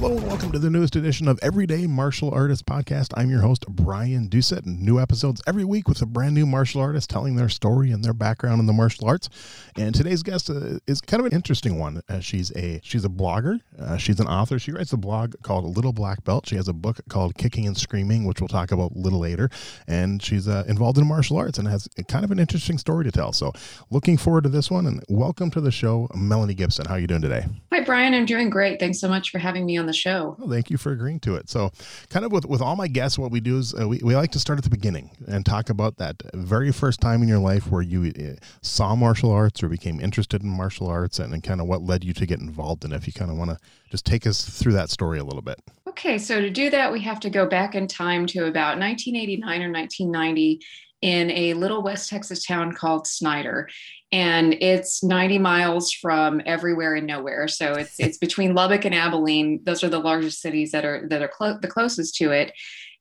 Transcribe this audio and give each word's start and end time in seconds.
Hello 0.00 0.16
and 0.16 0.28
welcome 0.28 0.52
to 0.52 0.60
the 0.60 0.70
newest 0.70 0.94
edition 0.94 1.26
of 1.26 1.40
Everyday 1.42 1.88
Martial 1.88 2.30
Artist 2.30 2.64
Podcast. 2.66 3.12
I'm 3.16 3.30
your 3.30 3.40
host, 3.40 3.66
Brian 3.66 4.28
Doucette, 4.28 4.64
and 4.64 4.80
new 4.80 5.00
episodes 5.00 5.42
every 5.44 5.64
week 5.64 5.88
with 5.88 6.00
a 6.02 6.06
brand 6.06 6.36
new 6.36 6.46
martial 6.46 6.80
artist 6.80 7.10
telling 7.10 7.34
their 7.34 7.48
story 7.48 7.90
and 7.90 8.04
their 8.04 8.12
background 8.12 8.60
in 8.60 8.66
the 8.66 8.72
martial 8.72 9.08
arts. 9.08 9.28
And 9.76 9.92
today's 9.92 10.22
guest 10.22 10.50
uh, 10.50 10.78
is 10.86 11.00
kind 11.00 11.18
of 11.18 11.26
an 11.26 11.32
interesting 11.32 11.80
one. 11.80 12.00
Uh, 12.08 12.20
she's 12.20 12.52
a 12.54 12.80
she's 12.84 13.04
a 13.04 13.08
blogger. 13.08 13.58
Uh, 13.76 13.96
she's 13.96 14.20
an 14.20 14.28
author. 14.28 14.60
She 14.60 14.70
writes 14.70 14.92
a 14.92 14.96
blog 14.96 15.34
called 15.42 15.64
Little 15.74 15.92
Black 15.92 16.22
Belt. 16.22 16.48
She 16.48 16.54
has 16.54 16.68
a 16.68 16.72
book 16.72 17.00
called 17.08 17.36
Kicking 17.36 17.66
and 17.66 17.76
Screaming, 17.76 18.24
which 18.24 18.40
we'll 18.40 18.46
talk 18.46 18.70
about 18.70 18.92
a 18.92 18.98
little 19.00 19.18
later. 19.18 19.50
And 19.88 20.22
she's 20.22 20.46
uh, 20.46 20.62
involved 20.68 20.98
in 20.98 21.08
martial 21.08 21.38
arts 21.38 21.58
and 21.58 21.66
has 21.66 21.88
kind 22.06 22.24
of 22.24 22.30
an 22.30 22.38
interesting 22.38 22.78
story 22.78 23.02
to 23.02 23.10
tell. 23.10 23.32
So, 23.32 23.52
looking 23.90 24.16
forward 24.16 24.44
to 24.44 24.48
this 24.48 24.70
one. 24.70 24.86
And 24.86 25.02
welcome 25.08 25.50
to 25.50 25.60
the 25.60 25.72
show, 25.72 26.06
Melanie 26.14 26.54
Gibson. 26.54 26.86
How 26.86 26.94
are 26.94 27.00
you 27.00 27.08
doing 27.08 27.22
today? 27.22 27.46
Hi, 27.72 27.80
Brian. 27.80 28.14
I'm 28.14 28.26
doing 28.26 28.48
great. 28.48 28.78
Thanks 28.78 29.00
so 29.00 29.08
much 29.08 29.32
for 29.32 29.38
having 29.38 29.66
me 29.66 29.76
on 29.76 29.87
the 29.88 29.92
show. 29.92 30.36
Well, 30.38 30.48
thank 30.48 30.70
you 30.70 30.76
for 30.76 30.92
agreeing 30.92 31.18
to 31.20 31.34
it. 31.34 31.50
So, 31.50 31.72
kind 32.08 32.24
of 32.24 32.30
with, 32.30 32.46
with 32.46 32.60
all 32.60 32.76
my 32.76 32.86
guests, 32.86 33.18
what 33.18 33.32
we 33.32 33.40
do 33.40 33.58
is 33.58 33.74
uh, 33.74 33.88
we, 33.88 34.00
we 34.04 34.14
like 34.14 34.30
to 34.32 34.38
start 34.38 34.58
at 34.58 34.64
the 34.64 34.70
beginning 34.70 35.10
and 35.26 35.44
talk 35.44 35.68
about 35.68 35.96
that 35.96 36.22
very 36.34 36.70
first 36.70 37.00
time 37.00 37.22
in 37.22 37.28
your 37.28 37.40
life 37.40 37.70
where 37.70 37.82
you 37.82 38.12
uh, 38.16 38.44
saw 38.62 38.94
martial 38.94 39.32
arts 39.32 39.62
or 39.62 39.68
became 39.68 40.00
interested 40.00 40.42
in 40.42 40.48
martial 40.48 40.86
arts 40.86 41.18
and, 41.18 41.34
and 41.34 41.42
kind 41.42 41.60
of 41.60 41.66
what 41.66 41.82
led 41.82 42.04
you 42.04 42.12
to 42.14 42.26
get 42.26 42.38
involved 42.38 42.84
in 42.84 42.92
it. 42.92 42.96
If 42.96 43.06
you 43.06 43.12
kind 43.12 43.30
of 43.30 43.36
want 43.36 43.50
to 43.50 43.58
just 43.90 44.04
take 44.04 44.26
us 44.26 44.44
through 44.48 44.74
that 44.74 44.90
story 44.90 45.18
a 45.18 45.24
little 45.24 45.42
bit. 45.42 45.60
Okay, 45.88 46.18
so 46.18 46.40
to 46.40 46.50
do 46.50 46.70
that, 46.70 46.92
we 46.92 47.00
have 47.00 47.18
to 47.20 47.30
go 47.30 47.46
back 47.46 47.74
in 47.74 47.88
time 47.88 48.26
to 48.26 48.46
about 48.46 48.78
1989 48.78 49.62
or 49.62 49.72
1990 49.72 50.60
in 51.00 51.30
a 51.30 51.54
little 51.54 51.82
West 51.82 52.10
Texas 52.10 52.44
town 52.44 52.72
called 52.72 53.06
Snyder 53.06 53.68
and 54.10 54.54
it's 54.54 55.02
90 55.02 55.38
miles 55.38 55.92
from 55.92 56.40
everywhere 56.46 56.94
and 56.94 57.06
nowhere. 57.06 57.46
So 57.48 57.74
it's 57.74 58.00
it's 58.00 58.18
between 58.18 58.54
Lubbock 58.54 58.84
and 58.84 58.94
Abilene. 58.94 59.60
Those 59.64 59.84
are 59.84 59.90
the 59.90 59.98
largest 59.98 60.40
cities 60.40 60.70
that 60.72 60.84
are 60.84 61.06
that 61.08 61.22
are 61.22 61.28
clo- 61.28 61.58
the 61.60 61.68
closest 61.68 62.14
to 62.16 62.30
it. 62.30 62.52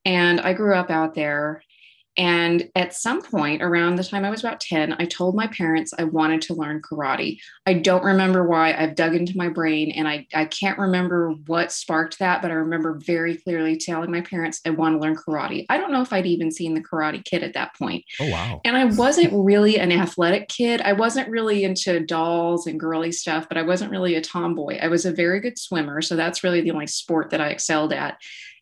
And 0.06 0.40
I 0.42 0.54
grew 0.54 0.76
up 0.76 0.90
out 0.90 1.16
there, 1.16 1.62
and 2.18 2.68
at 2.76 2.96
some 2.96 3.22
point 3.22 3.62
around 3.62 3.96
the 3.96 4.04
time 4.04 4.26
I 4.26 4.32
was 4.32 4.40
about 4.40 4.60
10, 4.60 4.96
I 5.00 5.06
told 5.06 5.36
my 5.36 5.46
parents 5.46 5.94
I 5.98 6.06
wanted 6.06 6.42
to 6.44 6.56
learn 6.56 6.82
karate. 6.82 7.38
I 7.68 7.74
don't 7.74 8.04
remember 8.04 8.48
why. 8.48 8.74
I've 8.74 8.96
dug 8.96 9.14
into 9.14 9.38
my 9.38 9.50
brain 9.50 9.92
and 9.92 10.08
I, 10.08 10.26
I 10.34 10.46
can't 10.46 10.80
remember 10.80 11.34
what 11.46 11.72
sparked 11.72 12.18
that, 12.18 12.42
but 12.42 12.50
I 12.50 12.56
remember 12.56 12.94
very 12.94 13.38
clearly 13.38 13.78
telling 13.78 14.10
my 14.10 14.22
parents 14.22 14.62
I 14.66 14.72
want 14.72 14.96
to 14.96 15.00
learn 15.00 15.16
karate. 15.16 15.68
I 15.70 15.78
don't 15.78 15.92
know 15.92 16.02
if 16.02 16.12
I'd 16.12 16.26
even 16.26 16.52
seen 16.52 16.74
the 16.74 16.82
Karate 16.82 17.24
Kid 17.24 17.44
at 17.44 17.54
that 17.54 17.76
point. 17.76 18.04
Oh, 18.20 18.32
wow. 18.32 18.62
And 18.66 18.76
I 18.76 18.86
wasn't 18.86 19.32
really 19.34 19.78
an 19.78 19.92
athletic 19.92 20.50
kid. 20.50 20.82
I 20.82 20.94
wasn't 20.94 21.30
really 21.30 21.66
into 21.66 22.00
dolls 22.00 22.66
and 22.66 22.80
girly 22.80 23.12
stuff, 23.12 23.48
but 23.48 23.58
I 23.58 23.62
wasn't 23.62 23.92
really 23.92 24.16
a 24.16 24.22
tomboy. 24.22 24.80
I 24.82 24.88
was 24.88 25.06
a 25.06 25.12
very 25.12 25.40
good 25.40 25.60
swimmer. 25.60 26.02
So 26.02 26.16
that's 26.16 26.44
really 26.44 26.62
the 26.62 26.72
only 26.72 26.88
sport 26.88 27.30
that 27.30 27.42
I 27.42 27.50
excelled 27.50 27.94
at. 27.94 28.18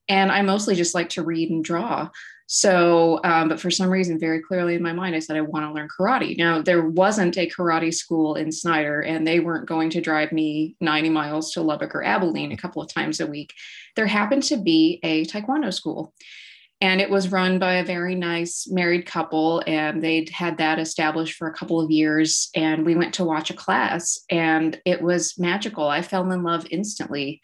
And 0.10 0.32
I 0.32 0.42
mostly 0.42 0.76
just 0.76 0.94
like 0.94 1.10
to 1.10 1.24
read 1.24 1.50
and 1.50 1.64
draw. 1.64 2.10
So, 2.48 3.20
um, 3.24 3.50
but 3.50 3.60
for 3.60 3.72
some 3.72 3.90
reason, 3.90 4.20
very 4.20 4.42
clearly 4.42 4.76
in 4.76 4.84
my 4.84 4.94
mind, 4.94 5.16
I 5.16 5.20
said, 5.20 5.36
I 5.36 5.42
want 5.42 5.66
to 5.66 5.72
learn 5.72 5.88
karate. 5.88 6.38
Now, 6.38 6.62
there 6.62 6.88
wasn't 6.88 7.38
a 7.38 7.50
karate 7.50 7.94
school 7.94 8.36
in 8.36 8.52
Snyder, 8.52 9.02
and 9.02 9.26
they 9.26 9.40
weren't 9.40 9.68
going 9.68 9.90
to 9.92 10.02
drive 10.02 10.32
me 10.32 10.76
90 10.80 11.10
miles 11.10 11.52
to 11.54 11.62
Lubbock 11.62 11.96
or 11.96 12.04
Abilene 12.04 12.52
a 12.52 12.58
couple 12.58 12.82
of 12.82 12.94
times 12.94 13.20
a 13.20 13.26
week. 13.26 13.54
There 13.96 14.06
happened 14.06 14.44
to 14.44 14.58
be 14.58 15.00
a 15.02 15.26
Taekwondo 15.26 15.74
school, 15.74 16.14
and 16.82 17.02
it 17.02 17.10
was 17.10 17.32
run 17.32 17.58
by 17.58 17.76
a 17.76 17.86
very 17.86 18.14
nice 18.14 18.68
married 18.70 19.08
couple, 19.08 19.64
and 19.66 20.04
they'd 20.04 20.30
had 20.30 20.60
that 20.60 20.78
established 20.78 21.38
for 21.38 21.48
a 21.48 21.54
couple 21.54 21.82
of 21.82 21.90
years. 21.90 22.50
And 22.56 22.86
we 22.86 22.96
went 22.96 23.16
to 23.16 23.26
watch 23.26 23.50
a 23.50 23.56
class, 23.56 24.20
and 24.30 24.80
it 24.86 25.02
was 25.02 25.40
magical. 25.40 25.88
I 25.88 26.04
fell 26.04 26.32
in 26.32 26.44
love 26.44 26.68
instantly 26.70 27.42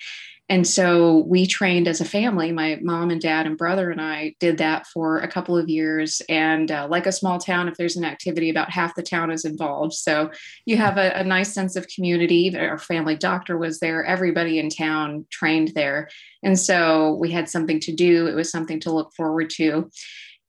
and 0.52 0.68
so 0.68 1.20
we 1.30 1.48
trained 1.48 1.88
as 1.88 2.02
a 2.02 2.06
family. 2.06 2.52
My 2.52 2.78
mom 2.82 3.10
and 3.10 3.22
dad 3.22 3.46
and 3.46 3.58
brother 3.58 3.90
and 3.90 4.02
I 4.02 4.36
did 4.42 4.58
that 4.58 4.86
for 4.86 5.20
a 5.20 5.28
couple 5.30 5.58
of 5.58 5.70
years. 5.70 6.22
And 6.28 6.70
uh, 6.70 6.90
like 6.92 7.06
a 7.06 7.14
small 7.14 7.40
town, 7.40 7.70
if 7.70 7.78
there's 7.78 7.96
an 7.96 8.04
activity, 8.04 8.50
about 8.50 8.70
half 8.70 8.94
the 8.94 9.02
town 9.02 9.32
is 9.32 9.46
involved. 9.46 9.94
So 9.94 10.30
you 10.66 10.76
have 10.76 10.98
a, 10.98 11.18
a 11.18 11.24
nice 11.24 11.54
sense 11.54 11.78
of 11.78 11.88
community. 11.88 12.54
Our 12.54 12.78
family 12.78 13.16
doctor 13.16 13.58
was 13.58 13.80
there, 13.80 14.04
everybody 14.04 14.60
in 14.60 14.68
town 14.68 15.26
trained 15.30 15.72
there. 15.74 16.10
And 16.44 16.60
so 16.60 17.14
we 17.14 17.32
had 17.32 17.48
something 17.48 17.80
to 17.80 17.94
do, 17.94 18.28
it 18.28 18.36
was 18.36 18.52
something 18.52 18.82
to 18.82 18.92
look 18.92 19.14
forward 19.16 19.52
to. 19.52 19.90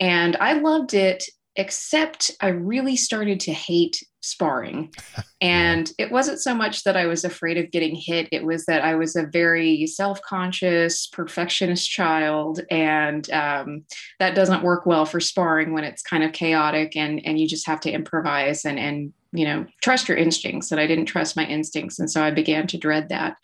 And 0.01 0.37
I 0.41 0.55
loved 0.55 0.95
it 0.95 1.23
except 1.55 2.33
I 2.41 2.49
really 2.49 2.97
started 2.97 3.39
to 3.41 3.53
hate 3.53 4.03
sparring. 4.23 4.93
And 5.43 5.91
it 5.99 6.13
wasn't 6.13 6.39
so 6.39 6.55
much 6.55 6.85
that 6.85 6.97
I 6.97 7.07
was 7.07 7.25
afraid 7.25 7.59
of 7.59 7.73
getting 7.73 7.97
hit, 7.97 8.29
it 8.31 8.45
was 8.45 8.65
that 8.67 8.85
I 8.85 8.95
was 8.95 9.17
a 9.17 9.27
very 9.27 9.89
self 9.89 10.23
conscious, 10.23 11.09
perfectionist 11.09 11.91
child. 11.91 12.61
And 12.71 13.29
um, 13.33 13.85
that 14.21 14.37
doesn't 14.37 14.63
work 14.63 14.87
well 14.87 15.05
for 15.05 15.19
sparring 15.19 15.73
when 15.73 15.83
it's 15.83 16.01
kind 16.01 16.23
of 16.23 16.31
chaotic 16.31 16.95
and, 16.97 17.21
and 17.27 17.41
you 17.41 17.49
just 17.49 17.67
have 17.67 17.81
to 17.81 17.91
improvise 17.91 18.65
and, 18.65 18.79
and, 18.79 19.13
you 19.33 19.45
know, 19.45 19.67
trust 19.83 20.09
your 20.09 20.17
instincts. 20.17 20.71
And 20.71 20.81
I 20.81 20.87
didn't 20.87 21.07
trust 21.07 21.37
my 21.37 21.45
instincts. 21.45 21.99
And 21.99 22.09
so 22.09 22.23
I 22.23 22.31
began 22.31 22.69
to 22.69 22.79
dread 22.79 23.09
that. 23.09 23.37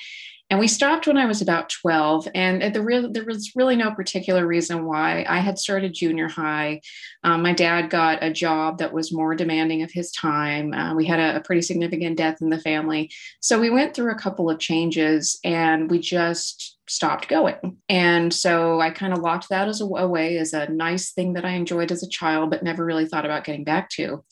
And 0.51 0.59
we 0.59 0.67
stopped 0.67 1.07
when 1.07 1.19
I 1.19 1.27
was 1.27 1.43
about 1.43 1.69
12. 1.69 2.29
And 2.35 2.75
the 2.75 2.83
real, 2.83 3.11
there 3.13 3.25
was 3.25 3.53
really 3.55 3.77
no 3.77 3.91
particular 3.91 4.47
reason 4.47 4.87
why. 4.87 5.25
I 5.29 5.39
had 5.39 5.59
started 5.59 5.93
junior 5.93 6.29
high. 6.29 6.81
Um, 7.23 7.43
my 7.43 7.53
dad 7.53 7.91
got 7.91 8.23
a 8.23 8.33
job 8.33 8.79
that 8.79 8.93
was 8.93 9.13
more 9.13 9.35
demanding 9.35 9.83
of 9.83 9.91
his 9.93 10.11
time. 10.11 10.73
Uh, 10.73 10.95
we 10.95 11.05
had 11.05 11.21
a, 11.21 11.37
a 11.37 11.41
pretty 11.41 11.63
significant 11.63 12.17
death 12.17 12.41
in 12.41 12.49
the 12.49 12.61
family. 12.61 13.11
So 13.41 13.61
we 13.61 13.69
went 13.69 13.95
through 13.95 14.13
a 14.13 14.19
couple 14.19 14.49
of 14.49 14.59
changes 14.59 15.39
and 15.45 15.91
we 15.91 15.99
just 15.99 16.79
stopped 16.89 17.29
going. 17.29 17.77
And 17.91 18.33
so 18.33 18.81
I 18.81 18.89
kind 18.91 19.13
of 19.13 19.19
locked 19.19 19.51
that 19.51 19.69
as 19.69 19.83
a, 19.83 19.85
away 19.85 20.39
as 20.39 20.55
a 20.55 20.69
nice 20.71 21.13
thing 21.13 21.35
that 21.35 21.45
I 21.45 21.51
enjoyed 21.51 21.93
as 21.93 22.03
a 22.03 22.09
child, 22.09 22.49
but 22.49 22.63
never 22.63 22.85
really 22.85 23.07
thought 23.07 23.27
about 23.27 23.45
getting 23.45 23.65
back 23.65 23.91
to 23.91 24.25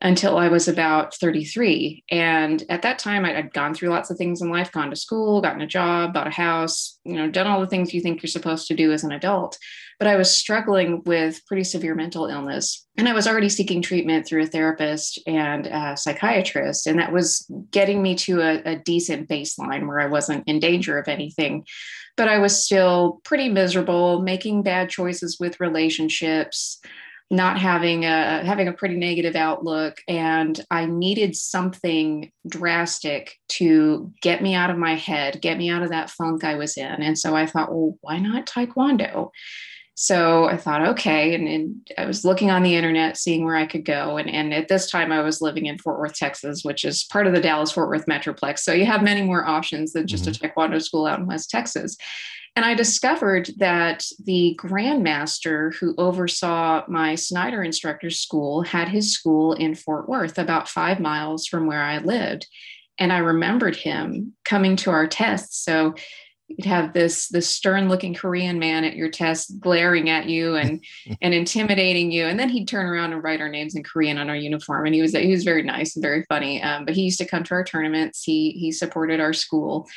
until 0.00 0.36
I 0.36 0.48
was 0.48 0.68
about 0.68 1.14
33. 1.16 2.04
And 2.10 2.62
at 2.68 2.82
that 2.82 3.00
time, 3.00 3.24
I'd 3.24 3.52
gone 3.52 3.74
through 3.74 3.88
lots 3.88 4.10
of 4.10 4.16
things 4.16 4.40
in 4.40 4.48
life, 4.48 4.70
gone 4.70 4.90
to 4.90 4.96
school, 4.96 5.40
gotten 5.40 5.60
a 5.60 5.66
job, 5.66 6.14
bought 6.14 6.28
a 6.28 6.30
house, 6.30 6.98
you 7.04 7.16
know, 7.16 7.28
done 7.28 7.48
all 7.48 7.60
the 7.60 7.66
things 7.66 7.92
you 7.92 8.00
think 8.00 8.22
you're 8.22 8.28
supposed 8.28 8.68
to 8.68 8.76
do 8.76 8.92
as 8.92 9.02
an 9.02 9.10
adult. 9.10 9.58
But 9.98 10.06
I 10.06 10.14
was 10.14 10.30
struggling 10.30 11.02
with 11.04 11.44
pretty 11.46 11.64
severe 11.64 11.96
mental 11.96 12.26
illness. 12.26 12.86
And 12.96 13.08
I 13.08 13.12
was 13.12 13.26
already 13.26 13.48
seeking 13.48 13.82
treatment 13.82 14.24
through 14.24 14.42
a 14.42 14.46
therapist 14.46 15.20
and 15.26 15.66
a 15.66 15.96
psychiatrist. 15.96 16.86
And 16.86 17.00
that 17.00 17.12
was 17.12 17.50
getting 17.72 18.00
me 18.00 18.14
to 18.16 18.40
a, 18.40 18.62
a 18.64 18.76
decent 18.76 19.28
baseline 19.28 19.88
where 19.88 19.98
I 19.98 20.06
wasn't 20.06 20.46
in 20.46 20.60
danger 20.60 20.96
of 20.98 21.08
anything. 21.08 21.66
But 22.16 22.28
I 22.28 22.38
was 22.38 22.64
still 22.64 23.20
pretty 23.24 23.48
miserable, 23.48 24.22
making 24.22 24.62
bad 24.62 24.90
choices 24.90 25.38
with 25.40 25.58
relationships 25.58 26.80
not 27.30 27.58
having 27.58 28.04
a 28.04 28.42
having 28.44 28.68
a 28.68 28.72
pretty 28.72 28.96
negative 28.96 29.36
outlook. 29.36 29.98
And 30.08 30.58
i 30.70 30.86
needed 30.86 31.36
something 31.36 32.32
drastic 32.46 33.36
to 33.48 34.12
get 34.22 34.42
me 34.42 34.54
out 34.54 34.70
of 34.70 34.78
my 34.78 34.94
head 34.94 35.40
get 35.42 35.58
me 35.58 35.68
out 35.68 35.82
of 35.82 35.90
that 35.90 36.10
funk 36.10 36.44
i 36.44 36.54
was 36.54 36.76
in. 36.76 37.02
And 37.02 37.18
so 37.18 37.36
i 37.36 37.46
thought 37.46 37.70
well 37.70 37.98
why 38.00 38.18
not 38.18 38.46
taekwondo 38.46 39.30
So 40.00 40.44
I 40.44 40.56
thought, 40.56 40.86
okay. 40.90 41.34
And, 41.34 41.48
and, 41.48 41.90
I 41.98 42.06
was 42.06 42.24
looking 42.24 42.52
on 42.52 42.62
the 42.62 42.76
internet, 42.76 43.16
seeing 43.16 43.44
where 43.44 43.56
I 43.56 43.66
could 43.66 43.84
go. 43.84 44.16
And, 44.16 44.30
and 44.30 44.54
at 44.54 44.68
this 44.68 44.88
time, 44.88 45.10
I 45.10 45.22
was 45.22 45.40
living 45.40 45.66
in 45.66 45.76
Fort 45.76 45.98
Worth, 45.98 46.14
Texas, 46.14 46.62
which 46.62 46.84
is 46.84 47.02
part 47.02 47.26
of 47.26 47.34
the 47.34 47.40
Dallas 47.40 47.72
Fort 47.72 47.88
Worth 47.88 48.06
Metroplex. 48.06 48.60
So 48.60 48.72
you 48.72 48.86
have 48.86 49.02
many 49.02 49.22
more 49.22 49.44
options 49.44 49.94
than 49.94 50.06
just 50.06 50.26
mm-hmm. 50.26 50.44
a 50.44 50.48
Taekwondo 50.50 50.80
school 50.80 51.04
out 51.04 51.18
in 51.18 51.26
West 51.26 51.50
Texas. 51.50 51.96
And 52.54 52.64
I 52.64 52.74
discovered 52.74 53.50
that 53.56 54.06
the 54.22 54.56
grandmaster 54.62 55.74
who 55.74 55.96
oversaw 55.98 56.84
my 56.86 57.16
Snyder 57.16 57.64
instructor 57.64 58.10
school 58.10 58.62
had 58.62 58.88
his 58.88 59.12
school 59.12 59.54
in 59.54 59.74
Fort 59.74 60.08
Worth, 60.08 60.38
about 60.38 60.68
five 60.68 61.00
miles 61.00 61.44
from 61.48 61.66
where 61.66 61.82
I 61.82 61.98
lived. 61.98 62.46
And 62.98 63.12
I 63.12 63.18
remembered 63.18 63.74
him 63.74 64.34
coming 64.44 64.76
to 64.76 64.92
our 64.92 65.08
tests. 65.08 65.64
So 65.64 65.96
you'd 66.48 66.64
have 66.64 66.92
this 66.92 67.28
this 67.28 67.48
stern 67.48 67.88
looking 67.88 68.14
korean 68.14 68.58
man 68.58 68.82
at 68.82 68.96
your 68.96 69.10
test 69.10 69.60
glaring 69.60 70.10
at 70.10 70.28
you 70.28 70.56
and 70.56 70.82
and 71.22 71.34
intimidating 71.34 72.10
you. 72.10 72.24
And 72.24 72.38
then 72.38 72.48
he'd 72.48 72.66
turn 72.66 72.86
around 72.86 73.12
and 73.12 73.22
write 73.22 73.40
our 73.40 73.48
names 73.48 73.74
in 73.74 73.84
korean 73.84 74.18
on 74.18 74.28
our 74.28 74.36
uniform. 74.36 74.86
And 74.86 74.94
he 74.94 75.02
was 75.02 75.12
he 75.12 75.30
was 75.30 75.44
very 75.44 75.62
nice 75.62 75.94
and 75.94 76.02
very 76.02 76.24
funny. 76.28 76.62
Um, 76.62 76.84
but 76.84 76.94
he 76.94 77.02
used 77.02 77.18
to 77.18 77.26
come 77.26 77.44
to 77.44 77.54
our 77.54 77.64
tournaments. 77.64 78.22
He 78.22 78.52
he 78.52 78.72
supported 78.72 79.20
our 79.20 79.32
school 79.32 79.88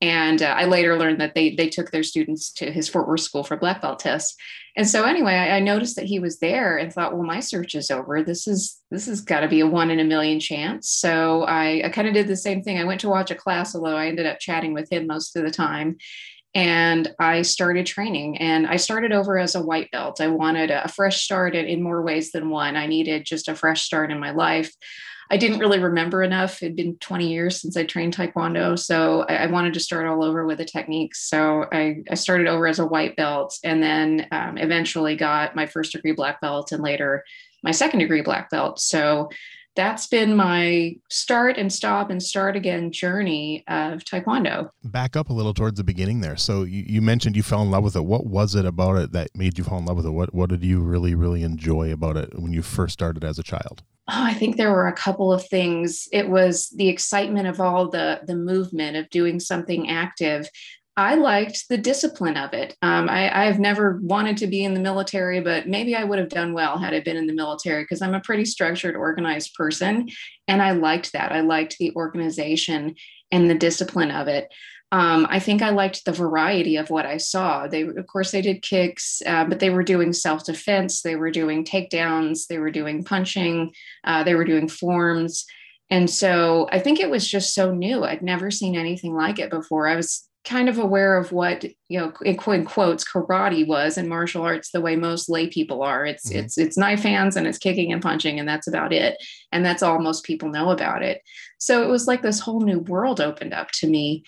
and 0.00 0.42
uh, 0.42 0.46
I 0.46 0.66
later 0.66 0.96
learned 0.96 1.20
that 1.20 1.34
they 1.34 1.54
they 1.54 1.68
took 1.68 1.90
their 1.90 2.04
students 2.04 2.52
to 2.54 2.70
his 2.70 2.88
Fort 2.88 3.08
Worth 3.08 3.20
school 3.20 3.42
for 3.42 3.56
black 3.56 3.82
belt 3.82 3.98
tests. 3.98 4.36
And 4.76 4.86
so 4.86 5.02
anyway, 5.02 5.34
I, 5.34 5.56
I 5.56 5.60
noticed 5.60 5.96
that 5.96 6.04
he 6.04 6.20
was 6.20 6.38
there 6.38 6.76
and 6.76 6.92
thought, 6.92 7.12
well, 7.12 7.24
my 7.24 7.40
search 7.40 7.74
is 7.74 7.90
over. 7.90 8.22
This 8.22 8.46
is 8.46 8.80
this 8.92 9.06
has 9.06 9.20
got 9.20 9.40
to 9.40 9.48
be 9.48 9.60
a 9.60 9.66
one 9.66 9.90
in 9.90 9.98
a 9.98 10.04
million 10.04 10.38
chance. 10.38 10.88
So 10.88 11.42
I, 11.42 11.82
I 11.84 11.88
kind 11.88 12.06
of 12.06 12.14
did 12.14 12.28
the 12.28 12.36
same 12.36 12.62
thing. 12.62 12.78
I 12.78 12.84
went 12.84 13.00
to 13.00 13.08
watch 13.08 13.32
a 13.32 13.34
class, 13.34 13.74
although 13.74 13.96
I 13.96 14.06
ended 14.06 14.26
up 14.26 14.38
chatting 14.38 14.74
with 14.74 14.90
him 14.90 15.08
most 15.08 15.36
of 15.36 15.42
the 15.42 15.50
time. 15.50 15.96
And 16.54 17.12
I 17.18 17.42
started 17.42 17.86
training 17.86 18.38
and 18.38 18.66
I 18.66 18.76
started 18.76 19.12
over 19.12 19.36
as 19.36 19.54
a 19.54 19.62
white 19.62 19.90
belt. 19.90 20.20
I 20.20 20.28
wanted 20.28 20.70
a 20.70 20.88
fresh 20.88 21.22
start 21.22 21.54
in 21.54 21.82
more 21.82 22.02
ways 22.02 22.30
than 22.32 22.48
one. 22.48 22.76
I 22.76 22.86
needed 22.86 23.26
just 23.26 23.48
a 23.48 23.54
fresh 23.54 23.82
start 23.82 24.10
in 24.10 24.18
my 24.18 24.30
life. 24.30 24.72
I 25.30 25.36
didn't 25.36 25.58
really 25.58 25.78
remember 25.78 26.22
enough. 26.22 26.62
It'd 26.62 26.76
been 26.76 26.96
20 26.96 27.28
years 27.28 27.60
since 27.60 27.76
I 27.76 27.84
trained 27.84 28.16
Taekwondo. 28.16 28.78
So 28.78 29.22
I, 29.28 29.36
I 29.36 29.46
wanted 29.46 29.74
to 29.74 29.80
start 29.80 30.06
all 30.06 30.24
over 30.24 30.46
with 30.46 30.58
the 30.58 30.64
techniques. 30.64 31.28
So 31.28 31.66
I, 31.70 32.02
I 32.10 32.14
started 32.14 32.46
over 32.46 32.66
as 32.66 32.78
a 32.78 32.86
white 32.86 33.16
belt 33.16 33.58
and 33.62 33.82
then 33.82 34.26
um, 34.32 34.56
eventually 34.58 35.16
got 35.16 35.54
my 35.54 35.66
first 35.66 35.92
degree 35.92 36.12
black 36.12 36.40
belt 36.40 36.72
and 36.72 36.82
later 36.82 37.24
my 37.62 37.72
second 37.72 38.00
degree 38.00 38.22
black 38.22 38.50
belt. 38.50 38.80
So 38.80 39.28
that's 39.76 40.08
been 40.08 40.34
my 40.34 40.96
start 41.08 41.56
and 41.56 41.72
stop 41.72 42.10
and 42.10 42.20
start 42.20 42.56
again 42.56 42.90
journey 42.90 43.62
of 43.68 44.02
taekwondo 44.02 44.68
back 44.82 45.14
up 45.14 45.30
a 45.30 45.32
little 45.32 45.54
towards 45.54 45.76
the 45.76 45.84
beginning 45.84 46.20
there 46.20 46.36
so 46.36 46.64
you, 46.64 46.82
you, 46.84 47.00
mentioned 47.00 47.36
you 47.36 47.44
fell 47.44 47.62
in 47.62 47.70
love 47.70 47.84
with 47.84 47.94
it 47.94 48.04
what 48.04 48.26
was 48.26 48.56
it 48.56 48.66
about 48.66 48.96
it 48.96 49.12
that 49.12 49.28
made 49.36 49.56
you 49.56 49.62
fall 49.62 49.78
in 49.78 49.84
love 49.84 49.96
with 49.96 50.06
it 50.06 50.10
what, 50.10 50.34
what 50.34 50.50
did 50.50 50.64
you 50.64 50.80
really 50.80 51.14
really 51.14 51.44
enjoy 51.44 51.92
about 51.92 52.16
it 52.16 52.36
when 52.36 52.52
you 52.52 52.60
first 52.60 52.92
started 52.92 53.22
as 53.22 53.38
a 53.38 53.42
child 53.44 53.84
Oh, 54.10 54.24
I 54.24 54.32
think 54.32 54.56
there 54.56 54.72
were 54.72 54.88
a 54.88 54.94
couple 54.94 55.32
of 55.32 55.46
things. 55.46 56.08
It 56.12 56.30
was 56.30 56.70
the 56.70 56.88
excitement 56.88 57.46
of 57.46 57.60
all 57.60 57.90
the 57.90 58.20
the 58.26 58.36
movement 58.36 58.96
of 58.96 59.10
doing 59.10 59.38
something 59.38 59.90
active. 59.90 60.48
I 60.96 61.14
liked 61.14 61.68
the 61.68 61.78
discipline 61.78 62.36
of 62.36 62.52
it. 62.54 62.74
Um, 62.82 63.08
I, 63.08 63.44
have 63.44 63.60
never 63.60 64.00
wanted 64.02 64.36
to 64.38 64.48
be 64.48 64.64
in 64.64 64.74
the 64.74 64.80
military, 64.80 65.40
but 65.40 65.68
maybe 65.68 65.94
I 65.94 66.02
would 66.02 66.18
have 66.18 66.28
done 66.28 66.54
well 66.54 66.76
had 66.76 66.92
I 66.92 66.98
been 66.98 67.16
in 67.16 67.28
the 67.28 67.34
military 67.34 67.84
because 67.84 68.02
I'm 68.02 68.16
a 68.16 68.20
pretty 68.20 68.44
structured, 68.44 68.96
organized 68.96 69.54
person. 69.54 70.08
And 70.48 70.60
I 70.60 70.72
liked 70.72 71.12
that. 71.12 71.30
I 71.30 71.42
liked 71.42 71.76
the 71.78 71.92
organization 71.94 72.96
and 73.30 73.48
the 73.48 73.54
discipline 73.54 74.10
of 74.10 74.26
it 74.26 74.48
um, 74.90 75.26
I 75.28 75.38
think 75.38 75.60
I 75.60 75.70
liked 75.70 76.04
the 76.04 76.12
variety 76.12 76.76
of 76.76 76.88
what 76.88 77.04
I 77.04 77.18
saw. 77.18 77.66
They, 77.66 77.82
of 77.82 78.06
course, 78.06 78.30
they 78.30 78.40
did 78.40 78.62
kicks, 78.62 79.20
uh, 79.26 79.44
but 79.44 79.60
they 79.60 79.70
were 79.70 79.82
doing 79.82 80.12
self 80.12 80.44
defense, 80.44 81.02
they 81.02 81.16
were 81.16 81.30
doing 81.30 81.64
takedowns, 81.64 82.46
they 82.46 82.58
were 82.58 82.70
doing 82.70 83.04
punching, 83.04 83.72
uh, 84.04 84.24
they 84.24 84.34
were 84.34 84.44
doing 84.44 84.68
forms. 84.68 85.44
And 85.90 86.08
so 86.08 86.68
I 86.72 86.78
think 86.78 87.00
it 87.00 87.10
was 87.10 87.26
just 87.26 87.54
so 87.54 87.72
new. 87.72 88.04
I'd 88.04 88.22
never 88.22 88.50
seen 88.50 88.76
anything 88.76 89.14
like 89.14 89.38
it 89.38 89.50
before. 89.50 89.88
I 89.88 89.96
was 89.96 90.28
kind 90.44 90.68
of 90.68 90.78
aware 90.78 91.18
of 91.18 91.30
what 91.30 91.64
you 91.88 92.00
know 92.00 92.12
in 92.24 92.36
quotes 92.36 93.04
karate 93.04 93.66
was 93.66 93.98
and 93.98 94.08
martial 94.08 94.42
arts 94.42 94.70
the 94.70 94.80
way 94.80 94.96
most 94.96 95.28
lay 95.28 95.48
people 95.48 95.82
are 95.82 96.06
it's 96.06 96.30
mm-hmm. 96.30 96.38
it's 96.38 96.56
it's 96.56 96.78
knife 96.78 97.02
hands 97.02 97.36
and 97.36 97.46
it's 97.46 97.58
kicking 97.58 97.92
and 97.92 98.00
punching 98.00 98.38
and 98.38 98.48
that's 98.48 98.68
about 98.68 98.92
it 98.92 99.16
and 99.52 99.64
that's 99.64 99.82
all 99.82 99.98
most 99.98 100.24
people 100.24 100.48
know 100.48 100.70
about 100.70 101.02
it 101.02 101.20
so 101.58 101.82
it 101.82 101.88
was 101.88 102.06
like 102.06 102.22
this 102.22 102.40
whole 102.40 102.60
new 102.60 102.78
world 102.78 103.20
opened 103.20 103.52
up 103.52 103.70
to 103.72 103.86
me 103.88 104.24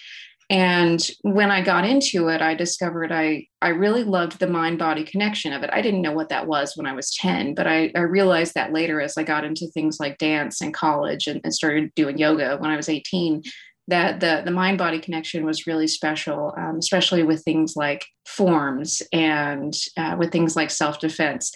and 0.50 1.00
when 1.23 1.52
I 1.52 1.62
got 1.62 1.85
into 1.85 2.26
it, 2.26 2.43
I 2.43 2.55
discovered 2.55 3.12
I, 3.12 3.47
I 3.62 3.69
really 3.69 4.02
loved 4.02 4.41
the 4.41 4.49
mind 4.49 4.81
body 4.81 5.05
connection 5.05 5.52
of 5.52 5.62
it. 5.62 5.70
I 5.73 5.81
didn't 5.81 6.02
know 6.02 6.12
what 6.12 6.29
that 6.31 6.49
was 6.49 6.76
when 6.76 6.87
I 6.87 6.93
was 6.93 7.14
10, 7.14 7.55
but 7.55 7.69
I, 7.69 7.93
I 7.94 8.00
realized 8.00 8.55
that 8.55 8.73
later 8.73 9.00
as 9.00 9.17
I 9.17 9.23
got 9.23 9.44
into 9.44 9.69
things 9.69 10.00
like 10.00 10.19
dance 10.19 10.61
and 10.61 10.75
college 10.75 11.29
and, 11.29 11.41
and 11.44 11.55
started 11.55 11.94
doing 11.94 12.19
yoga 12.19 12.56
when 12.58 12.70
I 12.70 12.76
was 12.76 12.88
18 12.88 13.43
that 13.87 14.20
the, 14.20 14.43
the 14.44 14.50
mind 14.50 14.79
body 14.79 14.99
connection 14.99 15.44
was 15.44 15.67
really 15.67 15.87
special, 15.87 16.52
um, 16.56 16.76
especially 16.79 17.23
with 17.23 17.43
things 17.44 17.75
like 17.76 18.05
forms 18.26 19.02
and 19.12 19.75
uh, 19.97 20.17
with 20.19 20.32
things 20.32 20.56
like 20.56 20.70
self 20.70 20.99
defense. 20.99 21.52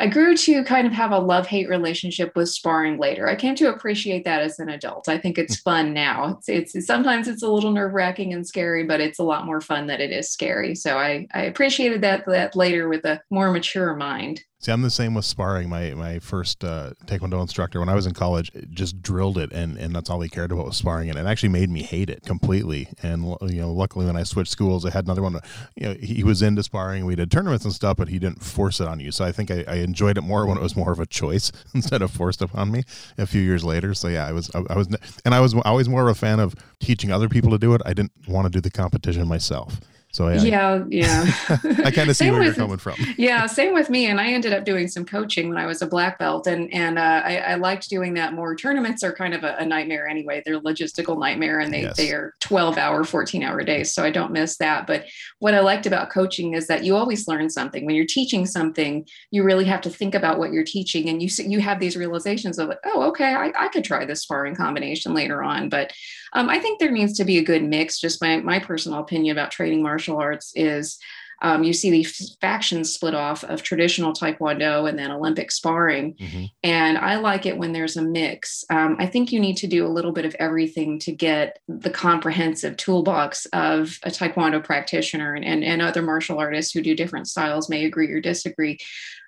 I 0.00 0.06
grew 0.06 0.34
to 0.34 0.64
kind 0.64 0.86
of 0.86 0.94
have 0.94 1.10
a 1.10 1.18
love 1.18 1.46
hate 1.46 1.68
relationship 1.68 2.34
with 2.34 2.48
sparring 2.48 2.96
later. 2.96 3.28
I 3.28 3.36
came 3.36 3.54
to 3.56 3.68
appreciate 3.68 4.24
that 4.24 4.40
as 4.40 4.58
an 4.58 4.70
adult. 4.70 5.10
I 5.10 5.18
think 5.18 5.36
it's 5.36 5.58
hmm. 5.58 5.62
fun 5.62 5.92
now. 5.92 6.40
It's, 6.46 6.74
it's 6.74 6.86
sometimes 6.86 7.28
it's 7.28 7.42
a 7.42 7.50
little 7.50 7.70
nerve 7.70 7.92
wracking 7.92 8.32
and 8.32 8.46
scary, 8.46 8.84
but 8.84 9.02
it's 9.02 9.18
a 9.18 9.24
lot 9.24 9.44
more 9.44 9.60
fun 9.60 9.88
that 9.88 10.00
it 10.00 10.10
is 10.10 10.30
scary. 10.30 10.74
So 10.74 10.96
I, 10.96 11.26
I 11.34 11.42
appreciated 11.42 12.00
that 12.00 12.24
that 12.24 12.56
later 12.56 12.88
with 12.88 13.04
a 13.04 13.20
more 13.30 13.52
mature 13.52 13.94
mind. 13.94 14.42
See, 14.62 14.70
I'm 14.70 14.82
the 14.82 14.90
same 14.90 15.14
with 15.14 15.24
sparring. 15.24 15.70
My 15.70 15.94
my 15.94 16.18
first 16.18 16.62
uh, 16.62 16.90
Taekwondo 17.06 17.40
instructor 17.40 17.80
when 17.80 17.88
I 17.88 17.94
was 17.94 18.04
in 18.04 18.12
college 18.12 18.52
just 18.74 19.00
drilled 19.00 19.38
it, 19.38 19.52
and, 19.52 19.78
and 19.78 19.96
that's 19.96 20.10
all 20.10 20.20
he 20.20 20.28
cared 20.28 20.52
about 20.52 20.66
was 20.66 20.76
sparring, 20.76 21.08
and 21.08 21.18
it 21.18 21.24
actually 21.24 21.48
made 21.48 21.70
me 21.70 21.82
hate 21.82 22.10
it 22.10 22.24
completely. 22.24 22.88
And 23.02 23.24
you 23.40 23.62
know, 23.62 23.72
luckily 23.72 24.04
when 24.04 24.16
I 24.16 24.22
switched 24.22 24.52
schools, 24.52 24.84
I 24.84 24.90
had 24.90 25.06
another 25.06 25.22
one. 25.22 25.40
You 25.76 25.88
know, 25.88 25.94
he 25.94 26.22
was 26.22 26.42
into 26.42 26.62
sparring. 26.62 27.06
We 27.06 27.14
did 27.14 27.30
tournaments 27.30 27.64
and 27.64 27.72
stuff, 27.72 27.96
but 27.96 28.08
he 28.08 28.18
didn't 28.18 28.44
force 28.44 28.80
it 28.80 28.86
on 28.86 29.00
you. 29.00 29.10
So 29.12 29.24
I 29.24 29.32
think 29.32 29.50
I, 29.50 29.64
I 29.66 29.76
enjoyed 29.76 30.18
it 30.18 30.24
more 30.24 30.44
when 30.44 30.58
it 30.58 30.62
was 30.62 30.76
more 30.76 30.92
of 30.92 31.00
a 31.00 31.06
choice 31.06 31.50
instead 31.74 32.02
of 32.02 32.10
forced 32.10 32.42
upon 32.42 32.70
me. 32.70 32.82
A 33.16 33.26
few 33.26 33.40
years 33.40 33.64
later, 33.64 33.94
so 33.94 34.08
yeah, 34.08 34.26
I 34.26 34.32
was 34.32 34.50
I, 34.54 34.62
I 34.68 34.76
was, 34.76 34.88
and 35.24 35.34
I 35.34 35.40
was 35.40 35.54
always 35.54 35.88
more 35.88 36.02
of 36.02 36.08
a 36.08 36.14
fan 36.14 36.38
of 36.38 36.54
teaching 36.80 37.10
other 37.10 37.30
people 37.30 37.50
to 37.52 37.58
do 37.58 37.72
it. 37.72 37.80
I 37.86 37.94
didn't 37.94 38.12
want 38.28 38.44
to 38.44 38.50
do 38.50 38.60
the 38.60 38.70
competition 38.70 39.26
myself. 39.26 39.80
So 40.12 40.26
I, 40.26 40.34
yeah, 40.38 40.82
yeah. 40.88 41.24
I 41.84 41.92
kind 41.92 42.10
of 42.10 42.16
see 42.16 42.30
where 42.30 42.40
with, 42.40 42.46
you're 42.46 42.66
coming 42.66 42.78
from. 42.78 42.96
yeah, 43.16 43.46
same 43.46 43.74
with 43.74 43.88
me. 43.88 44.06
And 44.06 44.20
I 44.20 44.32
ended 44.32 44.52
up 44.52 44.64
doing 44.64 44.88
some 44.88 45.04
coaching 45.04 45.48
when 45.48 45.56
I 45.56 45.66
was 45.66 45.82
a 45.82 45.86
black 45.86 46.18
belt, 46.18 46.48
and 46.48 46.72
and 46.74 46.98
uh, 46.98 47.22
I, 47.24 47.36
I, 47.36 47.54
liked 47.54 47.88
doing 47.88 48.14
that 48.14 48.32
more. 48.32 48.56
Tournaments 48.56 49.04
are 49.04 49.12
kind 49.12 49.34
of 49.34 49.44
a, 49.44 49.56
a 49.58 49.64
nightmare 49.64 50.08
anyway. 50.08 50.42
They're 50.44 50.56
a 50.56 50.60
logistical 50.60 51.16
nightmare, 51.16 51.60
and 51.60 51.72
they 51.72 51.82
yes. 51.82 51.96
they 51.96 52.10
are 52.10 52.34
12 52.40 52.76
hour, 52.76 53.04
14 53.04 53.44
hour 53.44 53.62
days. 53.62 53.94
So 53.94 54.02
I 54.02 54.10
don't 54.10 54.32
miss 54.32 54.56
that. 54.56 54.88
But 54.88 55.06
what 55.38 55.54
I 55.54 55.60
liked 55.60 55.86
about 55.86 56.10
coaching 56.10 56.54
is 56.54 56.66
that 56.66 56.84
you 56.84 56.96
always 56.96 57.28
learn 57.28 57.48
something. 57.48 57.86
When 57.86 57.94
you're 57.94 58.04
teaching 58.04 58.46
something, 58.46 59.06
you 59.30 59.44
really 59.44 59.66
have 59.66 59.80
to 59.82 59.90
think 59.90 60.16
about 60.16 60.40
what 60.40 60.52
you're 60.52 60.64
teaching, 60.64 61.08
and 61.08 61.22
you 61.22 61.28
you 61.48 61.60
have 61.60 61.78
these 61.78 61.96
realizations 61.96 62.58
of 62.58 62.68
like, 62.68 62.80
oh, 62.84 63.02
okay, 63.10 63.32
I, 63.32 63.52
I 63.56 63.68
could 63.68 63.84
try 63.84 64.04
this 64.04 64.22
sparring 64.22 64.56
combination 64.56 65.14
later 65.14 65.44
on. 65.44 65.68
But 65.68 65.92
um, 66.32 66.48
I 66.48 66.58
think 66.58 66.80
there 66.80 66.90
needs 66.90 67.16
to 67.18 67.24
be 67.24 67.38
a 67.38 67.44
good 67.44 67.62
mix. 67.62 68.00
Just 68.00 68.20
my 68.20 68.38
my 68.38 68.58
personal 68.58 68.98
opinion 68.98 69.36
about 69.36 69.52
training 69.52 69.84
martial 69.84 69.99
arts 70.08 70.52
is 70.54 70.98
um, 71.42 71.62
you 71.62 71.72
see 71.72 71.90
these 71.90 72.36
factions 72.40 72.92
split 72.92 73.14
off 73.14 73.44
of 73.44 73.62
traditional 73.62 74.12
taekwondo 74.12 74.88
and 74.88 74.98
then 74.98 75.10
olympic 75.10 75.50
sparring 75.50 76.14
mm-hmm. 76.14 76.44
and 76.62 76.98
i 76.98 77.16
like 77.16 77.46
it 77.46 77.56
when 77.56 77.72
there's 77.72 77.96
a 77.96 78.02
mix 78.02 78.64
um, 78.70 78.96
i 78.98 79.06
think 79.06 79.32
you 79.32 79.40
need 79.40 79.56
to 79.56 79.66
do 79.66 79.86
a 79.86 79.88
little 79.88 80.12
bit 80.12 80.24
of 80.24 80.34
everything 80.38 80.98
to 80.98 81.12
get 81.12 81.58
the 81.68 81.90
comprehensive 81.90 82.76
toolbox 82.76 83.46
of 83.46 83.98
a 84.02 84.10
taekwondo 84.10 84.62
practitioner 84.62 85.34
and, 85.34 85.44
and, 85.44 85.64
and 85.64 85.82
other 85.82 86.02
martial 86.02 86.38
artists 86.38 86.72
who 86.72 86.82
do 86.82 86.94
different 86.94 87.28
styles 87.28 87.68
may 87.68 87.84
agree 87.84 88.10
or 88.10 88.20
disagree 88.20 88.78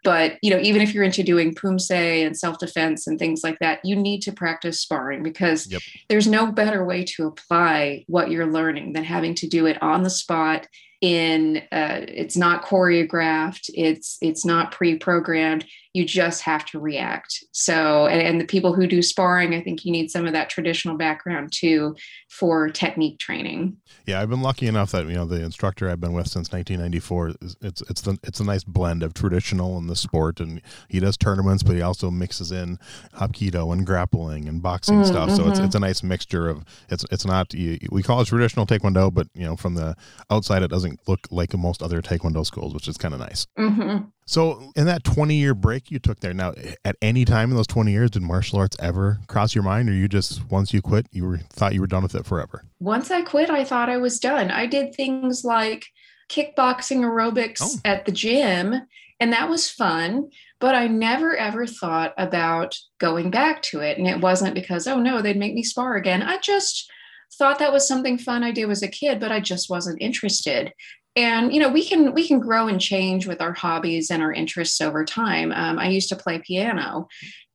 but 0.04 0.38
you 0.42 0.50
know 0.50 0.58
even 0.58 0.82
if 0.82 0.92
you're 0.94 1.04
into 1.04 1.22
doing 1.22 1.54
poomsae 1.54 2.26
and 2.26 2.36
self-defense 2.36 3.06
and 3.06 3.18
things 3.18 3.42
like 3.42 3.58
that 3.58 3.80
you 3.84 3.96
need 3.96 4.20
to 4.20 4.32
practice 4.32 4.80
sparring 4.80 5.22
because 5.22 5.70
yep. 5.70 5.80
there's 6.08 6.26
no 6.26 6.50
better 6.50 6.84
way 6.84 7.04
to 7.04 7.26
apply 7.26 8.04
what 8.08 8.30
you're 8.30 8.46
learning 8.46 8.92
than 8.92 9.04
having 9.04 9.34
to 9.34 9.46
do 9.46 9.66
it 9.66 9.80
on 9.82 10.02
the 10.02 10.10
spot 10.10 10.66
in 11.02 11.56
uh, 11.72 12.00
it's 12.06 12.36
not 12.36 12.64
choreographed 12.64 13.68
it's 13.74 14.16
it's 14.22 14.44
not 14.44 14.70
pre-programmed 14.70 15.66
you 15.94 16.06
just 16.06 16.40
have 16.42 16.64
to 16.64 16.80
react. 16.80 17.44
So, 17.52 18.06
and, 18.06 18.20
and, 18.22 18.40
the 18.40 18.46
people 18.46 18.72
who 18.72 18.86
do 18.86 19.02
sparring, 19.02 19.54
I 19.54 19.60
think 19.60 19.84
you 19.84 19.92
need 19.92 20.10
some 20.10 20.26
of 20.26 20.32
that 20.32 20.48
traditional 20.48 20.96
background 20.96 21.52
too 21.52 21.94
for 22.30 22.70
technique 22.70 23.18
training. 23.18 23.76
Yeah, 24.06 24.20
I've 24.20 24.30
been 24.30 24.40
lucky 24.40 24.66
enough 24.66 24.92
that 24.92 25.06
you 25.06 25.14
know 25.14 25.26
the 25.26 25.42
instructor 25.42 25.90
I've 25.90 26.00
been 26.00 26.14
with 26.14 26.28
since 26.28 26.50
1994. 26.50 27.34
It's 27.60 27.82
it's 27.82 28.00
the 28.00 28.18
it's 28.22 28.40
a 28.40 28.44
nice 28.44 28.64
blend 28.64 29.02
of 29.02 29.12
traditional 29.12 29.76
and 29.76 29.88
the 29.88 29.96
sport, 29.96 30.40
and 30.40 30.62
he 30.88 30.98
does 30.98 31.18
tournaments, 31.18 31.62
but 31.62 31.76
he 31.76 31.82
also 31.82 32.10
mixes 32.10 32.50
in 32.50 32.78
hapkido 33.14 33.70
and 33.72 33.86
grappling 33.86 34.48
and 34.48 34.62
boxing 34.62 35.02
mm, 35.02 35.06
stuff. 35.06 35.30
So 35.30 35.42
mm-hmm. 35.42 35.50
it's 35.50 35.60
it's 35.60 35.74
a 35.74 35.80
nice 35.80 36.02
mixture 36.02 36.48
of 36.48 36.64
it's 36.88 37.04
it's 37.10 37.26
not 37.26 37.52
we 37.54 38.02
call 38.02 38.22
it 38.22 38.28
traditional 38.28 38.64
taekwondo, 38.64 39.12
but 39.12 39.28
you 39.34 39.44
know 39.44 39.56
from 39.56 39.74
the 39.74 39.94
outside 40.30 40.62
it 40.62 40.68
doesn't 40.68 41.00
look 41.06 41.28
like 41.30 41.52
most 41.54 41.82
other 41.82 42.00
taekwondo 42.00 42.46
schools, 42.46 42.72
which 42.72 42.88
is 42.88 42.96
kind 42.96 43.12
of 43.12 43.20
nice. 43.20 43.46
Mm-hmm. 43.58 44.04
So, 44.24 44.72
in 44.76 44.86
that 44.86 45.04
20 45.04 45.34
year 45.34 45.54
break 45.54 45.90
you 45.90 45.98
took 45.98 46.20
there, 46.20 46.32
now 46.32 46.54
at 46.84 46.96
any 47.02 47.24
time 47.24 47.50
in 47.50 47.56
those 47.56 47.66
20 47.66 47.90
years, 47.90 48.10
did 48.10 48.22
martial 48.22 48.58
arts 48.58 48.76
ever 48.80 49.18
cross 49.26 49.54
your 49.54 49.64
mind, 49.64 49.88
or 49.88 49.92
you 49.92 50.08
just 50.08 50.48
once 50.50 50.72
you 50.72 50.80
quit, 50.80 51.06
you 51.12 51.26
were 51.26 51.38
thought 51.38 51.74
you 51.74 51.80
were 51.80 51.86
done 51.86 52.02
with 52.02 52.14
it 52.14 52.24
forever? 52.24 52.64
Once 52.80 53.10
I 53.10 53.22
quit, 53.22 53.50
I 53.50 53.64
thought 53.64 53.90
I 53.90 53.98
was 53.98 54.20
done. 54.20 54.50
I 54.50 54.66
did 54.66 54.94
things 54.94 55.44
like 55.44 55.86
kickboxing 56.28 57.00
aerobics 57.00 57.60
oh. 57.60 57.80
at 57.84 58.06
the 58.06 58.12
gym, 58.12 58.74
and 59.20 59.32
that 59.32 59.48
was 59.48 59.68
fun. 59.68 60.30
But 60.60 60.76
I 60.76 60.86
never 60.86 61.36
ever 61.36 61.66
thought 61.66 62.14
about 62.16 62.78
going 62.98 63.30
back 63.30 63.62
to 63.62 63.80
it. 63.80 63.98
And 63.98 64.06
it 64.06 64.20
wasn't 64.20 64.54
because, 64.54 64.86
oh 64.86 65.00
no, 65.00 65.20
they'd 65.20 65.36
make 65.36 65.54
me 65.54 65.64
spar 65.64 65.96
again. 65.96 66.22
I 66.22 66.38
just 66.38 66.88
thought 67.36 67.58
that 67.58 67.72
was 67.72 67.88
something 67.88 68.18
fun 68.18 68.44
I 68.44 68.52
did 68.52 68.70
as 68.70 68.82
a 68.82 68.88
kid, 68.88 69.18
but 69.18 69.32
I 69.32 69.40
just 69.40 69.68
wasn't 69.68 70.00
interested 70.00 70.72
and 71.16 71.52
you 71.52 71.60
know 71.60 71.68
we 71.68 71.84
can 71.84 72.14
we 72.14 72.26
can 72.26 72.40
grow 72.40 72.68
and 72.68 72.80
change 72.80 73.26
with 73.26 73.40
our 73.40 73.52
hobbies 73.52 74.10
and 74.10 74.22
our 74.22 74.32
interests 74.32 74.80
over 74.80 75.04
time. 75.04 75.52
Um, 75.52 75.78
i 75.78 75.88
used 75.88 76.08
to 76.10 76.16
play 76.16 76.38
piano 76.38 77.08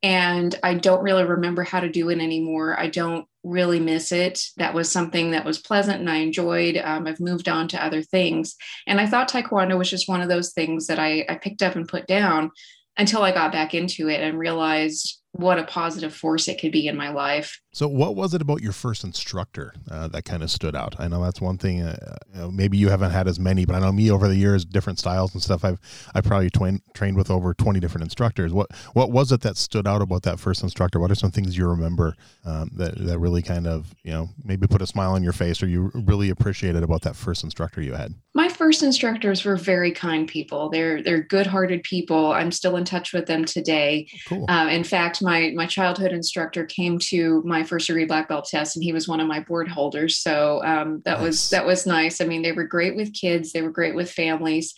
and 0.03 0.57
i 0.63 0.75
don't 0.75 1.03
really 1.03 1.23
remember 1.23 1.63
how 1.63 1.79
to 1.79 1.89
do 1.89 2.09
it 2.09 2.19
anymore. 2.19 2.79
I 2.79 2.87
don't 2.87 3.25
really 3.43 3.79
miss 3.79 4.11
it. 4.11 4.41
That 4.57 4.73
was 4.73 4.91
something 4.91 5.31
that 5.31 5.45
was 5.45 5.59
pleasant 5.59 5.99
and 5.99 6.09
i 6.09 6.17
enjoyed. 6.17 6.77
Um, 6.77 7.07
i've 7.07 7.19
moved 7.19 7.49
on 7.49 7.67
to 7.69 7.83
other 7.83 8.01
things. 8.01 8.55
And 8.85 8.99
i 8.99 9.07
thought 9.07 9.29
taekwondo 9.29 9.77
was 9.77 9.89
just 9.89 10.09
one 10.09 10.21
of 10.21 10.29
those 10.29 10.53
things 10.53 10.87
that 10.87 10.99
I, 10.99 11.25
I 11.27 11.35
picked 11.35 11.63
up 11.63 11.75
and 11.75 11.87
put 11.87 12.07
down 12.07 12.51
until 12.97 13.23
i 13.23 13.31
got 13.31 13.51
back 13.51 13.73
into 13.73 14.09
it 14.09 14.21
and 14.21 14.37
realized 14.37 15.16
what 15.33 15.59
a 15.59 15.63
positive 15.63 16.13
force 16.13 16.47
it 16.47 16.59
could 16.59 16.71
be 16.71 16.87
in 16.87 16.97
my 16.97 17.09
life. 17.09 17.61
So, 17.71 17.87
what 17.87 18.15
was 18.15 18.33
it 18.33 18.41
about 18.41 18.61
your 18.61 18.71
first 18.71 19.03
instructor 19.03 19.73
uh, 19.91 20.07
that 20.07 20.25
kind 20.25 20.41
of 20.41 20.49
stood 20.49 20.75
out? 20.75 20.95
I 20.99 21.07
know 21.07 21.23
that's 21.23 21.39
one 21.39 21.59
thing. 21.59 21.83
Uh, 21.83 22.17
you 22.33 22.39
know, 22.41 22.51
maybe 22.51 22.77
you 22.77 22.89
haven't 22.89 23.11
had 23.11 23.27
as 23.27 23.39
many, 23.39 23.65
but 23.65 23.75
I 23.75 23.79
know 23.79 23.91
me 23.91 24.09
over 24.09 24.27
the 24.27 24.35
years, 24.35 24.65
different 24.65 24.97
styles 24.97 25.33
and 25.33 25.43
stuff. 25.43 25.63
I've 25.63 25.79
I 26.15 26.21
probably 26.21 26.49
twain, 26.49 26.81
trained 26.95 27.17
with 27.17 27.29
over 27.29 27.53
twenty 27.53 27.79
different 27.79 28.03
instructors. 28.03 28.51
What 28.51 28.75
what 28.93 29.11
was 29.11 29.31
it 29.31 29.41
that 29.41 29.57
stood 29.57 29.85
out 29.85 30.01
about 30.01 30.23
that 30.23 30.39
first 30.39 30.63
instructor? 30.63 30.99
What 30.99 31.11
are 31.11 31.15
some 31.15 31.29
things 31.29 31.55
you 31.55 31.67
remember 31.67 32.15
um, 32.43 32.71
that 32.75 32.97
that 32.97 33.19
really 33.19 33.43
kind 33.43 33.67
of 33.67 33.93
you 34.03 34.11
know 34.11 34.29
maybe 34.43 34.65
put 34.65 34.81
a 34.81 34.87
smile 34.87 35.11
on 35.11 35.21
your 35.21 35.33
face, 35.33 35.61
or 35.61 35.67
you 35.67 35.91
really 35.93 36.31
appreciated 36.31 36.81
about 36.81 37.03
that 37.03 37.15
first 37.15 37.43
instructor 37.43 37.81
you 37.81 37.93
had? 37.93 38.15
My 38.33 38.49
first 38.49 38.81
instructors 38.81 39.45
were 39.45 39.55
very 39.55 39.91
kind 39.91 40.27
people. 40.27 40.69
They're 40.69 41.03
they're 41.03 41.21
good 41.21 41.45
hearted 41.45 41.83
people. 41.83 42.31
I'm 42.31 42.51
still 42.51 42.75
in 42.75 42.85
touch 42.85 43.13
with 43.13 43.27
them 43.27 43.45
today. 43.45 44.07
Cool. 44.27 44.45
Uh, 44.49 44.67
in 44.71 44.83
fact, 44.83 45.21
my 45.27 45.51
my 45.53 45.65
childhood 45.65 46.13
instructor 46.13 46.63
came 46.65 46.97
to 46.97 47.43
my 47.45 47.61
first 47.61 47.87
degree 47.87 48.05
black 48.05 48.29
belt 48.29 48.47
test, 48.49 48.77
and 48.77 48.83
he 48.83 48.93
was 48.93 49.09
one 49.09 49.19
of 49.19 49.27
my 49.27 49.41
board 49.41 49.67
holders. 49.67 50.19
So 50.19 50.63
um, 50.63 51.01
that 51.03 51.17
nice. 51.17 51.27
was 51.27 51.49
that 51.49 51.65
was 51.65 51.85
nice. 51.85 52.21
I 52.21 52.25
mean, 52.25 52.43
they 52.43 52.53
were 52.53 52.63
great 52.63 52.95
with 52.95 53.13
kids. 53.13 53.51
They 53.51 53.61
were 53.61 53.69
great 53.69 53.93
with 53.93 54.09
families. 54.09 54.73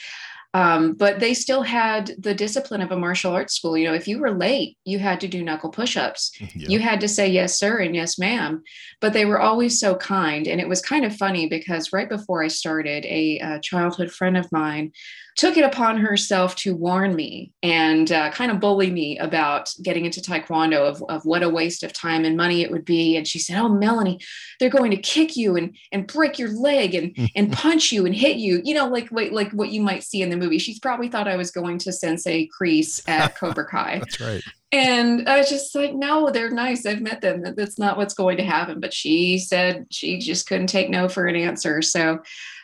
Um, 0.55 0.93
but 0.93 1.19
they 1.19 1.35
still 1.35 1.61
had 1.61 2.11
the 2.17 2.33
discipline 2.33 2.81
of 2.81 2.91
a 2.91 2.97
martial 2.97 3.31
arts 3.31 3.53
school. 3.53 3.77
You 3.77 3.87
know, 3.87 3.93
if 3.93 4.07
you 4.07 4.17
were 4.17 4.31
late, 4.31 4.77
you 4.83 4.97
had 4.97 5.19
to 5.21 5.27
do 5.27 5.43
knuckle 5.43 5.69
push-ups. 5.69 6.31
Yep. 6.55 6.69
You 6.69 6.79
had 6.79 6.99
to 7.01 7.07
say 7.07 7.29
yes, 7.29 7.59
sir, 7.59 7.77
and 7.77 7.95
yes, 7.95 8.17
ma'am. 8.17 8.63
But 9.01 9.13
they 9.13 9.25
were 9.25 9.39
always 9.39 9.79
so 9.79 9.95
kind, 9.95 10.47
and 10.47 10.59
it 10.59 10.67
was 10.67 10.81
kind 10.81 11.05
of 11.05 11.15
funny 11.15 11.47
because 11.47 11.93
right 11.93 12.09
before 12.09 12.43
I 12.43 12.47
started, 12.47 13.05
a, 13.05 13.37
a 13.39 13.59
childhood 13.59 14.11
friend 14.11 14.35
of 14.35 14.51
mine 14.51 14.91
took 15.39 15.55
it 15.55 15.63
upon 15.63 15.95
herself 15.95 16.53
to 16.53 16.75
warn 16.75 17.15
me 17.15 17.49
and 17.63 18.11
uh, 18.11 18.29
kind 18.31 18.51
of 18.51 18.59
bully 18.59 18.91
me 18.91 19.17
about 19.19 19.73
getting 19.81 20.03
into 20.03 20.19
taekwondo 20.19 20.81
of, 20.81 21.01
of 21.07 21.23
what 21.23 21.43
a 21.43 21.47
waste 21.47 21.81
of 21.81 21.93
time 21.93 22.25
and 22.25 22.35
money 22.35 22.61
it 22.61 22.69
would 22.69 22.83
be 22.83 23.15
and 23.15 23.25
she 23.25 23.39
said 23.39 23.57
oh 23.57 23.69
melanie 23.69 24.19
they're 24.59 24.69
going 24.69 24.91
to 24.91 24.97
kick 24.97 25.37
you 25.37 25.55
and 25.55 25.77
and 25.93 26.07
break 26.07 26.37
your 26.37 26.51
leg 26.59 26.93
and 26.93 27.15
and 27.37 27.53
punch 27.53 27.89
you 27.89 28.05
and 28.05 28.15
hit 28.15 28.35
you 28.35 28.61
you 28.65 28.73
know 28.73 28.89
like 28.89 29.09
like 29.13 29.31
like 29.31 29.49
what 29.53 29.71
you 29.71 29.81
might 29.81 30.03
see 30.03 30.21
in 30.21 30.29
the 30.29 30.35
movie 30.35 30.59
she's 30.59 30.79
probably 30.79 31.07
thought 31.07 31.25
i 31.25 31.37
was 31.37 31.51
going 31.51 31.77
to 31.77 31.93
sensei 31.93 32.49
Kreese 32.49 33.01
at 33.07 33.33
cobra 33.39 33.65
kai 33.65 33.99
that's 33.99 34.19
right 34.19 34.43
and 34.71 35.27
I 35.27 35.39
was 35.39 35.49
just 35.49 35.73
like, 35.73 35.95
no, 35.95 36.29
they're 36.29 36.51
nice. 36.51 36.85
I've 36.85 37.01
met 37.01 37.21
them. 37.21 37.43
That's 37.57 37.79
not 37.79 37.97
what's 37.97 38.13
going 38.13 38.37
to 38.37 38.43
happen. 38.43 38.79
But 38.79 38.93
she 38.93 39.39
said 39.39 39.87
she 39.89 40.19
just 40.19 40.47
couldn't 40.47 40.67
take 40.67 40.91
no 40.91 41.09
for 41.09 41.25
an 41.25 41.35
answer. 41.35 41.81
So 41.81 42.19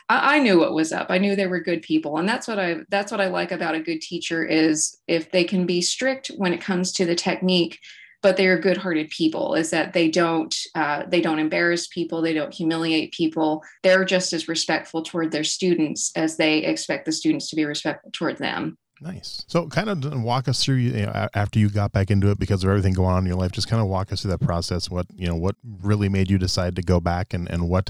I, 0.09 0.35
I 0.35 0.39
knew 0.39 0.59
what 0.59 0.73
was 0.73 0.91
up. 0.91 1.07
I 1.09 1.17
knew 1.17 1.35
they 1.35 1.47
were 1.47 1.59
good 1.59 1.81
people, 1.81 2.17
and 2.17 2.27
that's 2.27 2.47
what 2.47 2.59
I 2.59 2.77
that's 2.89 3.11
what 3.11 3.21
I 3.21 3.27
like 3.27 3.51
about 3.51 3.75
a 3.75 3.79
good 3.79 4.01
teacher 4.01 4.45
is 4.45 4.97
if 5.07 5.31
they 5.31 5.43
can 5.43 5.65
be 5.65 5.81
strict 5.81 6.31
when 6.37 6.53
it 6.53 6.61
comes 6.61 6.91
to 6.93 7.05
the 7.05 7.15
technique, 7.15 7.79
but 8.21 8.37
they 8.37 8.47
are 8.47 8.59
good-hearted 8.59 9.09
people. 9.09 9.55
Is 9.55 9.69
that 9.71 9.93
they 9.93 10.09
don't 10.09 10.55
uh, 10.75 11.03
they 11.07 11.21
don't 11.21 11.39
embarrass 11.39 11.87
people, 11.87 12.21
they 12.21 12.33
don't 12.33 12.53
humiliate 12.53 13.13
people. 13.13 13.63
They're 13.83 14.05
just 14.05 14.33
as 14.33 14.47
respectful 14.47 15.03
toward 15.03 15.31
their 15.31 15.43
students 15.43 16.11
as 16.15 16.37
they 16.37 16.59
expect 16.59 17.05
the 17.05 17.11
students 17.11 17.49
to 17.49 17.55
be 17.55 17.65
respectful 17.65 18.11
toward 18.11 18.37
them. 18.37 18.77
Nice. 19.01 19.43
So, 19.47 19.67
kind 19.67 19.89
of 19.89 20.21
walk 20.21 20.47
us 20.47 20.63
through 20.63 20.75
you 20.75 21.05
know, 21.05 21.27
after 21.33 21.59
you 21.59 21.69
got 21.69 21.91
back 21.91 22.09
into 22.09 22.31
it 22.31 22.39
because 22.39 22.63
of 22.63 22.69
everything 22.69 22.93
going 22.93 23.09
on 23.09 23.23
in 23.23 23.27
your 23.27 23.35
life. 23.35 23.51
Just 23.51 23.67
kind 23.67 23.81
of 23.81 23.87
walk 23.87 24.11
us 24.11 24.21
through 24.21 24.31
that 24.31 24.41
process. 24.41 24.89
What 24.89 25.05
you 25.15 25.27
know, 25.27 25.35
what 25.35 25.55
really 25.81 26.07
made 26.07 26.29
you 26.31 26.37
decide 26.37 26.75
to 26.77 26.81
go 26.81 26.99
back, 26.99 27.33
and 27.33 27.49
and 27.49 27.67
what 27.67 27.89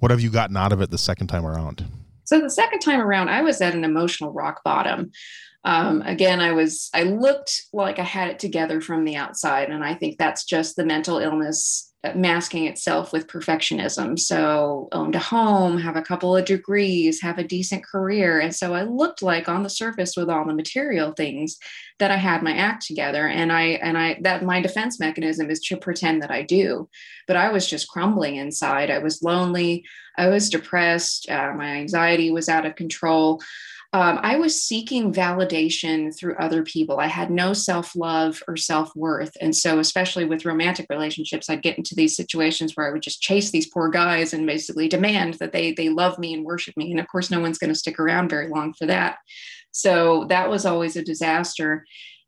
what 0.00 0.10
have 0.10 0.20
you 0.20 0.30
gotten 0.30 0.56
out 0.56 0.72
of 0.72 0.82
it 0.82 0.90
the 0.90 0.98
second 0.98 1.28
time 1.28 1.46
around? 1.46 1.84
So 2.24 2.40
the 2.40 2.50
second 2.50 2.80
time 2.80 3.00
around, 3.00 3.30
I 3.30 3.40
was 3.40 3.60
at 3.62 3.74
an 3.74 3.84
emotional 3.84 4.32
rock 4.32 4.62
bottom. 4.62 5.12
Um, 5.64 6.02
again, 6.02 6.40
I 6.40 6.52
was 6.52 6.90
I 6.92 7.04
looked 7.04 7.62
like 7.72 7.98
I 7.98 8.04
had 8.04 8.28
it 8.28 8.38
together 8.38 8.82
from 8.82 9.04
the 9.04 9.16
outside, 9.16 9.70
and 9.70 9.82
I 9.82 9.94
think 9.94 10.18
that's 10.18 10.44
just 10.44 10.76
the 10.76 10.84
mental 10.84 11.18
illness 11.18 11.87
masking 12.14 12.66
itself 12.66 13.12
with 13.12 13.26
perfectionism. 13.26 14.18
So, 14.18 14.88
owned 14.92 15.16
a 15.16 15.18
home, 15.18 15.78
have 15.78 15.96
a 15.96 16.02
couple 16.02 16.36
of 16.36 16.44
degrees, 16.44 17.20
have 17.20 17.38
a 17.38 17.44
decent 17.44 17.84
career. 17.84 18.38
And 18.38 18.54
so 18.54 18.74
I 18.74 18.84
looked 18.84 19.20
like 19.20 19.48
on 19.48 19.62
the 19.64 19.70
surface 19.70 20.16
with 20.16 20.30
all 20.30 20.46
the 20.46 20.54
material 20.54 21.12
things 21.12 21.58
that 21.98 22.12
I 22.12 22.16
had 22.16 22.42
my 22.42 22.54
act 22.54 22.86
together. 22.86 23.26
And 23.26 23.52
I, 23.52 23.62
and 23.62 23.98
I, 23.98 24.18
that 24.22 24.44
my 24.44 24.60
defense 24.60 25.00
mechanism 25.00 25.50
is 25.50 25.60
to 25.60 25.76
pretend 25.76 26.22
that 26.22 26.30
I 26.30 26.42
do. 26.42 26.88
But 27.26 27.36
I 27.36 27.50
was 27.50 27.66
just 27.66 27.88
crumbling 27.88 28.36
inside. 28.36 28.90
I 28.90 28.98
was 28.98 29.22
lonely. 29.22 29.84
I 30.16 30.28
was 30.28 30.50
depressed. 30.50 31.28
Uh, 31.28 31.52
my 31.56 31.76
anxiety 31.76 32.30
was 32.30 32.48
out 32.48 32.66
of 32.66 32.76
control 32.76 33.40
um, 33.94 34.20
I 34.22 34.36
was 34.36 34.62
seeking 34.62 35.14
validation 35.14 36.14
through 36.14 36.36
other 36.36 36.62
people. 36.62 37.00
I 37.00 37.06
had 37.06 37.30
no 37.30 37.54
self 37.54 37.96
love 37.96 38.42
or 38.46 38.54
self 38.54 38.94
worth. 38.94 39.34
And 39.40 39.56
so, 39.56 39.78
especially 39.78 40.26
with 40.26 40.44
romantic 40.44 40.86
relationships, 40.90 41.48
I'd 41.48 41.62
get 41.62 41.78
into 41.78 41.94
these 41.94 42.14
situations 42.14 42.76
where 42.76 42.86
I 42.86 42.92
would 42.92 43.02
just 43.02 43.22
chase 43.22 43.50
these 43.50 43.70
poor 43.70 43.88
guys 43.88 44.34
and 44.34 44.46
basically 44.46 44.88
demand 44.88 45.34
that 45.34 45.52
they, 45.52 45.72
they 45.72 45.88
love 45.88 46.18
me 46.18 46.34
and 46.34 46.44
worship 46.44 46.76
me. 46.76 46.90
And 46.90 47.00
of 47.00 47.08
course, 47.08 47.30
no 47.30 47.40
one's 47.40 47.56
going 47.56 47.72
to 47.72 47.78
stick 47.78 47.98
around 47.98 48.28
very 48.28 48.48
long 48.48 48.74
for 48.74 48.84
that. 48.86 49.16
So, 49.70 50.26
that 50.28 50.50
was 50.50 50.66
always 50.66 50.96
a 50.96 51.04
disaster. 51.04 51.86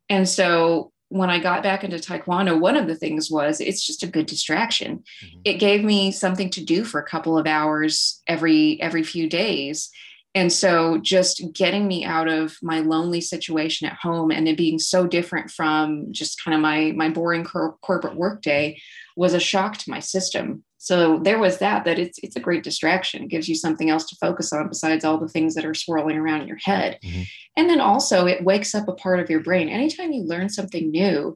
And 0.09 0.27
so, 0.27 0.91
when 1.09 1.29
I 1.29 1.37
got 1.37 1.61
back 1.61 1.83
into 1.83 1.97
Taekwondo, 1.97 2.59
one 2.59 2.77
of 2.77 2.87
the 2.87 2.95
things 2.95 3.29
was 3.29 3.61
it's 3.61 3.85
just 3.85 4.01
a 4.01 4.07
good 4.07 4.25
distraction. 4.25 5.03
Mm-hmm. 5.23 5.39
It 5.45 5.59
gave 5.59 5.83
me 5.83 6.11
something 6.11 6.49
to 6.51 6.65
do 6.65 6.85
for 6.85 6.99
a 6.99 7.07
couple 7.07 7.37
of 7.37 7.45
hours 7.45 8.19
every 8.25 8.81
every 8.81 9.03
few 9.03 9.29
days 9.29 9.91
and 10.33 10.51
so 10.51 10.97
just 10.97 11.43
getting 11.53 11.87
me 11.87 12.05
out 12.05 12.29
of 12.29 12.55
my 12.61 12.79
lonely 12.79 13.19
situation 13.19 13.87
at 13.87 13.97
home 13.97 14.31
and 14.31 14.47
it 14.47 14.57
being 14.57 14.79
so 14.79 15.05
different 15.05 15.51
from 15.51 16.07
just 16.11 16.41
kind 16.43 16.55
of 16.55 16.61
my 16.61 16.93
my 16.95 17.09
boring 17.09 17.43
cor- 17.43 17.77
corporate 17.81 18.15
workday 18.15 18.79
was 19.17 19.33
a 19.33 19.39
shock 19.39 19.77
to 19.77 19.89
my 19.89 19.99
system. 19.99 20.63
So 20.77 21.19
there 21.19 21.37
was 21.37 21.57
that 21.57 21.83
that 21.83 21.99
it's 21.99 22.17
it's 22.23 22.37
a 22.37 22.41
great 22.41 22.63
distraction. 22.63 23.23
It 23.23 23.29
gives 23.29 23.49
you 23.49 23.55
something 23.55 23.89
else 23.89 24.05
to 24.09 24.15
focus 24.15 24.53
on 24.53 24.69
besides 24.69 25.03
all 25.03 25.17
the 25.17 25.27
things 25.27 25.53
that 25.55 25.65
are 25.65 25.73
swirling 25.73 26.17
around 26.17 26.41
in 26.41 26.47
your 26.47 26.57
head. 26.57 26.97
Mm-hmm. 27.03 27.23
and 27.57 27.69
then 27.69 27.81
also 27.81 28.25
it 28.25 28.43
wakes 28.43 28.73
up 28.73 28.87
a 28.87 28.93
part 28.93 29.19
of 29.19 29.29
your 29.29 29.41
brain. 29.41 29.67
Anytime 29.67 30.13
you 30.13 30.23
learn 30.23 30.47
something 30.47 30.89
new 30.91 31.35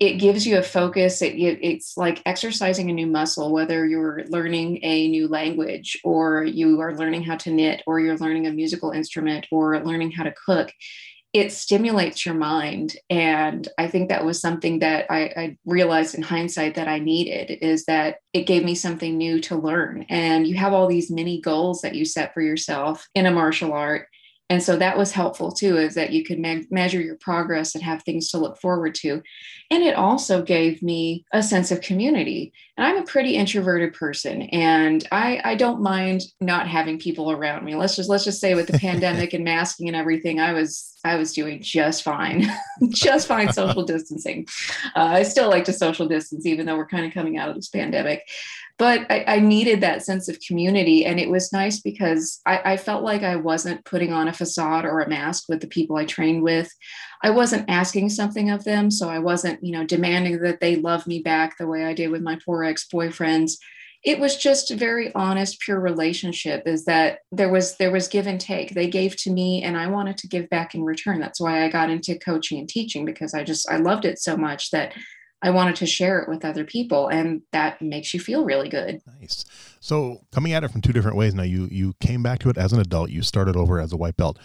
it 0.00 0.14
gives 0.14 0.46
you 0.46 0.58
a 0.58 0.62
focus. 0.62 1.22
It, 1.22 1.34
it's 1.36 1.96
like 1.96 2.22
exercising 2.24 2.88
a 2.88 2.92
new 2.92 3.06
muscle 3.06 3.52
whether 3.52 3.84
you're 3.84 4.24
learning 4.28 4.78
a 4.84 5.08
new 5.08 5.26
language 5.26 5.98
or 6.04 6.44
you 6.44 6.80
are 6.80 6.96
learning 6.96 7.24
how 7.24 7.36
to 7.38 7.50
knit 7.50 7.82
or 7.86 7.98
you're 7.98 8.18
learning 8.18 8.46
a 8.46 8.52
musical 8.52 8.92
instrument 8.92 9.46
or 9.50 9.78
learning 9.84 10.12
how 10.12 10.22
to 10.22 10.34
cook. 10.46 10.72
It 11.32 11.52
stimulates 11.52 12.24
your 12.24 12.36
mind. 12.36 12.96
And 13.10 13.68
i 13.76 13.88
think 13.88 14.08
that 14.08 14.24
was 14.24 14.40
something 14.40 14.78
that 14.78 15.06
I, 15.10 15.20
I, 15.36 15.58
realized 15.66 16.14
in 16.14 16.22
hindsight 16.22 16.76
that 16.76 16.88
i 16.88 16.98
needed 16.98 17.58
is 17.60 17.84
that 17.84 18.16
it 18.32 18.46
gave 18.46 18.64
me 18.64 18.74
something 18.74 19.18
new 19.18 19.40
to 19.42 19.56
learn. 19.56 20.06
And 20.08 20.46
you 20.46 20.56
have 20.56 20.72
all 20.72 20.86
these 20.86 21.10
mini 21.10 21.40
goals 21.40 21.82
that 21.82 21.94
you 21.94 22.04
set 22.04 22.32
for 22.32 22.40
yourself 22.40 23.08
in 23.14 23.26
a 23.26 23.32
martial 23.32 23.72
art 23.72 24.08
and 24.50 24.62
so 24.62 24.76
that 24.76 24.96
was 24.96 25.12
helpful 25.12 25.52
too 25.52 25.76
is 25.76 25.94
that 25.94 26.12
you 26.12 26.24
could 26.24 26.38
me- 26.38 26.66
measure 26.70 27.00
your 27.00 27.16
progress 27.16 27.74
and 27.74 27.84
have 27.84 28.02
things 28.02 28.30
to 28.30 28.38
look 28.38 28.58
forward 28.58 28.94
to. 28.96 29.22
And 29.70 29.82
it 29.82 29.94
also 29.94 30.42
gave 30.42 30.82
me 30.82 31.26
a 31.32 31.42
sense 31.42 31.70
of 31.70 31.82
community. 31.82 32.52
And 32.76 32.86
i'm 32.86 32.96
a 32.96 33.06
pretty 33.06 33.34
introverted 33.34 33.92
person 33.92 34.42
and 34.42 35.06
i 35.12 35.40
i 35.44 35.54
don't 35.54 35.82
mind 35.82 36.22
not 36.40 36.68
having 36.68 36.98
people 36.98 37.30
around 37.30 37.64
me. 37.64 37.74
Let's 37.74 37.96
just 37.96 38.08
let's 38.08 38.24
just 38.24 38.40
say 38.40 38.54
with 38.54 38.68
the 38.68 38.78
pandemic 38.78 39.34
and 39.34 39.44
masking 39.44 39.88
and 39.88 39.96
everything 39.96 40.40
i 40.40 40.52
was 40.52 40.96
i 41.04 41.16
was 41.16 41.32
doing 41.32 41.60
just 41.60 42.02
fine 42.02 42.46
just 42.90 43.28
fine 43.28 43.52
social 43.52 43.84
distancing. 43.84 44.46
Uh, 44.96 45.10
i 45.18 45.22
still 45.22 45.50
like 45.50 45.64
to 45.64 45.72
social 45.72 46.08
distance 46.08 46.46
even 46.46 46.64
though 46.64 46.76
we're 46.76 46.86
kind 46.86 47.04
of 47.04 47.12
coming 47.12 47.36
out 47.36 47.48
of 47.48 47.56
this 47.56 47.68
pandemic 47.68 48.22
but 48.78 49.10
I, 49.10 49.24
I, 49.26 49.40
needed 49.40 49.80
that 49.80 50.04
sense 50.04 50.28
of 50.28 50.38
community. 50.40 51.04
And 51.04 51.18
it 51.18 51.28
was 51.28 51.52
nice 51.52 51.80
because 51.80 52.40
I, 52.46 52.72
I, 52.72 52.76
felt 52.76 53.02
like 53.02 53.22
i 53.22 53.34
wasn't 53.34 53.84
putting 53.84 54.12
on 54.12 54.28
a 54.28 54.32
facade 54.32 54.84
or 54.84 55.00
a 55.00 55.08
mask 55.08 55.44
with 55.48 55.60
the 55.60 55.66
people 55.66 55.96
i 55.96 56.04
trained 56.04 56.42
with. 56.42 56.72
I 57.22 57.30
wasn't 57.30 57.68
asking 57.68 58.10
something 58.10 58.50
of 58.50 58.64
them. 58.64 58.90
So 58.90 59.08
i 59.08 59.18
wasn't 59.18 59.62
you 59.62 59.72
know 59.72 59.84
demanding 59.84 60.40
that 60.40 60.60
they 60.60 60.76
love 60.76 61.06
me 61.06 61.20
back 61.20 61.58
the 61.58 61.66
way 61.66 61.84
i 61.84 61.92
did 61.92 62.10
with 62.10 62.22
my 62.22 62.38
poor 62.44 62.64
ex-boyfriends. 62.64 63.52
It 64.04 64.20
was 64.20 64.36
just 64.36 64.70
a 64.70 64.76
very 64.76 65.12
honest 65.16 65.58
pure 65.58 65.80
relationship 65.80 66.62
is 66.64 66.84
that 66.84 67.18
there 67.32 67.50
was 67.50 67.76
there 67.78 67.90
was 67.90 68.06
give 68.06 68.28
and 68.28 68.40
take. 68.40 68.74
They 68.74 68.88
gave 68.88 69.16
to 69.16 69.32
me 69.32 69.64
and 69.64 69.76
i 69.76 69.88
wanted 69.88 70.18
to 70.18 70.28
give 70.28 70.48
back 70.50 70.74
in 70.74 70.84
return. 70.84 71.20
That's 71.20 71.40
why 71.40 71.64
i 71.64 71.68
got 71.68 71.90
into 71.90 72.16
coaching 72.18 72.60
and 72.60 72.68
teaching 72.68 73.04
because 73.04 73.34
i 73.34 73.42
just 73.42 73.68
i 73.68 73.76
loved 73.76 74.04
it 74.04 74.20
so 74.20 74.36
much 74.36 74.70
that 74.70 74.92
I 75.40 75.50
wanted 75.50 75.76
to 75.76 75.86
share 75.86 76.18
it 76.20 76.28
with 76.28 76.44
other 76.44 76.64
people 76.64 77.08
and 77.08 77.42
that 77.52 77.80
makes 77.80 78.12
you 78.12 78.20
feel 78.20 78.44
really 78.44 78.68
good. 78.68 79.00
Nice. 79.20 79.44
So 79.80 80.22
coming 80.32 80.52
at 80.52 80.64
it 80.64 80.70
from 80.70 80.80
two 80.80 80.92
different 80.92 81.16
ways 81.16 81.34
now 81.34 81.44
you 81.44 81.68
you 81.70 81.94
came 82.00 82.22
back 82.22 82.40
to 82.40 82.50
it 82.50 82.58
as 82.58 82.72
an 82.72 82.80
adult, 82.80 83.10
you 83.10 83.22
started 83.22 83.56
over 83.56 83.80
as 83.80 83.92
a 83.92 83.96
white 83.96 84.16
belt 84.16 84.38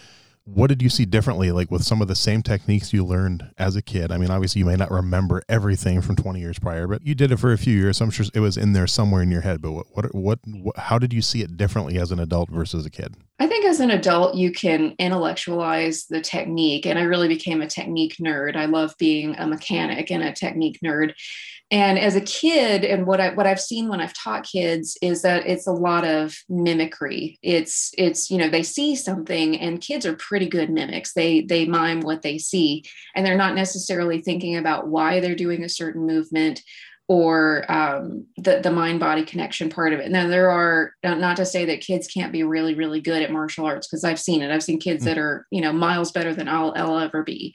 what 0.46 0.68
did 0.68 0.82
you 0.82 0.90
see 0.90 1.06
differently 1.06 1.50
like 1.50 1.70
with 1.70 1.82
some 1.82 2.02
of 2.02 2.08
the 2.08 2.14
same 2.14 2.42
techniques 2.42 2.92
you 2.92 3.04
learned 3.04 3.50
as 3.56 3.76
a 3.76 3.82
kid? 3.82 4.12
I 4.12 4.18
mean 4.18 4.30
obviously 4.30 4.58
you 4.58 4.66
may 4.66 4.76
not 4.76 4.90
remember 4.90 5.42
everything 5.48 6.02
from 6.02 6.16
20 6.16 6.38
years 6.38 6.58
prior 6.58 6.86
but 6.86 7.04
you 7.04 7.14
did 7.14 7.32
it 7.32 7.38
for 7.38 7.52
a 7.52 7.58
few 7.58 7.76
years. 7.76 7.96
So 7.96 8.04
i'm 8.04 8.10
sure 8.10 8.26
it 8.34 8.40
was 8.40 8.56
in 8.56 8.74
there 8.74 8.86
somewhere 8.86 9.22
in 9.22 9.30
your 9.30 9.40
head 9.40 9.62
but 9.62 9.72
what 9.72 9.86
what, 9.92 10.14
what, 10.14 10.38
what 10.46 10.76
how 10.76 10.98
did 10.98 11.12
you 11.12 11.22
see 11.22 11.42
it 11.42 11.56
differently 11.56 11.98
as 11.98 12.12
an 12.12 12.20
adult 12.20 12.50
versus 12.50 12.84
a 12.84 12.90
kid? 12.90 13.16
I 13.38 13.46
think 13.46 13.64
as 13.64 13.80
an 13.80 13.90
adult 13.90 14.34
you 14.34 14.52
can 14.52 14.94
intellectualize 14.98 16.06
the 16.06 16.20
technique 16.20 16.86
and 16.86 16.98
i 16.98 17.02
really 17.02 17.28
became 17.28 17.62
a 17.62 17.66
technique 17.66 18.16
nerd. 18.20 18.54
I 18.54 18.66
love 18.66 18.94
being 18.98 19.34
a 19.36 19.46
mechanic 19.46 20.10
and 20.10 20.22
a 20.22 20.32
technique 20.32 20.78
nerd 20.84 21.14
and 21.70 21.98
as 21.98 22.14
a 22.14 22.20
kid 22.20 22.84
and 22.84 23.06
what 23.06 23.20
i 23.20 23.32
what 23.34 23.46
i've 23.46 23.60
seen 23.60 23.88
when 23.88 24.00
i've 24.00 24.14
taught 24.14 24.44
kids 24.44 24.96
is 25.00 25.22
that 25.22 25.46
it's 25.46 25.66
a 25.66 25.72
lot 25.72 26.04
of 26.04 26.36
mimicry 26.48 27.38
it's 27.42 27.90
it's 27.96 28.30
you 28.30 28.38
know 28.38 28.48
they 28.48 28.62
see 28.62 28.94
something 28.94 29.58
and 29.58 29.80
kids 29.80 30.04
are 30.04 30.16
pretty 30.16 30.48
good 30.48 30.70
mimics 30.70 31.14
they 31.14 31.40
they 31.42 31.64
mime 31.64 32.00
what 32.00 32.22
they 32.22 32.38
see 32.38 32.84
and 33.14 33.24
they're 33.24 33.36
not 33.36 33.54
necessarily 33.54 34.20
thinking 34.20 34.56
about 34.56 34.88
why 34.88 35.20
they're 35.20 35.34
doing 35.34 35.64
a 35.64 35.68
certain 35.68 36.06
movement 36.06 36.62
or 37.06 37.70
um, 37.70 38.26
the 38.38 38.60
the 38.60 38.70
mind 38.70 38.98
body 38.98 39.24
connection 39.24 39.68
part 39.68 39.92
of 39.92 40.00
it. 40.00 40.10
Now 40.10 40.26
there 40.26 40.50
are 40.50 40.94
not 41.02 41.36
to 41.36 41.44
say 41.44 41.66
that 41.66 41.82
kids 41.82 42.06
can't 42.06 42.32
be 42.32 42.44
really 42.44 42.74
really 42.74 43.00
good 43.00 43.22
at 43.22 43.30
martial 43.30 43.66
arts 43.66 43.86
because 43.86 44.04
I've 44.04 44.20
seen 44.20 44.40
it. 44.40 44.50
I've 44.50 44.62
seen 44.62 44.80
kids 44.80 45.04
mm-hmm. 45.04 45.10
that 45.10 45.18
are 45.18 45.46
you 45.50 45.60
know 45.60 45.72
miles 45.72 46.12
better 46.12 46.34
than 46.34 46.48
I'll, 46.48 46.72
I'll 46.76 46.98
ever 46.98 47.22
be 47.22 47.54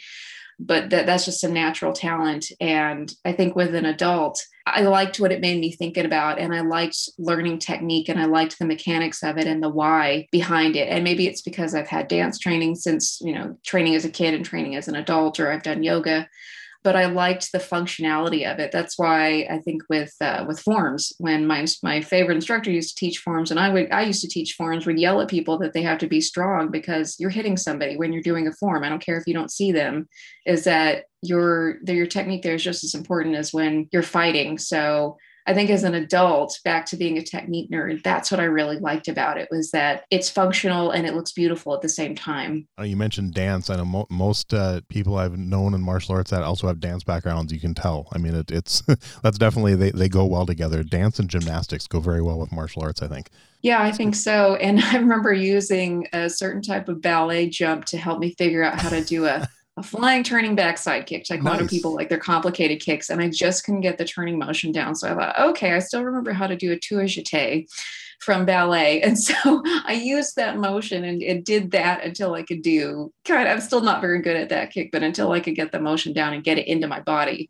but 0.60 0.89
that, 0.89 1.06
that's 1.06 1.25
just 1.25 1.44
a 1.44 1.50
natural 1.50 1.94
talent. 1.94 2.51
And 2.60 3.12
I 3.24 3.32
think 3.32 3.56
with 3.56 3.74
an 3.74 3.86
adult, 3.86 4.44
I 4.66 4.82
liked 4.82 5.20
what 5.20 5.32
it 5.32 5.42
made 5.42 5.60
me 5.60 5.72
thinking 5.72 6.06
about, 6.06 6.38
and 6.38 6.54
I 6.54 6.62
liked 6.62 6.98
learning 7.18 7.60
technique, 7.60 8.10
and 8.10 8.20
I 8.20 8.25
liked 8.25 8.60
the 8.60 8.66
mechanics 8.66 9.24
of 9.24 9.38
it 9.38 9.48
and 9.48 9.63
the 9.63 9.70
why 9.70 10.28
behind 10.32 10.75
it. 10.75 10.89
And 10.89 11.04
maybe 11.04 11.28
it's 11.28 11.42
because 11.42 11.74
I've 11.74 11.88
had 11.88 12.08
dance 12.08 12.38
training 12.38 12.75
since, 12.75 13.20
you 13.22 13.34
know, 13.34 13.58
training 13.66 13.96
as 13.96 14.06
a 14.06 14.10
kid 14.10 14.34
and 14.34 14.46
training 14.46 14.75
as 14.75 14.88
an 14.88 14.96
adult, 14.96 15.39
or 15.39 15.51
I've 15.51 15.63
done 15.63 15.84
yoga 15.84 16.28
but 16.83 16.95
I 16.95 17.05
liked 17.05 17.51
the 17.51 17.59
functionality 17.59 18.50
of 18.50 18.59
it. 18.59 18.71
That's 18.71 18.98
why 18.98 19.48
I 19.50 19.59
think 19.59 19.83
with 19.89 20.13
uh, 20.21 20.45
with 20.48 20.59
forms, 20.59 21.12
when 21.17 21.45
my 21.45 21.65
my 21.83 22.01
favorite 22.01 22.36
instructor 22.36 22.71
used 22.71 22.95
to 22.95 23.05
teach 23.05 23.19
forms, 23.19 23.51
and 23.51 23.59
I 23.59 23.69
would 23.69 23.91
I 23.91 24.03
used 24.03 24.21
to 24.21 24.29
teach 24.29 24.53
forms, 24.53 24.86
would 24.86 25.00
yell 25.00 25.19
at 25.21 25.27
people 25.27 25.57
that 25.59 25.74
they 25.74 25.81
have 25.81 25.98
to 26.00 26.07
be 26.07 26.21
strong 26.21 26.71
because 26.71 27.17
you're 27.19 27.29
hitting 27.29 27.57
somebody 27.57 27.98
when 27.98 28.13
you're 28.13 28.21
doing 28.21 28.48
a 28.48 28.53
form. 28.53 28.83
I 28.83 28.89
don't 28.89 29.05
care 29.05 29.17
if 29.17 29.27
you 29.27 29.33
don't 29.33 29.51
see 29.51 29.71
them. 29.71 30.07
Is 30.45 30.63
that 30.63 31.05
your 31.21 31.79
your 31.86 32.07
technique 32.07 32.43
there 32.43 32.55
is 32.55 32.63
just 32.63 32.83
as 32.83 32.95
important 32.95 33.36
as 33.36 33.53
when 33.53 33.89
you're 33.91 34.03
fighting. 34.03 34.57
So 34.57 35.17
I 35.48 35.53
think 35.53 35.69
as 35.69 35.84
an 35.84 35.96
adult, 35.96 36.60
back 36.63 36.86
to 36.88 36.98
being 36.98 37.17
a 37.17 37.24
technique 37.24 37.72
nerd, 37.72 38.03
that's 38.03 38.31
what 38.31 38.39
I 38.39 38.46
really 38.46 38.77
liked 38.77 39.08
about 39.08 39.38
it 39.38 39.48
was 39.51 39.72
that 39.72 40.05
it's 40.12 40.29
functional 40.29 40.91
and 40.91 41.08
it 41.08 41.15
looks 41.15 41.31
beautiful 41.31 41.74
at 41.74 41.81
the 41.81 41.89
same 41.89 42.15
time. 42.15 42.67
Uh, 42.77 42.84
you 42.84 42.96
mentioned 42.96 43.34
dance. 43.34 43.69
I 43.69 43.77
know 43.77 43.86
mo- 43.86 44.08
most 44.10 44.53
uh, 44.53 44.81
people 44.89 45.17
I've 45.17 45.38
known 45.38 45.74
in 45.74 45.81
martial 45.81 46.15
arts 46.15 46.31
that 46.31 46.43
also 46.43 46.67
have 46.67 46.79
dance 46.79 47.03
backgrounds. 47.03 47.51
You 47.51 47.60
can 47.60 47.74
tell. 47.74 48.08
I 48.13 48.17
mean, 48.17 48.36
it, 48.36 48.51
it's 48.51 48.81
that's 49.24 49.38
definitely 49.38 49.75
they 49.75 49.91
they 49.91 50.10
go 50.10 50.25
well 50.25 50.46
together. 50.46 50.84
Dance 50.84 51.19
and 51.19 51.29
gymnastics 51.29 51.88
go 51.88 52.00
very 52.00 52.22
well 52.22 52.39
with 52.39 52.51
martial 52.51 52.84
arts. 52.84 53.01
I 53.01 53.08
think. 53.08 53.29
Yeah, 53.62 53.81
I 53.81 53.91
think 53.91 54.15
so. 54.15 54.55
And 54.55 54.79
I 54.84 54.98
remember 54.98 55.34
using 55.34 56.08
a 56.13 56.29
certain 56.29 56.62
type 56.62 56.89
of 56.89 57.01
ballet 57.01 57.50
jump 57.50 57.86
to 57.86 57.98
help 57.98 58.19
me 58.19 58.36
figure 58.38 58.63
out 58.63 58.79
how 58.79 58.89
to 58.89 59.03
do 59.03 59.25
a 59.25 59.48
a 59.79 59.83
flying 59.83 60.24
turning 60.24 60.55
backside 60.55 61.05
kick. 61.05 61.24
Taekwondo 61.24 61.43
nice. 61.43 61.47
A 61.47 61.51
lot 61.51 61.62
of 61.62 61.69
people 61.69 61.95
like 61.95 62.10
their 62.10 62.19
complicated 62.19 62.80
kicks, 62.82 63.10
and 63.10 63.21
I 63.21 63.30
just 63.30 63.63
couldn't 63.63 63.82
get 63.82 63.97
the 63.97 64.06
turning 64.06 64.38
motion 64.38 64.71
down. 64.71 64.95
So 64.95 65.10
I 65.10 65.15
thought, 65.15 65.39
okay, 65.49 65.73
I 65.73 65.80
still 65.80 66.04
remember 66.04 66.34
how 66.34 66.47
to 66.47 66.56
do 66.56 66.71
a 66.71 66.80
tour 66.80 67.04
jeté 67.04 67.67
from 68.19 68.45
ballet, 68.45 69.01
and 69.04 69.17
so 69.17 69.63
I 69.65 69.93
used 69.93 70.36
that 70.36 70.58
motion 70.58 71.04
and 71.04 71.21
it 71.21 71.45
did 71.45 71.71
that 71.71 72.04
until 72.04 72.34
I 72.34 72.43
could 72.43 72.62
do. 72.62 73.12
God, 73.25 73.47
I'm 73.47 73.62
still 73.62 73.82
not 73.82 74.01
very 74.01 74.21
good 74.21 74.36
at 74.36 74.49
that 74.49 74.71
kick, 74.71 74.91
but 74.91 75.04
until 75.04 75.32
I 75.32 75.39
could 75.39 75.56
get 75.56 75.71
the 75.71 75.80
motion 75.80 76.13
down 76.13 76.34
and 76.34 76.43
get 76.43 76.60
it 76.60 76.67
into 76.67 76.88
my 76.88 76.99
body, 76.99 77.49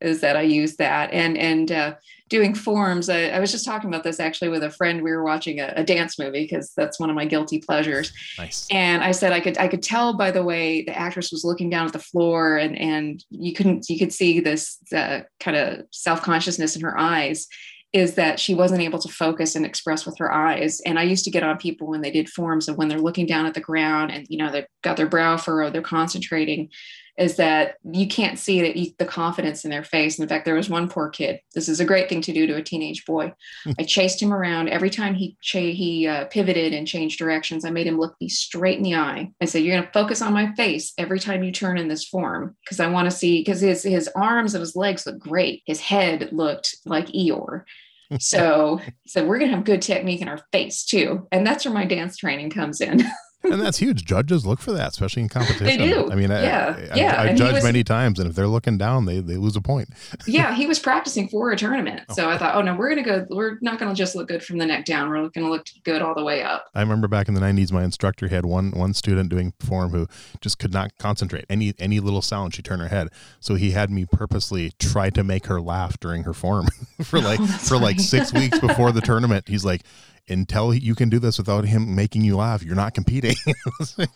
is 0.00 0.20
that 0.20 0.36
I 0.36 0.42
used 0.42 0.78
that 0.78 1.12
and 1.12 1.36
and 1.36 1.72
uh, 1.72 1.94
doing 2.30 2.54
forms. 2.54 3.10
I, 3.10 3.24
I, 3.24 3.40
was 3.40 3.50
just 3.50 3.64
talking 3.64 3.90
about 3.90 4.04
this 4.04 4.20
actually 4.20 4.48
with 4.48 4.62
a 4.62 4.70
friend. 4.70 5.02
We 5.02 5.10
were 5.10 5.24
watching 5.24 5.58
a, 5.58 5.72
a 5.76 5.84
dance 5.84 6.18
movie 6.18 6.44
because 6.44 6.72
that's 6.76 6.98
one 6.98 7.10
of 7.10 7.16
my 7.16 7.26
guilty 7.26 7.58
pleasures. 7.58 8.12
Nice. 8.38 8.66
And 8.70 9.02
I 9.02 9.10
said 9.10 9.32
I 9.32 9.40
could 9.40 9.58
I 9.58 9.68
could 9.68 9.82
tell 9.82 10.16
by 10.16 10.30
the 10.30 10.42
way 10.42 10.82
the 10.82 10.96
actress 10.96 11.32
was 11.32 11.44
looking 11.44 11.68
down 11.68 11.86
at 11.86 11.92
the 11.92 11.98
floor, 11.98 12.56
and 12.56 12.78
and 12.78 13.22
you 13.30 13.52
couldn't 13.52 13.90
you 13.90 13.98
could 13.98 14.12
see 14.12 14.40
this 14.40 14.78
uh, 14.94 15.20
kind 15.40 15.56
of 15.56 15.84
self 15.90 16.22
consciousness 16.22 16.76
in 16.76 16.82
her 16.82 16.98
eyes. 16.98 17.46
Is 17.92 18.14
that 18.14 18.38
she 18.38 18.54
wasn't 18.54 18.82
able 18.82 19.00
to 19.00 19.08
focus 19.08 19.56
and 19.56 19.66
express 19.66 20.06
with 20.06 20.16
her 20.18 20.32
eyes. 20.32 20.80
And 20.86 20.96
I 20.96 21.02
used 21.02 21.24
to 21.24 21.30
get 21.32 21.42
on 21.42 21.58
people 21.58 21.88
when 21.88 22.02
they 22.02 22.12
did 22.12 22.28
forms 22.28 22.68
and 22.68 22.78
when 22.78 22.86
they're 22.86 23.00
looking 23.00 23.26
down 23.26 23.46
at 23.46 23.54
the 23.54 23.60
ground 23.60 24.12
and 24.12 24.28
you 24.30 24.38
know 24.38 24.52
they've 24.52 24.66
got 24.82 24.96
their 24.96 25.08
brow 25.08 25.36
furrowed, 25.36 25.72
they're 25.72 25.82
concentrating 25.82 26.70
is 27.18 27.36
that 27.36 27.76
you 27.84 28.06
can't 28.06 28.38
see 28.38 28.60
the, 28.60 28.94
the 28.98 29.04
confidence 29.04 29.64
in 29.64 29.70
their 29.70 29.84
face. 29.84 30.18
In 30.18 30.28
fact, 30.28 30.44
there 30.44 30.54
was 30.54 30.70
one 30.70 30.88
poor 30.88 31.08
kid. 31.08 31.40
This 31.54 31.68
is 31.68 31.80
a 31.80 31.84
great 31.84 32.08
thing 32.08 32.20
to 32.22 32.32
do 32.32 32.46
to 32.46 32.56
a 32.56 32.62
teenage 32.62 33.04
boy. 33.04 33.32
I 33.78 33.82
chased 33.82 34.22
him 34.22 34.32
around 34.32 34.68
every 34.68 34.90
time 34.90 35.14
he 35.14 35.36
he 35.42 36.06
uh, 36.06 36.26
pivoted 36.26 36.72
and 36.72 36.86
changed 36.86 37.18
directions. 37.18 37.64
I 37.64 37.70
made 37.70 37.86
him 37.86 37.98
look 37.98 38.16
me 38.20 38.28
straight 38.28 38.78
in 38.78 38.84
the 38.84 38.96
eye. 38.96 39.30
I 39.40 39.44
said, 39.44 39.62
"You're 39.62 39.76
going 39.76 39.86
to 39.86 39.92
focus 39.92 40.22
on 40.22 40.32
my 40.32 40.54
face 40.54 40.92
every 40.98 41.20
time 41.20 41.42
you 41.42 41.52
turn 41.52 41.78
in 41.78 41.88
this 41.88 42.04
form 42.04 42.56
because 42.64 42.80
I 42.80 42.88
want 42.88 43.10
to 43.10 43.16
see." 43.16 43.40
Because 43.40 43.60
his 43.60 43.82
his 43.82 44.08
arms 44.16 44.54
and 44.54 44.60
his 44.60 44.76
legs 44.76 45.06
look 45.06 45.18
great. 45.18 45.62
His 45.66 45.80
head 45.80 46.30
looked 46.32 46.76
like 46.84 47.06
Eeyore. 47.08 47.64
So, 48.18 48.80
so 49.06 49.24
we're 49.24 49.38
going 49.38 49.52
to 49.52 49.56
have 49.56 49.64
good 49.64 49.82
technique 49.82 50.20
in 50.20 50.26
our 50.26 50.40
face 50.50 50.84
too, 50.84 51.28
and 51.30 51.46
that's 51.46 51.64
where 51.64 51.72
my 51.72 51.84
dance 51.84 52.16
training 52.16 52.50
comes 52.50 52.80
in. 52.80 53.04
and 53.42 53.60
that's 53.60 53.78
huge. 53.78 54.04
Judges 54.04 54.44
look 54.44 54.60
for 54.60 54.72
that, 54.72 54.88
especially 54.88 55.22
in 55.22 55.28
competition. 55.28 55.66
They 55.66 55.76
do. 55.76 56.10
I 56.10 56.14
mean, 56.14 56.30
yeah, 56.30 56.76
I, 56.92 56.96
yeah. 56.96 57.20
I, 57.20 57.26
have 57.28 57.36
judged 57.36 57.54
was, 57.54 57.64
many 57.64 57.82
times, 57.82 58.18
and 58.18 58.28
if 58.28 58.36
they're 58.36 58.46
looking 58.46 58.76
down, 58.76 59.06
they 59.06 59.20
they 59.20 59.36
lose 59.36 59.56
a 59.56 59.60
point. 59.60 59.88
yeah, 60.26 60.54
he 60.54 60.66
was 60.66 60.78
practicing 60.78 61.28
for 61.28 61.50
a 61.50 61.56
tournament, 61.56 62.02
oh. 62.08 62.14
so 62.14 62.28
I 62.28 62.36
thought, 62.36 62.54
oh 62.54 62.62
no, 62.62 62.74
we're 62.74 62.90
gonna 62.90 63.02
go. 63.02 63.26
We're 63.30 63.58
not 63.60 63.78
gonna 63.78 63.94
just 63.94 64.14
look 64.14 64.28
good 64.28 64.42
from 64.42 64.58
the 64.58 64.66
neck 64.66 64.84
down. 64.84 65.08
We're 65.08 65.28
gonna 65.28 65.50
look 65.50 65.66
good 65.84 66.02
all 66.02 66.14
the 66.14 66.24
way 66.24 66.42
up. 66.42 66.66
I 66.74 66.80
remember 66.80 67.08
back 67.08 67.28
in 67.28 67.34
the 67.34 67.40
'90s, 67.40 67.72
my 67.72 67.84
instructor 67.84 68.28
had 68.28 68.44
one 68.44 68.72
one 68.72 68.94
student 68.94 69.30
doing 69.30 69.54
form 69.60 69.90
who 69.90 70.06
just 70.40 70.58
could 70.58 70.72
not 70.72 70.96
concentrate. 70.98 71.46
Any 71.48 71.74
any 71.78 72.00
little 72.00 72.22
sound, 72.22 72.54
she 72.54 72.62
turned 72.62 72.82
her 72.82 72.88
head. 72.88 73.08
So 73.40 73.54
he 73.54 73.70
had 73.70 73.90
me 73.90 74.04
purposely 74.04 74.72
try 74.78 75.10
to 75.10 75.24
make 75.24 75.46
her 75.46 75.60
laugh 75.60 75.98
during 75.98 76.24
her 76.24 76.34
form 76.34 76.68
for 77.02 77.18
oh, 77.18 77.22
like 77.22 77.40
oh, 77.40 77.46
for 77.46 77.74
funny. 77.74 77.84
like 77.84 78.00
six 78.00 78.32
weeks 78.32 78.58
before 78.58 78.92
the 78.92 79.00
tournament. 79.00 79.48
He's 79.48 79.64
like 79.64 79.82
until 80.30 80.72
you 80.72 80.94
can 80.94 81.08
do 81.08 81.18
this 81.18 81.38
without 81.38 81.64
him 81.64 81.94
making 81.94 82.22
you 82.22 82.36
laugh, 82.36 82.62
you're 82.62 82.76
not 82.76 82.94
competing. 82.94 83.34
oh, 83.98 84.06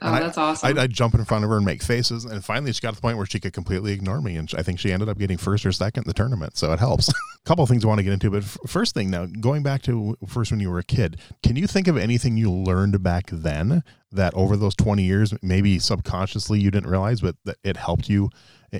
that's 0.00 0.38
I, 0.38 0.42
awesome. 0.42 0.68
I'd, 0.68 0.78
I'd, 0.78 0.90
jump 0.90 1.14
in 1.14 1.24
front 1.24 1.44
of 1.44 1.50
her 1.50 1.56
and 1.56 1.66
make 1.66 1.82
faces. 1.82 2.24
And 2.24 2.44
finally, 2.44 2.72
she 2.72 2.80
got 2.80 2.90
to 2.90 2.96
the 2.96 3.02
point 3.02 3.16
where 3.16 3.26
she 3.26 3.40
could 3.40 3.52
completely 3.52 3.92
ignore 3.92 4.20
me. 4.20 4.36
And 4.36 4.50
I 4.56 4.62
think 4.62 4.78
she 4.78 4.92
ended 4.92 5.08
up 5.08 5.18
getting 5.18 5.38
first 5.38 5.66
or 5.66 5.72
second 5.72 6.04
in 6.04 6.08
the 6.08 6.14
tournament. 6.14 6.56
So 6.56 6.72
it 6.72 6.78
helps. 6.78 7.08
a 7.44 7.44
couple 7.44 7.66
things 7.66 7.84
I 7.84 7.88
want 7.88 7.98
to 7.98 8.04
get 8.04 8.12
into, 8.12 8.30
but 8.30 8.44
first 8.44 8.94
thing 8.94 9.10
now, 9.10 9.26
going 9.26 9.62
back 9.62 9.82
to 9.82 10.16
first 10.26 10.50
when 10.50 10.60
you 10.60 10.70
were 10.70 10.78
a 10.78 10.84
kid, 10.84 11.18
can 11.42 11.56
you 11.56 11.66
think 11.66 11.88
of 11.88 11.96
anything 11.96 12.36
you 12.36 12.50
learned 12.50 13.02
back 13.02 13.28
then 13.30 13.82
that 14.12 14.32
over 14.34 14.56
those 14.56 14.74
20 14.76 15.02
years, 15.02 15.34
maybe 15.42 15.78
subconsciously 15.78 16.60
you 16.60 16.70
didn't 16.70 16.88
realize, 16.88 17.20
but 17.20 17.36
that 17.44 17.56
it 17.64 17.76
helped 17.76 18.08
you 18.08 18.30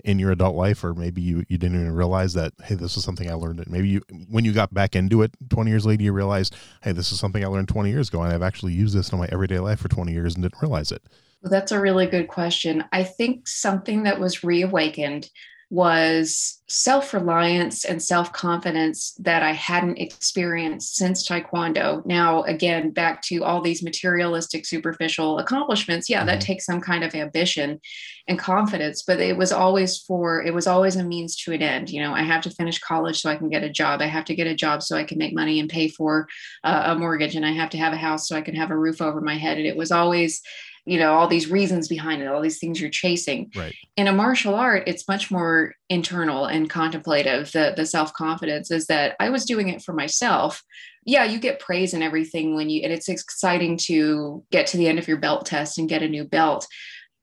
in 0.04 0.18
your 0.18 0.32
adult 0.32 0.56
life, 0.56 0.82
or 0.82 0.94
maybe 0.94 1.22
you, 1.22 1.44
you 1.48 1.58
didn't 1.58 1.80
even 1.80 1.94
realize 1.94 2.34
that, 2.34 2.52
hey, 2.64 2.74
this 2.74 2.96
is 2.96 3.04
something 3.04 3.30
I 3.30 3.34
learned. 3.34 3.60
It 3.60 3.70
maybe 3.70 3.88
you, 3.88 4.02
when 4.28 4.44
you 4.44 4.52
got 4.52 4.72
back 4.74 4.96
into 4.96 5.22
it 5.22 5.32
20 5.50 5.70
years 5.70 5.86
later, 5.86 6.02
you 6.02 6.12
realized, 6.12 6.56
hey, 6.82 6.92
this 6.92 7.12
is 7.12 7.20
something 7.20 7.44
I 7.44 7.48
learned 7.48 7.68
20 7.68 7.90
years 7.90 8.08
ago, 8.08 8.22
and 8.22 8.32
I've 8.32 8.42
actually 8.42 8.72
used 8.72 8.96
this 8.96 9.12
in 9.12 9.18
my 9.18 9.28
everyday 9.30 9.58
life 9.58 9.80
for 9.80 9.88
20 9.88 10.12
years 10.12 10.34
and 10.34 10.42
didn't 10.42 10.60
realize 10.60 10.90
it. 10.92 11.02
Well, 11.42 11.50
that's 11.50 11.72
a 11.72 11.80
really 11.80 12.06
good 12.06 12.28
question. 12.28 12.84
I 12.92 13.04
think 13.04 13.46
something 13.46 14.04
that 14.04 14.18
was 14.18 14.42
reawakened 14.42 15.28
was 15.70 16.62
self 16.68 17.12
reliance 17.12 17.84
and 17.84 18.02
self 18.02 18.32
confidence 18.32 19.14
that 19.18 19.42
I 19.42 19.52
hadn't 19.52 19.98
experienced 19.98 20.96
since 20.96 21.28
Taekwondo. 21.28 22.04
Now, 22.06 22.42
again, 22.44 22.90
back 22.90 23.22
to 23.22 23.44
all 23.44 23.60
these 23.60 23.82
materialistic, 23.82 24.66
superficial 24.66 25.38
accomplishments. 25.38 26.08
Yeah, 26.08 26.24
that 26.24 26.38
mm-hmm. 26.38 26.46
takes 26.46 26.66
some 26.66 26.80
kind 26.80 27.04
of 27.04 27.14
ambition 27.14 27.80
and 28.26 28.38
confidence, 28.38 29.02
but 29.02 29.20
it 29.20 29.36
was 29.36 29.52
always 29.52 29.98
for, 29.98 30.42
it 30.42 30.54
was 30.54 30.66
always 30.66 30.96
a 30.96 31.04
means 31.04 31.36
to 31.36 31.52
an 31.52 31.62
end. 31.62 31.90
You 31.90 32.02
know, 32.02 32.14
I 32.14 32.22
have 32.22 32.42
to 32.42 32.50
finish 32.50 32.78
college 32.78 33.20
so 33.20 33.30
I 33.30 33.36
can 33.36 33.50
get 33.50 33.62
a 33.62 33.70
job. 33.70 34.00
I 34.00 34.06
have 34.06 34.24
to 34.26 34.34
get 34.34 34.46
a 34.46 34.54
job 34.54 34.82
so 34.82 34.96
I 34.96 35.04
can 35.04 35.18
make 35.18 35.34
money 35.34 35.60
and 35.60 35.68
pay 35.68 35.88
for 35.88 36.26
uh, 36.62 36.84
a 36.86 36.98
mortgage. 36.98 37.36
And 37.36 37.44
I 37.44 37.52
have 37.52 37.70
to 37.70 37.78
have 37.78 37.92
a 37.92 37.98
house 37.98 38.28
so 38.28 38.36
I 38.36 38.42
can 38.42 38.54
have 38.54 38.70
a 38.70 38.78
roof 38.78 39.02
over 39.02 39.20
my 39.20 39.36
head. 39.36 39.58
And 39.58 39.66
it 39.66 39.76
was 39.76 39.92
always, 39.92 40.40
you 40.86 40.98
know 40.98 41.14
all 41.14 41.28
these 41.28 41.50
reasons 41.50 41.88
behind 41.88 42.22
it 42.22 42.26
all 42.26 42.40
these 42.40 42.58
things 42.58 42.80
you're 42.80 42.90
chasing. 42.90 43.50
Right. 43.56 43.74
In 43.96 44.06
a 44.06 44.12
martial 44.12 44.54
art 44.54 44.84
it's 44.86 45.08
much 45.08 45.30
more 45.30 45.74
internal 45.88 46.46
and 46.46 46.68
contemplative. 46.68 47.52
The 47.52 47.74
the 47.76 47.86
self-confidence 47.86 48.70
is 48.70 48.86
that 48.86 49.16
i 49.20 49.30
was 49.30 49.44
doing 49.44 49.68
it 49.68 49.82
for 49.82 49.92
myself. 49.92 50.62
Yeah 51.04 51.24
you 51.24 51.38
get 51.38 51.60
praise 51.60 51.94
and 51.94 52.02
everything 52.02 52.54
when 52.54 52.70
you 52.70 52.82
and 52.82 52.92
it's 52.92 53.08
exciting 53.08 53.76
to 53.88 54.44
get 54.50 54.66
to 54.68 54.76
the 54.76 54.88
end 54.88 54.98
of 54.98 55.08
your 55.08 55.18
belt 55.18 55.46
test 55.46 55.78
and 55.78 55.88
get 55.88 56.02
a 56.02 56.08
new 56.08 56.24
belt 56.24 56.66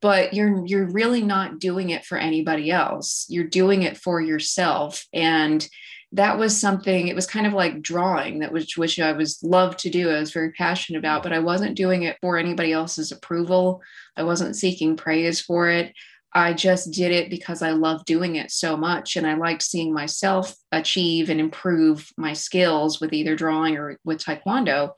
but 0.02 0.34
you're 0.34 0.66
you're 0.66 0.92
really 0.92 1.22
not 1.22 1.60
doing 1.60 1.92
it 1.92 2.06
for 2.06 2.18
anybody 2.18 2.72
else. 2.72 3.26
You're 3.30 3.48
doing 3.48 3.84
it 3.84 3.98
for 3.98 4.20
yourself. 4.20 5.06
And 5.14 5.68
that 6.14 6.38
was 6.38 6.60
something 6.60 7.08
it 7.08 7.16
was 7.16 7.26
kind 7.26 7.48
of 7.48 7.54
like 7.54 7.82
drawing 7.82 8.40
that 8.40 8.52
was 8.52 8.76
which 8.76 9.00
i 9.00 9.12
was 9.12 9.42
loved 9.44 9.80
to 9.80 9.90
do 9.90 10.10
i 10.10 10.20
was 10.20 10.34
very 10.34 10.52
passionate 10.52 11.00
about 11.00 11.24
but 11.24 11.34
i 11.34 11.40
wasn't 11.40 11.78
doing 11.78 12.04
it 12.04 12.18
for 12.22 12.38
anybody 12.38 12.72
else's 12.72 13.12
approval. 13.12 13.82
I 14.18 14.24
wasn't 14.24 14.58
seeking 14.58 14.98
praise 14.98 15.40
for 15.40 15.70
it. 15.70 15.94
I 16.34 16.54
just 16.54 16.92
did 16.92 17.12
it 17.12 17.30
because 17.30 17.62
i 17.62 17.72
loved 17.72 18.06
doing 18.06 18.36
it 18.36 18.52
so 18.52 18.76
much 18.78 19.16
and 19.16 19.26
i 19.26 19.36
liked 19.36 19.64
seeing 19.64 19.94
myself 19.94 20.54
achieve 20.72 21.30
and 21.30 21.40
improve 21.40 22.10
my 22.18 22.34
skills 22.34 23.00
with 23.00 23.14
either 23.14 23.36
drawing 23.36 23.78
or 23.78 23.98
with 24.04 24.24
taekwondo. 24.24 24.92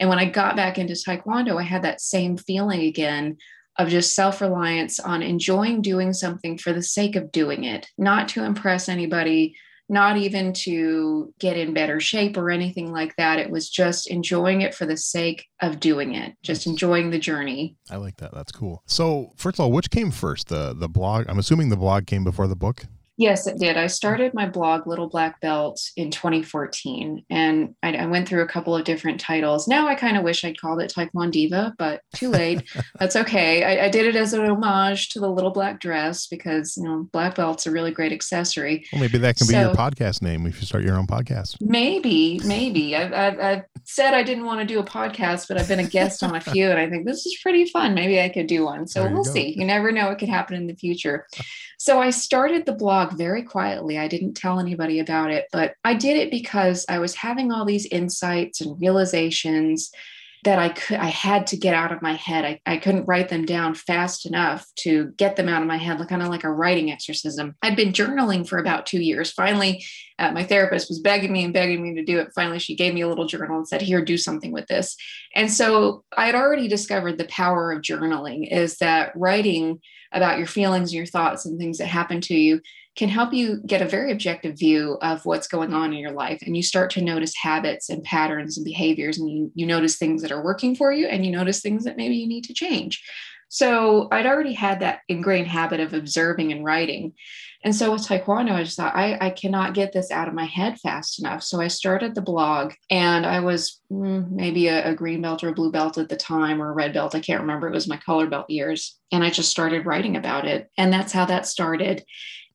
And 0.00 0.08
when 0.08 0.18
i 0.18 0.26
got 0.26 0.56
back 0.56 0.78
into 0.78 0.94
taekwondo 0.94 1.58
i 1.58 1.64
had 1.64 1.82
that 1.82 2.00
same 2.00 2.36
feeling 2.36 2.82
again 2.82 3.38
of 3.78 3.88
just 3.88 4.14
self 4.14 4.40
reliance 4.40 4.98
on 4.98 5.22
enjoying 5.22 5.82
doing 5.82 6.12
something 6.12 6.58
for 6.58 6.72
the 6.72 6.82
sake 6.82 7.14
of 7.14 7.30
doing 7.30 7.64
it, 7.64 7.86
not 7.96 8.28
to 8.30 8.42
impress 8.42 8.88
anybody, 8.88 9.54
not 9.88 10.16
even 10.16 10.52
to 10.52 11.32
get 11.38 11.56
in 11.56 11.72
better 11.72 12.00
shape 12.00 12.36
or 12.36 12.50
anything 12.50 12.92
like 12.92 13.14
that. 13.16 13.38
It 13.38 13.50
was 13.50 13.70
just 13.70 14.10
enjoying 14.10 14.62
it 14.62 14.74
for 14.74 14.86
the 14.86 14.96
sake 14.96 15.46
of 15.60 15.80
doing 15.80 16.14
it, 16.14 16.34
just 16.42 16.66
enjoying 16.66 17.10
the 17.10 17.18
journey. 17.18 17.76
I 17.90 17.96
like 17.96 18.16
that. 18.18 18.34
That's 18.34 18.52
cool. 18.52 18.82
So, 18.86 19.32
first 19.36 19.56
of 19.56 19.60
all, 19.60 19.72
which 19.72 19.90
came 19.90 20.10
first? 20.10 20.48
The 20.48 20.74
the 20.74 20.88
blog? 20.88 21.26
I'm 21.28 21.38
assuming 21.38 21.68
the 21.68 21.76
blog 21.76 22.06
came 22.06 22.24
before 22.24 22.46
the 22.46 22.56
book. 22.56 22.86
Yes, 23.18 23.48
it 23.48 23.58
did. 23.58 23.76
I 23.76 23.88
started 23.88 24.32
my 24.32 24.46
blog, 24.46 24.86
Little 24.86 25.08
Black 25.08 25.40
Belt, 25.40 25.80
in 25.96 26.12
2014, 26.12 27.24
and 27.28 27.74
I, 27.82 27.96
I 27.96 28.06
went 28.06 28.28
through 28.28 28.42
a 28.42 28.46
couple 28.46 28.76
of 28.76 28.84
different 28.84 29.18
titles. 29.18 29.66
Now 29.66 29.88
I 29.88 29.96
kind 29.96 30.16
of 30.16 30.22
wish 30.22 30.44
I'd 30.44 30.60
called 30.60 30.80
it 30.80 30.92
Taekwondo 30.94 31.32
Diva, 31.32 31.74
but 31.78 32.00
too 32.14 32.28
late. 32.28 32.62
That's 33.00 33.16
okay. 33.16 33.64
I, 33.64 33.86
I, 33.86 33.88
did 33.88 34.06
it 34.06 34.14
as 34.14 34.34
an 34.34 34.48
homage 34.48 35.08
to 35.10 35.20
the 35.20 35.28
little 35.28 35.50
black 35.50 35.80
dress 35.80 36.28
because 36.28 36.76
you 36.76 36.84
know 36.84 37.08
black 37.12 37.34
belt's 37.34 37.66
a 37.66 37.72
really 37.72 37.90
great 37.90 38.12
accessory. 38.12 38.86
Well, 38.92 39.00
maybe 39.00 39.18
that 39.18 39.36
can 39.36 39.48
so, 39.48 39.52
be 39.52 39.58
your 39.58 39.74
podcast 39.74 40.22
name 40.22 40.46
if 40.46 40.60
you 40.60 40.66
start 40.66 40.84
your 40.84 40.96
own 40.96 41.08
podcast. 41.08 41.56
Maybe, 41.60 42.40
maybe. 42.44 42.94
I've, 42.94 43.12
I've, 43.12 43.40
I've 43.40 43.62
said 43.82 44.14
I 44.14 44.22
didn't 44.22 44.44
want 44.44 44.60
to 44.60 44.66
do 44.66 44.78
a 44.78 44.84
podcast, 44.84 45.48
but 45.48 45.58
I've 45.58 45.66
been 45.66 45.80
a 45.80 45.88
guest 45.88 46.22
on 46.22 46.36
a 46.36 46.40
few, 46.40 46.70
and 46.70 46.78
I 46.78 46.88
think 46.88 47.04
this 47.04 47.26
is 47.26 47.36
pretty 47.42 47.64
fun. 47.64 47.94
Maybe 47.94 48.20
I 48.20 48.28
could 48.28 48.46
do 48.46 48.64
one. 48.64 48.86
So 48.86 49.02
we'll 49.10 49.24
go. 49.24 49.32
see. 49.32 49.58
You 49.58 49.66
never 49.66 49.90
know; 49.90 50.08
it 50.10 50.18
could 50.20 50.28
happen 50.28 50.54
in 50.54 50.68
the 50.68 50.76
future. 50.76 51.26
So 51.78 52.00
I 52.00 52.10
started 52.10 52.64
the 52.64 52.72
blog 52.72 53.07
very 53.16 53.42
quietly. 53.42 53.98
I 53.98 54.08
didn't 54.08 54.34
tell 54.34 54.60
anybody 54.60 55.00
about 55.00 55.30
it, 55.30 55.46
but 55.52 55.74
I 55.84 55.94
did 55.94 56.16
it 56.16 56.30
because 56.30 56.84
I 56.88 56.98
was 56.98 57.14
having 57.14 57.52
all 57.52 57.64
these 57.64 57.86
insights 57.86 58.60
and 58.60 58.80
realizations 58.80 59.90
that 60.44 60.58
I 60.58 60.68
could 60.68 60.98
I 60.98 61.06
had 61.06 61.46
to 61.48 61.56
get 61.56 61.74
out 61.74 61.92
of 61.92 62.02
my 62.02 62.14
head. 62.14 62.44
I, 62.44 62.60
I 62.64 62.76
couldn't 62.76 63.06
write 63.06 63.28
them 63.28 63.44
down 63.44 63.74
fast 63.74 64.24
enough 64.24 64.66
to 64.80 65.12
get 65.16 65.36
them 65.36 65.48
out 65.48 65.62
of 65.62 65.68
my 65.68 65.78
head, 65.78 65.98
like 65.98 66.08
kind 66.08 66.22
of 66.22 66.28
like 66.28 66.44
a 66.44 66.52
writing 66.52 66.90
exorcism. 66.90 67.56
I'd 67.62 67.76
been 67.76 67.92
journaling 67.92 68.48
for 68.48 68.58
about 68.58 68.86
two 68.86 69.00
years. 69.00 69.32
Finally, 69.32 69.84
uh, 70.18 70.30
my 70.30 70.44
therapist 70.44 70.88
was 70.88 71.00
begging 71.00 71.32
me 71.32 71.44
and 71.44 71.52
begging 71.52 71.82
me 71.82 71.94
to 71.94 72.04
do 72.04 72.18
it. 72.18 72.28
Finally, 72.34 72.60
she 72.60 72.76
gave 72.76 72.94
me 72.94 73.00
a 73.00 73.08
little 73.08 73.26
journal 73.26 73.56
and 73.56 73.68
said, 73.68 73.82
"Here, 73.82 74.04
do 74.04 74.16
something 74.16 74.52
with 74.52 74.66
this." 74.68 74.96
And 75.34 75.50
so 75.50 76.04
I 76.16 76.26
had 76.26 76.34
already 76.34 76.68
discovered 76.68 77.18
the 77.18 77.26
power 77.26 77.72
of 77.72 77.82
journaling 77.82 78.50
is 78.50 78.76
that 78.78 79.12
writing 79.16 79.80
about 80.12 80.38
your 80.38 80.46
feelings, 80.46 80.94
your 80.94 81.06
thoughts, 81.06 81.44
and 81.44 81.58
things 81.58 81.78
that 81.78 81.86
happen 81.86 82.20
to 82.22 82.34
you 82.34 82.60
can 82.98 83.08
help 83.08 83.32
you 83.32 83.60
get 83.64 83.80
a 83.80 83.88
very 83.88 84.10
objective 84.10 84.58
view 84.58 84.98
of 85.02 85.24
what's 85.24 85.46
going 85.46 85.72
on 85.72 85.92
in 85.92 86.00
your 86.00 86.10
life. 86.10 86.42
And 86.44 86.56
you 86.56 86.64
start 86.64 86.90
to 86.90 87.00
notice 87.00 87.32
habits 87.36 87.90
and 87.90 88.02
patterns 88.02 88.58
and 88.58 88.64
behaviors, 88.64 89.18
and 89.18 89.30
you, 89.30 89.52
you 89.54 89.66
notice 89.66 89.96
things 89.96 90.20
that 90.20 90.32
are 90.32 90.42
working 90.42 90.74
for 90.74 90.92
you, 90.92 91.06
and 91.06 91.24
you 91.24 91.30
notice 91.30 91.60
things 91.60 91.84
that 91.84 91.96
maybe 91.96 92.16
you 92.16 92.26
need 92.26 92.42
to 92.44 92.52
change. 92.52 93.00
So 93.50 94.08
I'd 94.10 94.26
already 94.26 94.52
had 94.52 94.80
that 94.80 95.00
ingrained 95.08 95.46
habit 95.46 95.78
of 95.78 95.94
observing 95.94 96.50
and 96.50 96.64
writing. 96.64 97.14
And 97.64 97.74
so 97.74 97.92
with 97.92 98.06
Taekwondo, 98.06 98.52
I 98.52 98.64
just 98.64 98.76
thought, 98.76 98.96
I, 98.96 99.16
I 99.20 99.30
cannot 99.30 99.74
get 99.74 99.92
this 99.92 100.10
out 100.10 100.28
of 100.28 100.34
my 100.34 100.44
head 100.44 100.78
fast 100.80 101.20
enough. 101.20 101.44
So 101.44 101.60
I 101.60 101.68
started 101.68 102.14
the 102.14 102.20
blog 102.20 102.72
and 102.90 103.24
I 103.24 103.40
was 103.40 103.80
mm, 103.90 104.28
maybe 104.30 104.68
a, 104.68 104.90
a, 104.90 104.94
green 104.94 105.22
belt 105.22 105.42
or 105.42 105.48
a 105.48 105.54
blue 105.54 105.72
belt 105.72 105.98
at 105.98 106.08
the 106.08 106.16
time 106.16 106.60
or 106.60 106.70
a 106.70 106.74
red 106.74 106.92
belt. 106.92 107.14
I 107.14 107.20
can't 107.20 107.40
remember. 107.40 107.68
It 107.68 107.74
was 107.74 107.88
my 107.88 107.96
color 107.96 108.26
belt 108.26 108.50
years. 108.50 108.98
And 109.10 109.24
I 109.24 109.30
just 109.30 109.50
started 109.50 109.86
writing 109.86 110.16
about 110.16 110.46
it. 110.46 110.70
And 110.76 110.92
that's 110.92 111.12
how 111.12 111.24
that 111.24 111.46
started. 111.46 112.04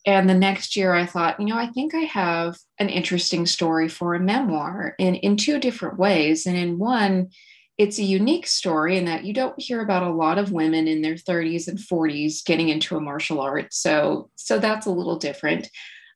And 0.05 0.29
the 0.29 0.33
next 0.33 0.75
year 0.75 0.93
I 0.93 1.05
thought, 1.05 1.39
you 1.39 1.45
know, 1.45 1.57
I 1.57 1.67
think 1.67 1.95
I 1.95 1.99
have 1.99 2.57
an 2.77 2.89
interesting 2.89 3.45
story 3.45 3.87
for 3.87 4.15
a 4.15 4.19
memoir 4.19 4.95
in, 4.99 5.15
in 5.15 5.37
two 5.37 5.59
different 5.59 5.97
ways. 5.97 6.45
And 6.45 6.57
in 6.57 6.77
one, 6.77 7.29
it's 7.77 7.99
a 7.99 8.03
unique 8.03 8.45
story 8.45 8.97
in 8.97 9.05
that 9.05 9.23
you 9.23 9.33
don't 9.33 9.59
hear 9.59 9.81
about 9.81 10.03
a 10.03 10.11
lot 10.11 10.37
of 10.37 10.51
women 10.51 10.87
in 10.87 11.01
their 11.01 11.15
30s 11.15 11.67
and 11.67 11.79
40s 11.79 12.43
getting 12.45 12.69
into 12.69 12.97
a 12.97 13.01
martial 13.01 13.39
art. 13.39 13.73
So, 13.73 14.29
so 14.35 14.59
that's 14.59 14.85
a 14.85 14.91
little 14.91 15.17
different. 15.17 15.69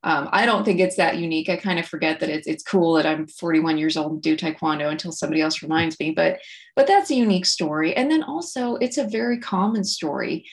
Um, 0.03 0.29
I 0.31 0.45
don't 0.45 0.63
think 0.63 0.79
it's 0.79 0.97
that 0.97 1.17
unique. 1.17 1.49
I 1.49 1.57
kind 1.57 1.79
of 1.79 1.87
forget 1.87 2.19
that 2.19 2.29
it's 2.29 2.47
it's 2.47 2.63
cool 2.63 2.93
that 2.93 3.07
I'm 3.07 3.27
41 3.27 3.77
years 3.77 3.97
old 3.97 4.11
and 4.11 4.21
do 4.21 4.37
taekwondo 4.37 4.91
until 4.91 5.11
somebody 5.11 5.41
else 5.41 5.63
reminds 5.63 5.99
me. 5.99 6.11
But 6.11 6.39
but 6.75 6.87
that's 6.87 7.09
a 7.09 7.15
unique 7.15 7.47
story. 7.47 7.95
And 7.95 8.11
then 8.11 8.23
also 8.23 8.75
it's 8.75 8.97
a 8.97 9.07
very 9.07 9.39
common 9.39 9.83
story. 9.83 10.45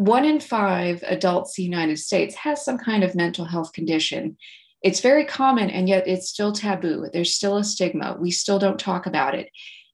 One 0.00 0.24
in 0.24 0.40
five 0.40 1.04
adults 1.06 1.58
in 1.58 1.62
the 1.62 1.68
United 1.68 1.98
States 1.98 2.34
has 2.36 2.64
some 2.64 2.78
kind 2.78 3.04
of 3.04 3.14
mental 3.14 3.44
health 3.44 3.74
condition. 3.74 4.38
It's 4.82 5.00
very 5.00 5.26
common, 5.26 5.68
and 5.68 5.90
yet 5.90 6.08
it's 6.08 6.30
still 6.30 6.52
taboo. 6.52 7.10
There's 7.12 7.34
still 7.34 7.58
a 7.58 7.64
stigma. 7.64 8.16
We 8.18 8.30
still 8.30 8.58
don't 8.58 8.80
talk 8.80 9.04
about 9.04 9.34
it. 9.34 9.50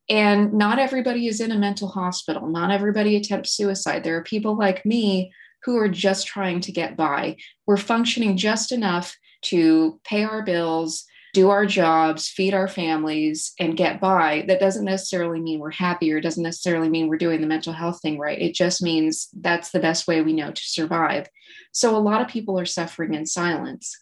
And 0.08 0.52
not 0.52 0.78
everybody 0.78 1.26
is 1.26 1.40
in 1.40 1.50
a 1.50 1.58
mental 1.58 1.88
hospital. 1.88 2.46
Not 2.46 2.70
everybody 2.70 3.16
attempts 3.16 3.56
suicide. 3.56 4.04
There 4.04 4.16
are 4.16 4.22
people 4.22 4.56
like 4.56 4.86
me 4.86 5.32
who 5.64 5.76
are 5.76 5.88
just 5.88 6.28
trying 6.28 6.60
to 6.60 6.70
get 6.70 6.96
by. 6.96 7.36
We're 7.66 7.76
functioning 7.76 8.36
just 8.36 8.70
enough 8.70 9.16
to 9.46 9.98
pay 10.04 10.22
our 10.22 10.44
bills, 10.44 11.04
do 11.36 11.50
our 11.50 11.66
jobs, 11.66 12.30
feed 12.30 12.54
our 12.54 12.66
families, 12.66 13.52
and 13.60 13.76
get 13.76 14.00
by. 14.00 14.42
That 14.48 14.58
doesn't 14.58 14.86
necessarily 14.86 15.38
mean 15.38 15.60
we're 15.60 15.70
happy 15.70 16.10
or 16.10 16.18
doesn't 16.18 16.42
necessarily 16.42 16.88
mean 16.88 17.08
we're 17.08 17.18
doing 17.18 17.42
the 17.42 17.46
mental 17.46 17.74
health 17.74 18.00
thing 18.00 18.18
right. 18.18 18.40
It 18.40 18.54
just 18.54 18.82
means 18.82 19.28
that's 19.34 19.70
the 19.70 19.78
best 19.78 20.08
way 20.08 20.22
we 20.22 20.32
know 20.32 20.50
to 20.50 20.62
survive. 20.62 21.28
So 21.72 21.94
a 21.94 21.98
lot 21.98 22.22
of 22.22 22.28
people 22.28 22.58
are 22.58 22.64
suffering 22.64 23.12
in 23.12 23.26
silence. 23.26 23.94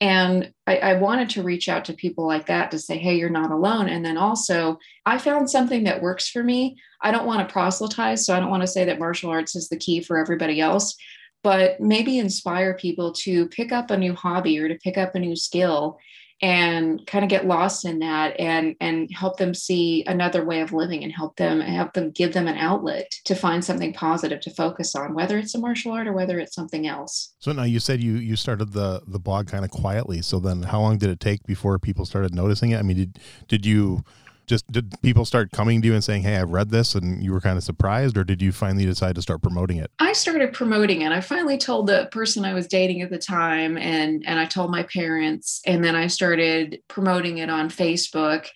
And 0.00 0.52
I, 0.68 0.76
I, 0.76 0.94
wanted 0.94 1.28
to 1.30 1.42
reach 1.42 1.68
out 1.68 1.86
to 1.86 1.92
people 1.92 2.24
like 2.24 2.46
that 2.46 2.70
to 2.70 2.78
say, 2.78 2.98
hey, 2.98 3.16
you're 3.16 3.30
not 3.30 3.50
alone. 3.50 3.88
And 3.88 4.04
then 4.04 4.16
also, 4.16 4.78
I 5.06 5.18
found 5.18 5.50
something 5.50 5.84
that 5.84 6.02
works 6.02 6.28
for 6.28 6.44
me. 6.44 6.76
I 7.02 7.10
don't 7.10 7.26
want 7.26 7.48
to 7.48 7.52
proselytize, 7.52 8.24
so 8.24 8.36
I 8.36 8.38
don't 8.38 8.50
want 8.50 8.62
to 8.62 8.68
say 8.68 8.84
that 8.84 9.00
martial 9.00 9.30
arts 9.30 9.56
is 9.56 9.68
the 9.68 9.78
key 9.78 10.02
for 10.02 10.18
everybody 10.18 10.60
else, 10.60 10.94
but 11.42 11.80
maybe 11.80 12.18
inspire 12.18 12.74
people 12.74 13.12
to 13.24 13.48
pick 13.48 13.72
up 13.72 13.90
a 13.90 13.96
new 13.96 14.14
hobby 14.14 14.60
or 14.60 14.68
to 14.68 14.76
pick 14.76 14.96
up 14.96 15.16
a 15.16 15.18
new 15.18 15.34
skill 15.34 15.98
and 16.42 17.06
kind 17.06 17.24
of 17.24 17.30
get 17.30 17.46
lost 17.46 17.84
in 17.84 18.00
that 18.00 18.38
and 18.38 18.76
and 18.80 19.10
help 19.10 19.38
them 19.38 19.54
see 19.54 20.04
another 20.06 20.44
way 20.44 20.60
of 20.60 20.72
living 20.72 21.02
and 21.02 21.12
help 21.12 21.36
them 21.36 21.60
help 21.60 21.94
them 21.94 22.10
give 22.10 22.34
them 22.34 22.46
an 22.46 22.58
outlet 22.58 23.10
to 23.24 23.34
find 23.34 23.64
something 23.64 23.92
positive 23.92 24.40
to 24.40 24.50
focus 24.50 24.94
on 24.94 25.14
whether 25.14 25.38
it's 25.38 25.54
a 25.54 25.58
martial 25.58 25.92
art 25.92 26.06
or 26.06 26.12
whether 26.12 26.38
it's 26.38 26.54
something 26.54 26.86
else. 26.86 27.34
So 27.38 27.52
now 27.52 27.62
you 27.62 27.80
said 27.80 28.02
you 28.02 28.14
you 28.14 28.36
started 28.36 28.72
the 28.72 29.02
the 29.06 29.18
blog 29.18 29.48
kind 29.48 29.64
of 29.64 29.70
quietly. 29.70 30.20
So 30.20 30.38
then 30.38 30.62
how 30.62 30.80
long 30.80 30.98
did 30.98 31.08
it 31.08 31.20
take 31.20 31.42
before 31.44 31.78
people 31.78 32.04
started 32.04 32.34
noticing 32.34 32.70
it? 32.70 32.78
I 32.78 32.82
mean 32.82 32.96
did 32.96 33.18
did 33.48 33.64
you 33.64 34.04
just 34.46 34.70
did 34.70 34.94
people 35.02 35.24
start 35.24 35.50
coming 35.50 35.82
to 35.82 35.88
you 35.88 35.94
and 35.94 36.04
saying 36.04 36.22
hey 36.22 36.36
i've 36.36 36.50
read 36.50 36.70
this 36.70 36.94
and 36.94 37.22
you 37.22 37.32
were 37.32 37.40
kind 37.40 37.56
of 37.56 37.64
surprised 37.64 38.16
or 38.16 38.24
did 38.24 38.40
you 38.40 38.52
finally 38.52 38.84
decide 38.84 39.14
to 39.14 39.22
start 39.22 39.42
promoting 39.42 39.78
it? 39.78 39.90
I 39.98 40.12
started 40.12 40.52
promoting 40.52 41.02
it. 41.02 41.12
I 41.12 41.20
finally 41.20 41.58
told 41.58 41.86
the 41.86 42.08
person 42.12 42.44
i 42.44 42.54
was 42.54 42.66
dating 42.66 43.02
at 43.02 43.10
the 43.10 43.18
time 43.18 43.76
and 43.76 44.22
and 44.26 44.38
i 44.38 44.46
told 44.46 44.70
my 44.70 44.84
parents 44.84 45.60
and 45.66 45.84
then 45.84 45.96
i 45.96 46.06
started 46.06 46.80
promoting 46.88 47.38
it 47.38 47.50
on 47.50 47.68
facebook. 47.68 48.46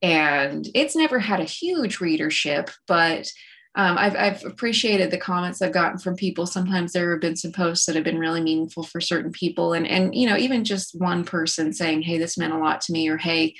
And 0.00 0.68
it's 0.74 0.94
never 0.94 1.18
had 1.18 1.40
a 1.40 1.44
huge 1.44 2.00
readership 2.00 2.70
but 2.86 3.28
um, 3.74 3.96
I've, 3.96 4.16
I've 4.16 4.44
appreciated 4.44 5.10
the 5.10 5.18
comments 5.18 5.62
I've 5.62 5.72
gotten 5.72 5.98
from 5.98 6.16
people. 6.16 6.46
Sometimes 6.46 6.92
there 6.92 7.12
have 7.12 7.20
been 7.20 7.36
some 7.36 7.52
posts 7.52 7.86
that 7.86 7.94
have 7.94 8.02
been 8.02 8.18
really 8.18 8.40
meaningful 8.40 8.82
for 8.82 9.00
certain 9.00 9.30
people, 9.30 9.72
and 9.72 9.86
and 9.86 10.12
you 10.16 10.26
know 10.26 10.36
even 10.36 10.64
just 10.64 10.98
one 10.98 11.22
person 11.22 11.72
saying, 11.72 12.02
"Hey, 12.02 12.18
this 12.18 12.36
meant 12.36 12.54
a 12.54 12.58
lot 12.58 12.80
to 12.82 12.92
me," 12.92 13.08
or 13.08 13.18
"Hey, 13.18 13.54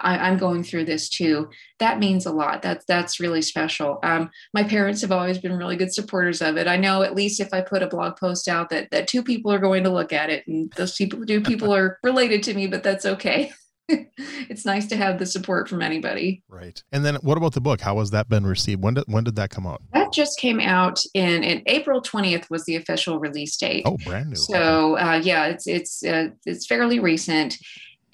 I, 0.00 0.28
am 0.28 0.38
going 0.38 0.62
through 0.62 0.84
this 0.84 1.08
too. 1.08 1.48
That 1.78 1.98
means 1.98 2.26
a 2.26 2.32
lot. 2.32 2.62
That's 2.62 2.84
that's 2.86 3.20
really 3.20 3.42
special. 3.42 3.98
Um, 4.02 4.30
my 4.52 4.62
parents 4.62 5.00
have 5.02 5.12
always 5.12 5.38
been 5.38 5.56
really 5.56 5.76
good 5.76 5.92
supporters 5.92 6.42
of 6.42 6.56
it. 6.56 6.66
I 6.66 6.76
know 6.76 7.02
at 7.02 7.14
least 7.14 7.40
if 7.40 7.52
I 7.52 7.60
put 7.60 7.82
a 7.82 7.86
blog 7.86 8.16
post 8.16 8.48
out 8.48 8.70
that 8.70 8.90
that 8.90 9.08
two 9.08 9.22
people 9.22 9.52
are 9.52 9.58
going 9.58 9.84
to 9.84 9.90
look 9.90 10.12
at 10.12 10.30
it, 10.30 10.46
and 10.46 10.72
those 10.72 10.96
people 10.96 11.24
two 11.24 11.40
people 11.40 11.74
are 11.74 11.98
related 12.04 12.42
to 12.44 12.54
me, 12.54 12.66
but 12.66 12.82
that's 12.82 13.06
okay. 13.06 13.52
it's 13.88 14.64
nice 14.64 14.86
to 14.86 14.96
have 14.96 15.18
the 15.18 15.26
support 15.26 15.68
from 15.68 15.82
anybody. 15.82 16.42
Right. 16.48 16.82
And 16.92 17.04
then 17.04 17.16
what 17.16 17.36
about 17.36 17.52
the 17.52 17.60
book? 17.60 17.80
How 17.80 17.98
has 17.98 18.10
that 18.12 18.28
been 18.28 18.46
received? 18.46 18.82
When 18.82 18.94
did 18.94 19.04
when 19.08 19.24
did 19.24 19.36
that 19.36 19.50
come 19.50 19.66
out? 19.66 19.82
That 19.92 20.12
just 20.12 20.38
came 20.38 20.60
out 20.60 21.00
in, 21.12 21.44
in 21.44 21.62
April 21.66 22.00
20th 22.00 22.48
was 22.50 22.64
the 22.64 22.76
official 22.76 23.18
release 23.18 23.56
date. 23.56 23.82
Oh, 23.84 23.98
brand 23.98 24.30
new. 24.30 24.36
So 24.36 24.96
uh, 24.96 25.20
yeah, 25.22 25.46
it's 25.46 25.66
it's 25.66 26.04
uh, 26.04 26.28
it's 26.46 26.66
fairly 26.66 26.98
recent. 26.98 27.58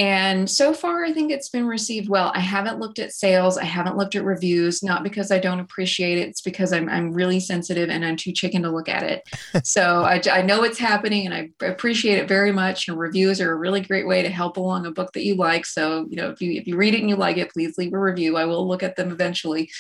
And 0.01 0.49
so 0.49 0.73
far, 0.73 1.05
I 1.05 1.13
think 1.13 1.31
it's 1.31 1.51
been 1.51 1.67
received 1.67 2.09
well. 2.09 2.33
I 2.35 2.41
haven't 2.41 2.79
looked 2.79 2.99
at 2.99 3.13
sales. 3.13 3.59
I 3.59 3.65
haven't 3.65 3.99
looked 3.99 4.15
at 4.15 4.25
reviews, 4.25 4.83
not 4.83 5.03
because 5.03 5.31
I 5.31 5.39
don't 5.39 5.61
appreciate 5.61 6.17
it. 6.17 6.27
It's 6.27 6.41
because 6.41 6.73
I'm, 6.73 6.89
I'm 6.89 7.13
really 7.13 7.39
sensitive 7.39 7.91
and 7.91 8.03
I'm 8.03 8.17
too 8.17 8.33
chicken 8.33 8.63
to 8.63 8.71
look 8.71 8.89
at 8.89 9.03
it. 9.03 9.29
so 9.67 10.03
I, 10.03 10.23
I 10.33 10.41
know 10.41 10.63
it's 10.63 10.79
happening 10.79 11.27
and 11.27 11.35
I 11.35 11.51
appreciate 11.67 12.17
it 12.17 12.29
very 12.29 12.51
much. 12.51 12.89
And 12.89 12.99
reviews 12.99 13.43
are 13.43 13.53
a 13.53 13.57
really 13.57 13.83
great 13.83 14.09
way 14.09 14.23
to 14.23 14.31
help 14.31 14.57
along 14.57 14.87
a 14.87 14.91
book 14.91 15.13
that 15.13 15.27
you 15.27 15.35
like. 15.35 15.67
So, 15.67 16.07
you 16.09 16.17
know, 16.17 16.31
if 16.31 16.41
you, 16.41 16.53
if 16.53 16.67
you 16.67 16.77
read 16.77 16.95
it 16.95 17.01
and 17.01 17.11
you 17.11 17.17
like 17.17 17.37
it, 17.37 17.53
please 17.53 17.77
leave 17.77 17.93
a 17.93 18.01
review. 18.01 18.39
I 18.39 18.47
will 18.47 18.67
look 18.67 18.83
at 18.83 18.97
them 18.97 19.11
eventually. 19.11 19.71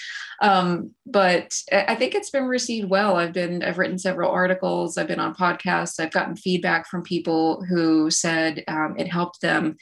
Um, 0.40 0.92
but 1.06 1.54
I 1.70 1.94
think 1.94 2.14
it's 2.14 2.30
been 2.30 2.44
received 2.44 2.88
well. 2.88 3.16
I've 3.16 3.32
been, 3.32 3.62
I've 3.62 3.78
written 3.78 3.98
several 3.98 4.30
articles. 4.30 4.96
I've 4.96 5.08
been 5.08 5.20
on 5.20 5.34
podcasts. 5.34 6.00
I've 6.00 6.12
gotten 6.12 6.34
feedback 6.34 6.88
from 6.88 7.02
people 7.02 7.62
who 7.68 8.10
said 8.10 8.64
um, 8.66 8.94
it 8.98 9.08
helped 9.08 9.42
them 9.42 9.76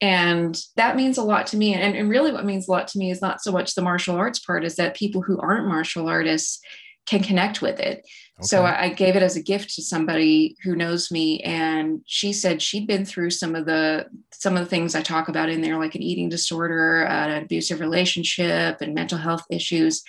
and 0.00 0.58
that 0.76 0.96
means 0.96 1.18
a 1.18 1.22
lot 1.22 1.46
to 1.48 1.56
me 1.56 1.74
and, 1.74 1.94
and 1.94 2.08
really 2.08 2.32
what 2.32 2.46
means 2.46 2.68
a 2.68 2.70
lot 2.70 2.88
to 2.88 2.98
me 2.98 3.10
is 3.10 3.20
not 3.20 3.42
so 3.42 3.52
much 3.52 3.74
the 3.74 3.82
martial 3.82 4.16
arts 4.16 4.38
part 4.38 4.64
is 4.64 4.76
that 4.76 4.96
people 4.96 5.20
who 5.20 5.38
aren't 5.40 5.68
martial 5.68 6.08
artists 6.08 6.60
can 7.06 7.22
connect 7.22 7.60
with 7.62 7.80
it 7.80 7.98
okay. 7.98 8.42
so 8.42 8.64
I, 8.64 8.88
gave 8.90 9.16
it 9.16 9.22
as 9.22 9.36
a 9.36 9.42
gift 9.42 9.74
to 9.74 9.82
somebody 9.82 10.56
who 10.62 10.76
knows 10.76 11.10
me 11.10 11.40
and 11.40 12.02
she 12.06 12.32
said 12.32 12.62
she'd 12.62 12.86
been 12.86 13.04
through 13.04 13.30
some 13.30 13.54
of 13.54 13.66
the 13.66 14.06
some 14.32 14.56
of 14.56 14.64
the 14.64 14.70
things 14.70 14.94
i 14.94 15.02
talk 15.02 15.28
about 15.28 15.48
in 15.48 15.60
there 15.60 15.78
like 15.78 15.94
an 15.94 16.02
eating 16.02 16.28
disorder 16.28 17.06
uh, 17.06 17.28
an 17.28 17.42
abusive 17.42 17.80
relationship 17.80 18.80
and 18.80 18.94
mental 18.94 19.18
health 19.18 19.44
issues 19.50 20.02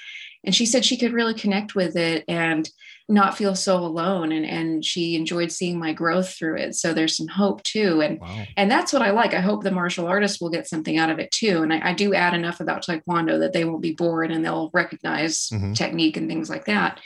and 0.43 0.55
she 0.55 0.65
said 0.65 0.83
she 0.83 0.97
could 0.97 1.13
really 1.13 1.33
connect 1.33 1.75
with 1.75 1.95
it 1.95 2.23
and 2.27 2.69
not 3.07 3.37
feel 3.37 3.55
so 3.55 3.77
alone 3.77 4.31
and 4.31 4.45
and 4.45 4.85
she 4.85 5.15
enjoyed 5.15 5.51
seeing 5.51 5.77
my 5.77 5.93
growth 5.93 6.33
through 6.33 6.57
it. 6.57 6.75
So 6.75 6.93
there's 6.93 7.17
some 7.17 7.27
hope 7.27 7.61
too. 7.63 8.01
And 8.01 8.19
wow. 8.19 8.45
and 8.57 8.71
that's 8.71 8.93
what 8.93 9.01
i 9.01 9.11
like. 9.11 9.33
I 9.33 9.41
hope 9.41 9.63
the 9.63 9.71
martial 9.71 10.07
artists 10.07 10.41
will 10.41 10.49
get 10.49 10.67
something 10.67 10.97
out 10.97 11.09
of 11.09 11.19
it 11.19 11.31
too. 11.31 11.61
And 11.61 11.73
i, 11.73 11.89
I 11.89 11.93
do 11.93 12.13
add 12.13 12.33
enough 12.33 12.59
about 12.59 12.83
taekwondo 12.85 13.39
that 13.39 13.53
they 13.53 13.65
won't 13.65 13.81
be 13.81 13.93
bored 13.93 14.31
and 14.31 14.43
they'll 14.43 14.71
recognize 14.73 15.49
mm-hmm. 15.49 15.73
technique 15.73 16.17
and 16.17 16.27
things 16.27 16.49
like 16.49 16.65
that. 16.65 16.99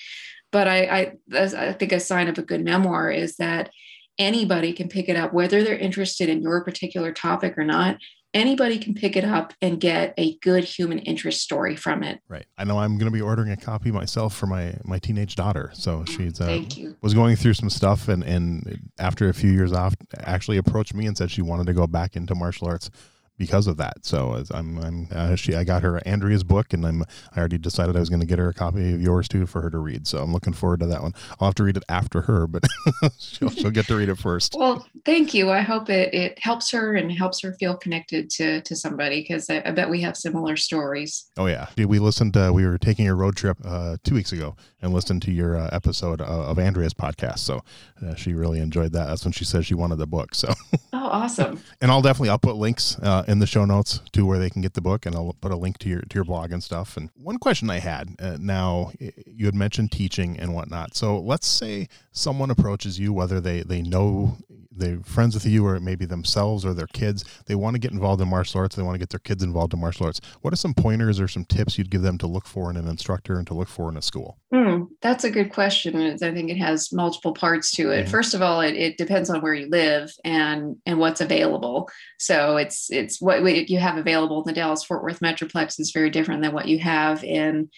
But 0.51 0.67
I, 0.67 0.85
I 0.85 1.11
i 1.43 1.73
think 1.73 1.91
a 1.91 1.99
sign 1.99 2.27
of 2.27 2.37
a 2.37 2.43
good 2.43 2.63
memoir 2.63 3.09
is 3.09 3.35
that 3.37 3.71
anybody 4.17 4.71
can 4.71 4.87
pick 4.87 5.09
it 5.09 5.17
up 5.17 5.33
whether 5.33 5.63
they're 5.63 5.77
interested 5.77 6.29
in 6.29 6.41
your 6.41 6.63
particular 6.63 7.11
topic 7.11 7.57
or 7.57 7.65
not 7.65 7.97
anybody 8.35 8.77
can 8.77 8.93
pick 8.93 9.15
it 9.15 9.23
up 9.23 9.53
and 9.61 9.79
get 9.79 10.13
a 10.17 10.37
good 10.39 10.65
human 10.65 10.99
interest 10.99 11.41
story 11.41 11.75
from 11.75 12.03
it. 12.03 12.19
Right. 12.27 12.45
I 12.57 12.65
know 12.65 12.77
I'm 12.77 12.97
going 12.97 13.09
to 13.09 13.15
be 13.15 13.21
ordering 13.21 13.49
a 13.49 13.57
copy 13.57 13.91
myself 13.91 14.35
for 14.35 14.45
my 14.45 14.75
my 14.83 14.99
teenage 14.99 15.35
daughter. 15.35 15.71
So 15.73 16.03
she's 16.05 16.39
uh, 16.39 16.63
was 17.01 17.13
going 17.13 17.37
through 17.37 17.53
some 17.53 17.69
stuff 17.69 18.07
and 18.09 18.23
and 18.23 18.91
after 18.99 19.29
a 19.29 19.33
few 19.33 19.49
years 19.49 19.71
off 19.71 19.95
actually 20.19 20.57
approached 20.57 20.93
me 20.93 21.07
and 21.07 21.17
said 21.17 21.31
she 21.31 21.41
wanted 21.41 21.65
to 21.67 21.73
go 21.73 21.87
back 21.87 22.15
into 22.15 22.35
martial 22.35 22.67
arts 22.67 22.91
because 23.37 23.67
of 23.67 23.77
that. 23.77 24.05
So 24.05 24.43
I'm, 24.51 24.77
I'm 24.77 25.07
uh, 25.11 25.35
she, 25.35 25.55
I 25.55 25.63
got 25.63 25.83
her 25.83 26.01
Andrea's 26.05 26.43
book, 26.43 26.73
and 26.73 26.85
I'm, 26.85 27.03
I 27.35 27.39
already 27.39 27.57
decided 27.57 27.95
I 27.95 27.99
was 27.99 28.09
going 28.09 28.21
to 28.21 28.25
get 28.25 28.39
her 28.39 28.49
a 28.49 28.53
copy 28.53 28.93
of 28.93 29.01
yours 29.01 29.27
too 29.27 29.45
for 29.45 29.61
her 29.61 29.69
to 29.69 29.77
read. 29.77 30.07
So 30.07 30.19
I'm 30.19 30.33
looking 30.33 30.53
forward 30.53 30.79
to 30.81 30.85
that 30.87 31.01
one. 31.01 31.13
I'll 31.39 31.47
have 31.47 31.55
to 31.55 31.63
read 31.63 31.77
it 31.77 31.83
after 31.89 32.21
her, 32.21 32.47
but 32.47 32.63
she'll, 33.19 33.49
she'll 33.49 33.71
get 33.71 33.87
to 33.87 33.95
read 33.95 34.09
it 34.09 34.17
first. 34.17 34.55
Well, 34.57 34.85
thank 35.03 35.33
you. 35.33 35.51
I 35.51 35.61
hope 35.61 35.89
it, 35.89 36.13
it 36.13 36.39
helps 36.39 36.71
her 36.71 36.95
and 36.95 37.11
helps 37.11 37.41
her 37.41 37.53
feel 37.53 37.75
connected 37.75 38.29
to, 38.31 38.61
to 38.61 38.75
somebody 38.75 39.21
because 39.21 39.49
I, 39.49 39.61
I, 39.65 39.71
bet 39.71 39.89
we 39.89 40.01
have 40.01 40.15
similar 40.15 40.55
stories. 40.55 41.29
Oh 41.37 41.47
yeah. 41.47 41.67
We 41.77 41.99
listened, 41.99 42.37
uh, 42.37 42.51
we 42.53 42.65
were 42.65 42.77
taking 42.77 43.07
a 43.07 43.15
road 43.15 43.35
trip 43.35 43.57
uh, 43.65 43.97
two 44.03 44.15
weeks 44.15 44.31
ago 44.31 44.55
and 44.81 44.93
listened 44.93 45.21
to 45.23 45.31
your 45.31 45.57
uh, 45.57 45.69
episode 45.71 46.21
of, 46.21 46.27
of 46.27 46.59
Andrea's 46.59 46.93
podcast. 46.93 47.39
So 47.39 47.61
uh, 48.05 48.15
she 48.15 48.33
really 48.33 48.59
enjoyed 48.59 48.93
that. 48.93 49.07
That's 49.07 49.25
when 49.25 49.33
she 49.33 49.43
said 49.45 49.65
she 49.65 49.73
wanted 49.73 49.97
the 49.97 50.07
book. 50.07 50.33
So. 50.35 50.53
Oh, 50.93 51.07
awesome. 51.07 51.59
and 51.81 51.91
I'll 51.91 52.01
definitely, 52.01 52.29
I'll 52.29 52.39
put 52.39 52.55
links 52.55 52.97
uh, 52.99 53.24
in 53.27 53.39
the 53.39 53.47
show 53.47 53.65
notes 53.65 54.01
to 54.11 54.25
where 54.25 54.39
they 54.39 54.49
can 54.49 54.61
get 54.61 54.73
the 54.73 54.81
book, 54.81 55.05
and 55.05 55.15
I'll 55.15 55.35
put 55.41 55.51
a 55.51 55.55
link 55.55 55.77
to 55.79 55.89
your 55.89 56.01
to 56.01 56.15
your 56.15 56.23
blog 56.23 56.51
and 56.51 56.63
stuff. 56.63 56.97
And 56.97 57.09
one 57.15 57.37
question 57.37 57.69
I 57.69 57.79
had 57.79 58.15
uh, 58.19 58.37
now, 58.39 58.91
you 58.99 59.45
had 59.45 59.55
mentioned 59.55 59.91
teaching 59.91 60.39
and 60.39 60.53
whatnot. 60.53 60.95
So 60.95 61.19
let's 61.19 61.47
say 61.47 61.87
someone 62.11 62.51
approaches 62.51 62.99
you, 62.99 63.13
whether 63.13 63.39
they 63.39 63.61
they 63.61 63.81
know 63.81 64.37
they're 64.75 64.99
friends 64.99 65.33
with 65.33 65.45
you 65.45 65.65
or 65.65 65.79
maybe 65.79 66.05
themselves 66.05 66.65
or 66.65 66.73
their 66.73 66.87
kids 66.87 67.23
they 67.45 67.55
want 67.55 67.75
to 67.75 67.79
get 67.79 67.91
involved 67.91 68.21
in 68.21 68.27
martial 68.27 68.59
arts 68.59 68.75
they 68.75 68.83
want 68.83 68.95
to 68.95 68.99
get 68.99 69.09
their 69.09 69.19
kids 69.19 69.43
involved 69.43 69.73
in 69.73 69.79
martial 69.79 70.05
arts. 70.05 70.21
What 70.41 70.53
are 70.53 70.57
some 70.57 70.73
pointers 70.73 71.19
or 71.19 71.27
some 71.27 71.45
tips 71.45 71.77
you'd 71.77 71.89
give 71.89 72.01
them 72.01 72.17
to 72.19 72.27
look 72.27 72.47
for 72.47 72.69
in 72.69 72.77
an 72.77 72.87
instructor 72.87 73.37
and 73.37 73.47
to 73.47 73.53
look 73.53 73.67
for 73.67 73.89
in 73.89 73.97
a 73.97 74.01
school? 74.01 74.37
Hmm, 74.53 74.83
that's 75.01 75.23
a 75.23 75.31
good 75.31 75.51
question 75.51 75.95
i 75.95 76.17
think 76.17 76.49
it 76.49 76.57
has 76.57 76.91
multiple 76.93 77.33
parts 77.33 77.71
to 77.71 77.91
it. 77.91 78.03
Mm-hmm. 78.03 78.11
first 78.11 78.33
of 78.33 78.41
all 78.41 78.61
it, 78.61 78.75
it, 78.75 78.97
depends 78.97 79.29
on 79.29 79.41
where 79.41 79.53
you 79.53 79.69
live 79.69 80.11
and 80.23 80.77
and 80.85 80.99
what's 80.99 81.21
available. 81.21 81.89
So 82.17 82.57
it's 82.57 82.89
it's 82.91 83.21
what 83.21 83.43
you 83.69 83.79
have 83.79 83.97
available 83.97 84.41
in 84.41 84.47
the 84.47 84.53
dallas 84.53 84.83
fort 84.83 85.03
worth 85.03 85.19
metroplex 85.19 85.79
is 85.79 85.91
very 85.91 86.09
different 86.09 86.41
than 86.41 86.53
what 86.53 86.67
you 86.67 86.79
have 86.79 87.23
in 87.23 87.69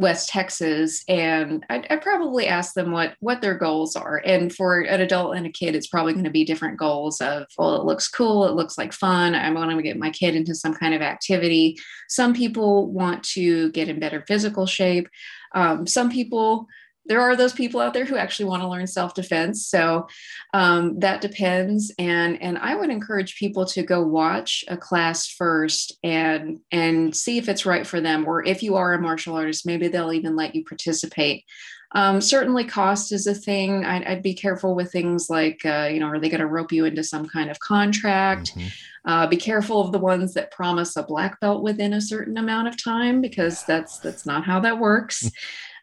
West 0.00 0.30
Texas, 0.30 1.04
and 1.08 1.66
I, 1.68 1.84
I 1.90 1.96
probably 1.96 2.46
ask 2.46 2.72
them 2.72 2.90
what 2.90 3.16
what 3.20 3.42
their 3.42 3.54
goals 3.54 3.96
are. 3.96 4.22
And 4.24 4.50
for 4.50 4.80
an 4.80 5.02
adult 5.02 5.36
and 5.36 5.44
a 5.44 5.52
kid, 5.52 5.74
it's 5.74 5.88
probably 5.88 6.14
going 6.14 6.24
to 6.24 6.30
be 6.30 6.42
different 6.42 6.78
goals. 6.78 7.20
Of 7.20 7.46
well, 7.58 7.76
it 7.76 7.84
looks 7.84 8.08
cool, 8.08 8.46
it 8.46 8.54
looks 8.54 8.78
like 8.78 8.94
fun. 8.94 9.34
I 9.34 9.50
want 9.50 9.70
to 9.70 9.82
get 9.82 9.98
my 9.98 10.08
kid 10.10 10.34
into 10.34 10.54
some 10.54 10.72
kind 10.72 10.94
of 10.94 11.02
activity. 11.02 11.76
Some 12.08 12.32
people 12.32 12.90
want 12.90 13.22
to 13.34 13.70
get 13.72 13.90
in 13.90 14.00
better 14.00 14.24
physical 14.26 14.64
shape. 14.64 15.06
Um, 15.54 15.86
some 15.86 16.10
people 16.10 16.66
there 17.10 17.20
are 17.20 17.36
those 17.36 17.52
people 17.52 17.80
out 17.80 17.92
there 17.92 18.06
who 18.06 18.16
actually 18.16 18.46
want 18.46 18.62
to 18.62 18.68
learn 18.68 18.86
self-defense 18.86 19.66
so 19.66 20.06
um, 20.54 20.98
that 21.00 21.20
depends 21.20 21.92
and 21.98 22.40
and 22.40 22.56
i 22.58 22.74
would 22.74 22.88
encourage 22.88 23.36
people 23.36 23.66
to 23.66 23.82
go 23.82 24.00
watch 24.00 24.64
a 24.68 24.76
class 24.76 25.26
first 25.26 25.98
and 26.02 26.60
and 26.72 27.14
see 27.14 27.36
if 27.36 27.48
it's 27.48 27.66
right 27.66 27.86
for 27.86 28.00
them 28.00 28.26
or 28.26 28.44
if 28.46 28.62
you 28.62 28.76
are 28.76 28.94
a 28.94 29.00
martial 29.00 29.34
artist 29.34 29.66
maybe 29.66 29.88
they'll 29.88 30.12
even 30.12 30.36
let 30.36 30.54
you 30.54 30.64
participate. 30.64 31.44
Um, 31.92 32.20
certainly 32.20 32.64
cost 32.64 33.10
is 33.10 33.26
a 33.26 33.34
thing. 33.34 33.84
I'd, 33.84 34.04
I'd 34.04 34.22
be 34.22 34.34
careful 34.34 34.76
with 34.76 34.92
things 34.92 35.28
like 35.28 35.60
uh, 35.66 35.88
you 35.92 35.98
know 35.98 36.06
are 36.06 36.20
they 36.20 36.28
going 36.28 36.40
to 36.40 36.46
rope 36.46 36.70
you 36.72 36.84
into 36.84 37.02
some 37.02 37.26
kind 37.28 37.50
of 37.50 37.58
contract? 37.58 38.54
Mm-hmm. 38.54 38.68
uh, 39.10 39.26
be 39.26 39.36
careful 39.36 39.80
of 39.80 39.90
the 39.90 39.98
ones 39.98 40.34
that 40.34 40.52
promise 40.52 40.96
a 40.96 41.02
black 41.02 41.40
belt 41.40 41.64
within 41.64 41.92
a 41.94 42.00
certain 42.00 42.36
amount 42.36 42.68
of 42.68 42.82
time 42.82 43.20
because 43.20 43.64
that's 43.64 43.98
that's 43.98 44.24
not 44.24 44.44
how 44.44 44.60
that 44.60 44.78
works 44.78 45.30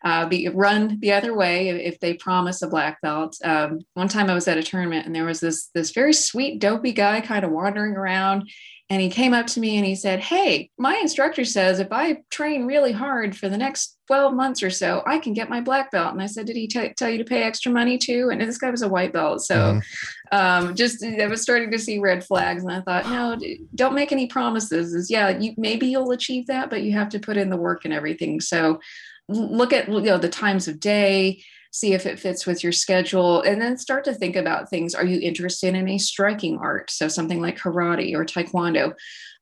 uh, 0.04 0.28
be 0.28 0.48
run 0.50 1.00
the 1.00 1.14
other 1.14 1.36
way 1.36 1.70
if 1.70 2.00
they 2.00 2.14
promise 2.14 2.62
a 2.62 2.68
black 2.68 3.02
belt. 3.02 3.38
Um, 3.44 3.80
one 3.94 4.08
time 4.08 4.30
I 4.30 4.34
was 4.34 4.48
at 4.48 4.58
a 4.58 4.64
tournament 4.64 5.06
and 5.06 5.16
there 5.16 5.26
was 5.26 5.40
this 5.40 5.70
this 5.74 5.92
very 5.92 6.14
sweet 6.14 6.60
dopey 6.60 6.92
guy 6.92 7.22
kind 7.22 7.44
of 7.44 7.52
wandering 7.52 7.96
around 7.96 8.50
and 8.90 9.02
he 9.02 9.10
came 9.10 9.34
up 9.34 9.48
to 9.48 9.60
me 9.60 9.76
and 9.76 9.86
he 9.86 9.96
said, 9.96 10.22
Hey, 10.22 10.70
my 10.78 10.96
instructor 10.96 11.44
says 11.44 11.80
if 11.80 11.92
I 11.92 12.20
train 12.30 12.66
really 12.66 12.94
hard 12.94 13.36
for 13.36 13.50
the 13.50 13.58
next 13.58 13.98
12 14.08 14.34
months 14.34 14.64
or 14.64 14.70
so, 14.70 15.04
I 15.06 15.20
can 15.20 15.34
get 15.34 15.50
my 15.50 15.60
black 15.60 15.92
belt. 15.92 16.14
And 16.14 16.22
I 16.22 16.26
said, 16.26 16.46
Did 16.46 16.56
he 16.56 16.68
t- 16.68 16.94
tell 16.94 17.10
you 17.10 17.18
to 17.18 17.26
pay 17.26 17.44
extra 17.44 17.70
money 17.70 17.98
too? 17.98 18.30
And 18.32 18.40
this 18.40 18.58
guy 18.58 18.70
was 18.70 18.84
a 18.84 18.88
white 18.88 19.12
belt. 19.12 19.42
So 19.42 19.56
mm-hmm. 19.56 20.38
um, 20.38 20.74
just, 20.74 21.04
I 21.04 21.28
was 21.28 21.42
starting 21.42 21.70
to 21.72 21.80
see 21.80 22.00
red 22.00 22.24
flags. 22.24 22.64
And 22.64 22.72
I 22.72 22.80
thought, 22.80 23.10
No, 23.10 23.38
don't 23.76 23.96
make 23.96 24.14
any 24.14 24.28
promises. 24.28 24.94
Is 24.94 25.12
yeah, 25.12 25.38
you, 25.38 25.54
maybe 25.58 25.88
you'll 25.88 26.12
achieve 26.12 26.48
that, 26.48 26.70
but 26.70 26.82
you 26.82 26.94
have 26.94 27.10
to 27.10 27.20
put 27.20 27.36
in 27.36 27.50
the 27.50 27.58
work 27.58 27.84
and 27.84 27.94
everything. 27.94 28.40
So 28.40 28.80
look 29.28 29.74
at, 29.74 29.88
you 29.88 30.02
know, 30.02 30.18
the 30.18 30.30
times 30.30 30.68
of 30.68 30.80
day 30.80 31.42
see 31.78 31.94
if 31.94 32.06
it 32.06 32.20
fits 32.20 32.46
with 32.46 32.64
your 32.64 32.72
schedule, 32.72 33.42
and 33.42 33.62
then 33.62 33.78
start 33.78 34.04
to 34.06 34.14
think 34.14 34.36
about 34.36 34.70
things. 34.70 34.96
Are 34.96 35.06
you 35.06 35.20
interested 35.20 35.76
in 35.76 35.88
a 35.88 35.98
striking 35.98 36.58
art? 36.58 36.90
So 36.90 37.08
something 37.08 37.42
like 37.42 37.58
karate 37.58 38.16
or 38.16 38.26
taekwondo. 38.26 38.94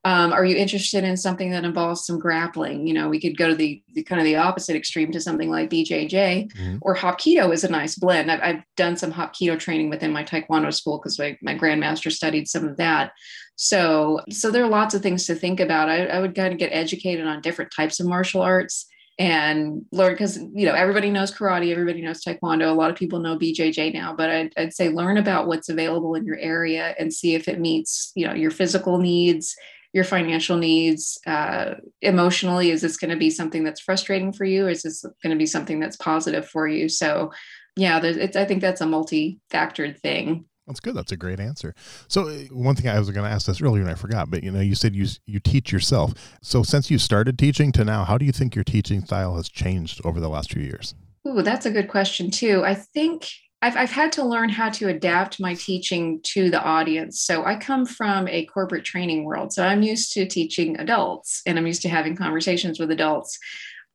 Um, 0.03 0.33
are 0.33 0.45
you 0.45 0.55
interested 0.55 1.03
in 1.03 1.17
something 1.17 1.49
that 1.49 1.63
involves 1.63 2.05
some 2.05 2.19
grappling? 2.19 2.85
You 2.85 2.93
know, 2.93 3.09
we 3.09 3.19
could 3.19 3.37
go 3.37 3.47
to 3.47 3.55
the, 3.55 3.81
the 3.93 4.03
kind 4.03 4.21
of 4.21 4.25
the 4.25 4.35
opposite 4.35 4.75
extreme 4.75 5.11
to 5.13 5.21
something 5.21 5.49
like 5.49 5.71
BJJ 5.71 6.51
mm-hmm. 6.51 6.77
or 6.81 6.95
Hapkido 6.95 7.51
is 7.51 7.63
a 7.63 7.71
nice 7.71 7.95
blend. 7.95 8.31
I've, 8.31 8.41
I've 8.41 8.63
done 8.75 8.97
some 8.97 9.11
Hapkido 9.11 9.57
training 9.57 9.89
within 9.89 10.13
my 10.13 10.23
Taekwondo 10.23 10.71
school 10.71 10.99
because 10.99 11.17
my, 11.17 11.35
my 11.41 11.55
grandmaster 11.55 12.11
studied 12.11 12.47
some 12.47 12.67
of 12.67 12.77
that. 12.77 13.13
So, 13.55 14.21
so 14.29 14.51
there 14.51 14.63
are 14.63 14.69
lots 14.69 14.93
of 14.93 15.01
things 15.01 15.25
to 15.25 15.33
think 15.33 15.59
about. 15.59 15.89
I, 15.89 16.05
I 16.05 16.19
would 16.19 16.35
kind 16.35 16.53
of 16.53 16.59
get 16.59 16.71
educated 16.71 17.25
on 17.25 17.41
different 17.41 17.71
types 17.75 17.99
of 17.99 18.05
martial 18.05 18.43
arts 18.43 18.87
and 19.17 19.85
learn 19.91 20.13
because 20.13 20.37
you 20.37 20.65
know 20.65 20.73
everybody 20.73 21.09
knows 21.09 21.31
karate 21.31 21.71
everybody 21.71 22.01
knows 22.01 22.21
taekwondo 22.21 22.69
a 22.69 22.73
lot 22.73 22.89
of 22.89 22.97
people 22.97 23.19
know 23.19 23.37
bjj 23.37 23.93
now 23.93 24.13
but 24.13 24.29
I'd, 24.29 24.53
I'd, 24.57 24.73
say 24.73 24.89
learn 24.89 25.17
about 25.17 25.47
what's 25.47 25.69
available 25.69 26.15
in 26.15 26.25
your 26.25 26.37
area 26.37 26.93
and 26.99 27.13
see 27.13 27.33
if 27.33 27.47
it 27.47 27.59
meets 27.59 28.11
you 28.15 28.27
know 28.27 28.33
your 28.33 28.51
physical 28.51 28.97
needs 28.97 29.55
your 29.93 30.03
financial 30.03 30.57
needs 30.57 31.17
uh, 31.25 31.75
emotionally 32.01 32.71
is 32.71 32.81
this 32.81 32.97
going 32.97 33.11
to 33.11 33.15
be 33.15 33.29
something 33.29 33.63
that's 33.63 33.79
frustrating 33.79 34.33
for 34.33 34.43
you? 34.43 34.65
Or 34.65 34.69
is 34.69 34.83
this 34.83 35.03
going 35.23 35.33
to 35.33 35.37
be 35.37 35.45
something 35.45 35.79
that's 35.79 35.95
positive 35.95 36.45
for 36.49 36.67
you? 36.67 36.89
So 36.89 37.31
yeah 37.75 37.99
it's 38.03 38.35
i 38.35 38.45
think 38.45 38.61
that's 38.61 38.81
a 38.81 38.85
multi-factored 38.85 39.99
thing 39.99 40.45
that's 40.67 40.79
good. 40.79 40.95
That's 40.95 41.11
a 41.11 41.17
great 41.17 41.39
answer. 41.39 41.75
So 42.07 42.27
uh, 42.29 42.33
one 42.51 42.75
thing 42.75 42.89
I 42.89 42.97
was 42.97 43.09
going 43.09 43.25
to 43.25 43.31
ask 43.31 43.45
this 43.45 43.61
earlier 43.61 43.83
and 43.83 43.91
I 43.91 43.95
forgot, 43.95 44.31
but 44.31 44.43
you 44.43 44.51
know, 44.51 44.61
you 44.61 44.75
said 44.75 44.95
you 44.95 45.07
you 45.25 45.39
teach 45.39 45.71
yourself. 45.71 46.13
So 46.41 46.63
since 46.63 46.89
you 46.89 46.97
started 46.97 47.37
teaching 47.37 47.71
to 47.73 47.85
now, 47.85 48.03
how 48.03 48.17
do 48.17 48.25
you 48.25 48.31
think 48.31 48.55
your 48.55 48.63
teaching 48.63 49.03
style 49.05 49.35
has 49.35 49.49
changed 49.49 50.01
over 50.03 50.19
the 50.19 50.29
last 50.29 50.51
few 50.51 50.63
years? 50.63 50.95
Ooh, 51.27 51.41
that's 51.41 51.65
a 51.65 51.71
good 51.71 51.87
question 51.87 52.31
too. 52.31 52.63
I 52.63 52.75
think 52.75 53.27
I've, 53.61 53.75
I've 53.75 53.91
had 53.91 54.11
to 54.13 54.23
learn 54.23 54.49
how 54.49 54.69
to 54.69 54.89
adapt 54.89 55.39
my 55.39 55.55
teaching 55.55 56.19
to 56.23 56.51
the 56.51 56.61
audience. 56.61 57.21
So 57.21 57.43
I 57.45 57.55
come 57.55 57.85
from 57.85 58.27
a 58.27 58.45
corporate 58.45 58.85
training 58.85 59.23
world. 59.23 59.53
So 59.53 59.63
I'm 59.63 59.81
used 59.81 60.11
to 60.13 60.27
teaching 60.27 60.77
adults 60.79 61.41
and 61.45 61.57
I'm 61.57 61.65
used 61.65 61.81
to 61.83 61.89
having 61.89 62.15
conversations 62.15 62.79
with 62.79 62.91
adults 62.91 63.39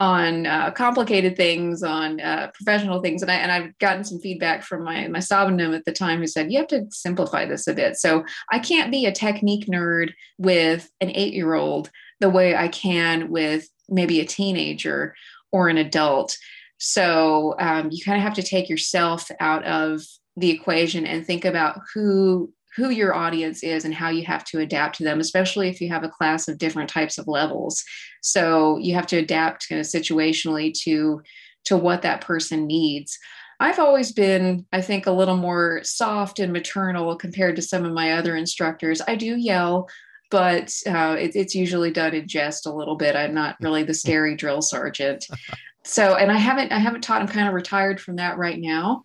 on 0.00 0.46
uh, 0.46 0.70
complicated 0.70 1.36
things, 1.36 1.82
on 1.82 2.20
uh, 2.20 2.50
professional 2.54 3.02
things, 3.02 3.20
and 3.20 3.30
I 3.30 3.34
and 3.34 3.52
I've 3.52 3.78
gotten 3.78 4.02
some 4.02 4.18
feedback 4.18 4.62
from 4.62 4.82
my 4.82 5.06
my 5.08 5.18
Sabumnim 5.18 5.76
at 5.76 5.84
the 5.84 5.92
time 5.92 6.20
who 6.20 6.26
said 6.26 6.50
you 6.50 6.58
have 6.58 6.68
to 6.68 6.86
simplify 6.90 7.44
this 7.44 7.66
a 7.66 7.74
bit. 7.74 7.96
So 7.96 8.24
I 8.50 8.58
can't 8.58 8.90
be 8.90 9.04
a 9.04 9.12
technique 9.12 9.66
nerd 9.66 10.12
with 10.38 10.90
an 11.00 11.12
eight 11.14 11.34
year 11.34 11.54
old 11.54 11.90
the 12.18 12.30
way 12.30 12.56
I 12.56 12.68
can 12.68 13.30
with 13.30 13.68
maybe 13.88 14.20
a 14.20 14.26
teenager 14.26 15.14
or 15.52 15.68
an 15.68 15.76
adult. 15.76 16.36
So 16.78 17.54
um, 17.58 17.90
you 17.90 18.02
kind 18.02 18.16
of 18.16 18.22
have 18.22 18.34
to 18.34 18.42
take 18.42 18.70
yourself 18.70 19.30
out 19.38 19.64
of 19.64 20.02
the 20.36 20.50
equation 20.50 21.06
and 21.06 21.26
think 21.26 21.44
about 21.44 21.80
who 21.92 22.52
who 22.80 22.90
your 22.90 23.14
audience 23.14 23.62
is 23.62 23.84
and 23.84 23.94
how 23.94 24.08
you 24.08 24.24
have 24.24 24.44
to 24.44 24.60
adapt 24.60 24.96
to 24.96 25.04
them, 25.04 25.20
especially 25.20 25.68
if 25.68 25.80
you 25.80 25.88
have 25.90 26.02
a 26.02 26.08
class 26.08 26.48
of 26.48 26.58
different 26.58 26.88
types 26.88 27.18
of 27.18 27.28
levels. 27.28 27.84
So 28.22 28.78
you 28.78 28.94
have 28.94 29.06
to 29.08 29.18
adapt 29.18 29.68
kind 29.68 29.80
of 29.80 29.86
situationally 29.86 30.72
to 30.84 31.20
to 31.66 31.76
what 31.76 32.02
that 32.02 32.22
person 32.22 32.66
needs. 32.66 33.18
I've 33.60 33.78
always 33.78 34.12
been, 34.12 34.64
I 34.72 34.80
think, 34.80 35.06
a 35.06 35.12
little 35.12 35.36
more 35.36 35.82
soft 35.84 36.38
and 36.38 36.52
maternal 36.52 37.14
compared 37.16 37.56
to 37.56 37.62
some 37.62 37.84
of 37.84 37.92
my 37.92 38.12
other 38.12 38.34
instructors. 38.34 39.02
I 39.06 39.14
do 39.14 39.36
yell, 39.36 39.86
but 40.30 40.72
uh, 40.86 41.16
it, 41.18 41.36
it's 41.36 41.54
usually 41.54 41.90
done 41.90 42.14
in 42.14 42.26
jest 42.26 42.64
a 42.64 42.72
little 42.72 42.96
bit. 42.96 43.14
I'm 43.14 43.34
not 43.34 43.56
really 43.60 43.82
the 43.82 43.92
scary 44.02 44.34
drill 44.34 44.62
sergeant. 44.62 45.26
So, 45.84 46.16
and 46.16 46.32
I 46.32 46.38
haven't, 46.38 46.72
I 46.72 46.78
haven't 46.78 47.02
taught. 47.02 47.20
I'm 47.20 47.28
kind 47.28 47.48
of 47.48 47.54
retired 47.54 48.00
from 48.00 48.16
that 48.16 48.38
right 48.38 48.58
now, 48.58 49.02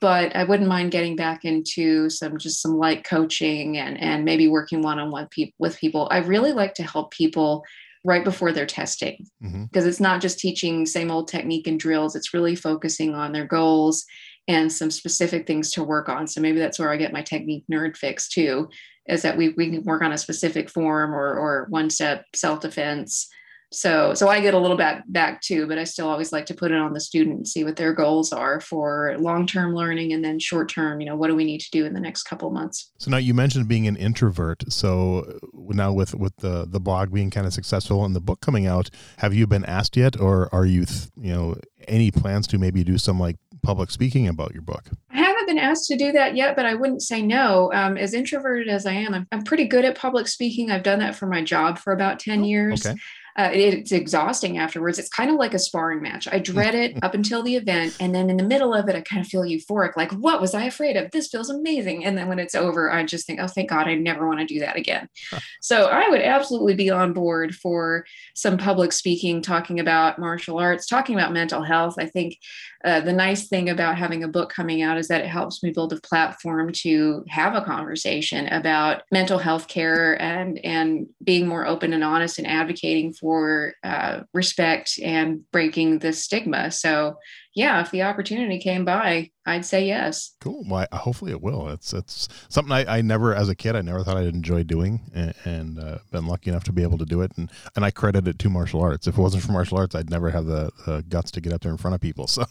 but 0.00 0.34
I 0.36 0.44
wouldn't 0.44 0.68
mind 0.68 0.92
getting 0.92 1.16
back 1.16 1.44
into 1.44 2.08
some 2.08 2.38
just 2.38 2.62
some 2.62 2.76
light 2.76 3.04
coaching 3.04 3.78
and 3.78 4.00
and 4.00 4.24
maybe 4.24 4.48
working 4.48 4.82
one 4.82 4.98
on 4.98 5.10
one 5.10 5.28
with 5.58 5.78
people. 5.78 6.08
I 6.10 6.18
really 6.18 6.52
like 6.52 6.74
to 6.74 6.82
help 6.82 7.10
people 7.10 7.64
right 8.04 8.24
before 8.24 8.52
they're 8.52 8.66
testing 8.66 9.26
because 9.40 9.54
mm-hmm. 9.54 9.88
it's 9.88 10.00
not 10.00 10.20
just 10.20 10.38
teaching 10.38 10.86
same 10.86 11.10
old 11.10 11.28
technique 11.28 11.66
and 11.66 11.80
drills. 11.80 12.14
It's 12.14 12.32
really 12.32 12.54
focusing 12.54 13.14
on 13.14 13.32
their 13.32 13.46
goals 13.46 14.04
and 14.46 14.72
some 14.72 14.90
specific 14.90 15.46
things 15.46 15.72
to 15.72 15.84
work 15.84 16.08
on. 16.08 16.26
So 16.26 16.40
maybe 16.40 16.58
that's 16.58 16.78
where 16.78 16.90
I 16.90 16.96
get 16.96 17.12
my 17.12 17.22
technique 17.22 17.64
nerd 17.70 17.96
fix 17.96 18.28
too, 18.28 18.68
is 19.08 19.22
that 19.22 19.36
we 19.36 19.50
we 19.50 19.70
can 19.70 19.82
work 19.84 20.02
on 20.02 20.12
a 20.12 20.18
specific 20.18 20.70
form 20.70 21.14
or 21.14 21.38
or 21.38 21.66
one 21.70 21.90
step 21.90 22.24
self 22.34 22.60
defense 22.60 23.28
so 23.70 24.14
so 24.14 24.28
i 24.28 24.40
get 24.40 24.54
a 24.54 24.58
little 24.58 24.76
bit 24.76 25.02
back 25.12 25.40
too 25.40 25.66
but 25.66 25.78
i 25.78 25.84
still 25.84 26.08
always 26.08 26.32
like 26.32 26.46
to 26.46 26.54
put 26.54 26.70
it 26.70 26.78
on 26.78 26.92
the 26.92 27.00
student 27.00 27.36
and 27.36 27.48
see 27.48 27.64
what 27.64 27.76
their 27.76 27.92
goals 27.92 28.32
are 28.32 28.60
for 28.60 29.14
long-term 29.18 29.74
learning 29.74 30.12
and 30.12 30.24
then 30.24 30.38
short-term 30.38 31.00
you 31.00 31.06
know 31.06 31.16
what 31.16 31.28
do 31.28 31.34
we 31.34 31.44
need 31.44 31.60
to 31.60 31.70
do 31.70 31.84
in 31.84 31.94
the 31.94 32.00
next 32.00 32.24
couple 32.24 32.50
months. 32.50 32.92
So 32.98 33.10
now 33.10 33.16
you 33.16 33.34
mentioned 33.34 33.68
being 33.68 33.86
an 33.86 33.96
introvert. 33.96 34.64
So 34.72 35.38
now 35.52 35.92
with 35.92 36.14
with 36.14 36.36
the 36.36 36.66
the 36.68 36.80
blog 36.80 37.12
being 37.12 37.30
kind 37.30 37.46
of 37.46 37.52
successful 37.52 38.04
and 38.04 38.14
the 38.14 38.20
book 38.20 38.40
coming 38.40 38.66
out 38.66 38.90
have 39.18 39.34
you 39.34 39.46
been 39.46 39.64
asked 39.64 39.96
yet 39.96 40.18
or 40.18 40.48
are 40.54 40.66
you 40.66 40.86
you 41.16 41.32
know 41.32 41.56
any 41.86 42.10
plans 42.10 42.46
to 42.48 42.58
maybe 42.58 42.84
do 42.84 42.98
some 42.98 43.18
like 43.18 43.36
public 43.62 43.90
speaking 43.90 44.28
about 44.28 44.52
your 44.52 44.62
book? 44.62 44.88
I 45.10 45.18
haven't 45.18 45.46
been 45.46 45.58
asked 45.58 45.86
to 45.86 45.96
do 45.96 46.12
that 46.12 46.36
yet 46.36 46.54
but 46.54 46.66
i 46.66 46.74
wouldn't 46.74 47.02
say 47.02 47.22
no. 47.22 47.72
Um, 47.72 47.96
as 47.96 48.14
introverted 48.14 48.68
as 48.68 48.86
i 48.86 48.92
am 48.92 49.14
I'm, 49.14 49.26
I'm 49.32 49.42
pretty 49.42 49.66
good 49.66 49.84
at 49.84 49.96
public 49.96 50.28
speaking. 50.28 50.70
I've 50.70 50.82
done 50.82 51.00
that 51.00 51.16
for 51.16 51.26
my 51.26 51.42
job 51.42 51.78
for 51.78 51.92
about 51.92 52.18
10 52.20 52.44
years. 52.44 52.86
okay 52.86 52.96
uh, 53.38 53.50
it, 53.52 53.72
it's 53.72 53.92
exhausting 53.92 54.58
afterwards. 54.58 54.98
It's 54.98 55.08
kind 55.08 55.30
of 55.30 55.36
like 55.36 55.54
a 55.54 55.60
sparring 55.60 56.02
match. 56.02 56.26
I 56.26 56.40
dread 56.40 56.74
it 56.74 56.98
up 57.02 57.14
until 57.14 57.40
the 57.40 57.54
event. 57.54 57.96
And 58.00 58.12
then 58.12 58.30
in 58.30 58.36
the 58.36 58.42
middle 58.42 58.74
of 58.74 58.88
it, 58.88 58.96
I 58.96 59.00
kind 59.00 59.22
of 59.22 59.28
feel 59.28 59.42
euphoric 59.42 59.96
like, 59.96 60.10
what 60.12 60.40
was 60.40 60.54
I 60.54 60.64
afraid 60.64 60.96
of? 60.96 61.12
This 61.12 61.28
feels 61.28 61.48
amazing. 61.48 62.04
And 62.04 62.18
then 62.18 62.26
when 62.26 62.40
it's 62.40 62.56
over, 62.56 62.90
I 62.90 63.04
just 63.04 63.26
think, 63.28 63.38
oh, 63.40 63.46
thank 63.46 63.70
God, 63.70 63.86
I 63.86 63.94
never 63.94 64.26
want 64.26 64.40
to 64.40 64.44
do 64.44 64.58
that 64.58 64.76
again. 64.76 65.08
so 65.60 65.84
I 65.84 66.08
would 66.08 66.20
absolutely 66.20 66.74
be 66.74 66.90
on 66.90 67.12
board 67.12 67.54
for 67.54 68.04
some 68.34 68.58
public 68.58 68.90
speaking, 68.92 69.40
talking 69.40 69.78
about 69.78 70.18
martial 70.18 70.58
arts, 70.58 70.86
talking 70.86 71.14
about 71.14 71.32
mental 71.32 71.62
health. 71.62 71.94
I 71.96 72.06
think 72.06 72.38
uh, 72.84 73.00
the 73.00 73.12
nice 73.12 73.48
thing 73.48 73.68
about 73.70 73.98
having 73.98 74.24
a 74.24 74.28
book 74.28 74.50
coming 74.50 74.82
out 74.82 74.98
is 74.98 75.08
that 75.08 75.20
it 75.20 75.28
helps 75.28 75.62
me 75.62 75.70
build 75.70 75.92
a 75.92 76.00
platform 76.00 76.72
to 76.72 77.24
have 77.28 77.54
a 77.54 77.64
conversation 77.64 78.46
about 78.48 79.02
mental 79.10 79.38
health 79.38 79.68
care 79.68 80.20
and 80.20 80.58
and 80.64 81.06
being 81.22 81.46
more 81.46 81.66
open 81.66 81.92
and 81.92 82.04
honest 82.04 82.38
and 82.38 82.46
advocating 82.46 83.12
for 83.12 83.27
uh, 83.84 84.20
respect 84.32 84.98
and 85.02 85.40
breaking 85.52 85.98
the 85.98 86.12
stigma. 86.12 86.70
So 86.70 87.16
yeah, 87.58 87.80
if 87.80 87.90
the 87.90 88.02
opportunity 88.02 88.60
came 88.60 88.84
by, 88.84 89.30
I'd 89.44 89.64
say 89.64 89.84
yes. 89.86 90.36
Cool. 90.40 90.64
Well, 90.68 90.86
I, 90.92 90.96
hopefully 90.96 91.32
it 91.32 91.42
will. 91.42 91.70
It's 91.70 91.92
it's 91.92 92.28
something 92.48 92.70
I, 92.70 92.98
I 92.98 93.00
never, 93.00 93.34
as 93.34 93.48
a 93.48 93.54
kid, 93.56 93.74
I 93.74 93.80
never 93.80 94.04
thought 94.04 94.16
I'd 94.16 94.26
enjoy 94.26 94.62
doing, 94.62 95.00
and, 95.12 95.34
and 95.44 95.78
uh, 95.80 95.98
been 96.12 96.26
lucky 96.26 96.50
enough 96.50 96.62
to 96.64 96.72
be 96.72 96.82
able 96.82 96.98
to 96.98 97.04
do 97.04 97.20
it. 97.22 97.32
And 97.36 97.50
and 97.74 97.84
I 97.84 97.90
credit 97.90 98.28
it 98.28 98.38
to 98.38 98.48
martial 98.48 98.80
arts. 98.80 99.08
If 99.08 99.18
it 99.18 99.20
wasn't 99.20 99.42
for 99.42 99.50
martial 99.50 99.78
arts, 99.78 99.96
I'd 99.96 100.08
never 100.08 100.30
have 100.30 100.46
the, 100.46 100.70
the 100.86 101.04
guts 101.08 101.32
to 101.32 101.40
get 101.40 101.52
up 101.52 101.62
there 101.62 101.72
in 101.72 101.78
front 101.78 101.94
of 101.96 102.00
people. 102.00 102.28
So, 102.38 102.44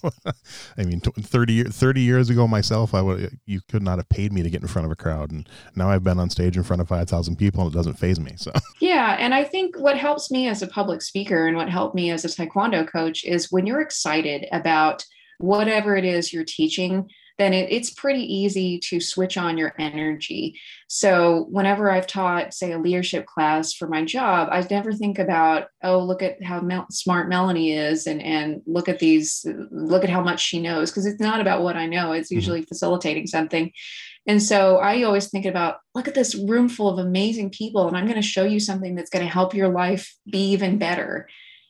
I 0.78 0.84
mean, 0.84 1.00
30, 1.00 1.65
30 1.65 2.02
years 2.02 2.30
ago 2.30 2.46
myself, 2.46 2.93
I 2.93 3.02
would 3.02 3.39
you 3.46 3.62
could 3.70 3.82
not 3.82 4.00
have 4.00 4.10
paid 4.10 4.34
me 4.34 4.43
to 4.43 4.50
get 4.50 4.62
in 4.62 4.67
front 4.67 4.86
of 4.86 4.91
a 4.91 4.98
crowd, 4.98 5.32
and 5.32 5.48
now 5.76 5.89
I've 5.89 6.04
been 6.04 6.20
on 6.20 6.30
stage 6.30 6.58
in 6.58 6.63
front 6.63 6.82
of 6.82 6.89
five 6.89 7.08
thousand 7.08 7.38
people, 7.38 7.63
and 7.63 7.72
it 7.72 7.78
doesn't 7.78 7.93
faze 7.93 8.20
me. 8.20 8.34
So 8.36 8.52
yeah, 8.82 9.15
and 9.17 9.34
I 9.34 9.46
think 9.46 9.80
what 9.80 9.98
helps 9.98 10.30
me 10.30 10.50
as 10.50 10.62
a 10.62 10.67
public 10.67 11.02
speaker 11.02 11.48
and 11.48 11.56
what 11.56 11.70
helped 11.70 11.96
me 11.96 12.12
as 12.12 12.26
a 12.26 12.28
taekwondo 12.28 12.86
coach 12.86 13.24
is 13.24 13.50
when 13.52 13.65
you're 13.65 13.82
excited 13.82 14.48
about 14.52 14.97
whatever 15.38 15.95
it 15.95 16.06
is 16.06 16.34
you're 16.34 16.43
teaching, 16.43 17.10
then 17.38 17.54
it, 17.54 17.71
it's 17.71 17.91
pretty 17.91 18.21
easy 18.21 18.80
to 18.80 19.00
switch 19.00 19.38
on 19.38 19.58
your 19.58 19.73
energy. 19.78 20.60
So, 20.88 21.45
whenever 21.50 21.91
I've 21.91 22.08
taught, 22.08 22.54
say, 22.54 22.71
a 22.71 22.80
leadership 22.80 23.26
class 23.26 23.73
for 23.73 23.88
my 23.88 24.04
job, 24.04 24.50
I 24.52 24.65
never 24.69 24.91
think 24.91 25.19
about, 25.19 25.67
oh, 25.84 26.00
look 26.00 26.23
at 26.23 26.43
how 26.43 26.62
mel- 26.62 26.88
smart 26.89 27.30
Melanie 27.30 27.73
is, 27.73 28.08
and 28.08 28.21
and 28.21 28.62
look 28.65 28.89
at 28.89 29.00
these, 29.00 29.45
look 29.71 30.04
at 30.04 30.10
how 30.10 30.21
much 30.21 30.41
she 30.41 30.60
knows, 30.60 30.89
because 30.89 31.06
it's 31.06 31.21
not 31.21 31.41
about 31.41 31.62
what 31.62 31.76
I 31.76 31.86
know. 31.86 32.12
It's 32.12 32.30
mm-hmm. 32.30 32.36
usually 32.36 32.60
mm-hmm. 32.62 32.69
facilitating 32.69 33.28
something. 33.28 33.71
And 34.26 34.43
so 34.43 34.78
I 34.78 35.04
always 35.04 35.30
think 35.30 35.45
about, 35.45 35.78
look 35.95 36.10
at 36.10 36.13
this 36.13 36.36
room 36.36 36.67
full 36.67 36.89
of 36.89 37.06
amazing 37.06 37.52
people, 37.52 37.88
and 37.88 37.95
I'm 37.95 38.06
going 38.06 38.17
to 38.17 38.21
show 38.21 38.43
you 38.43 38.60
something 38.60 38.93
that's 38.93 39.10
going 39.10 39.23
to 39.23 39.32
help 39.32 39.54
your 39.54 39.69
life 39.69 40.13
be 40.30 40.52
even 40.52 40.78
better 40.78 41.30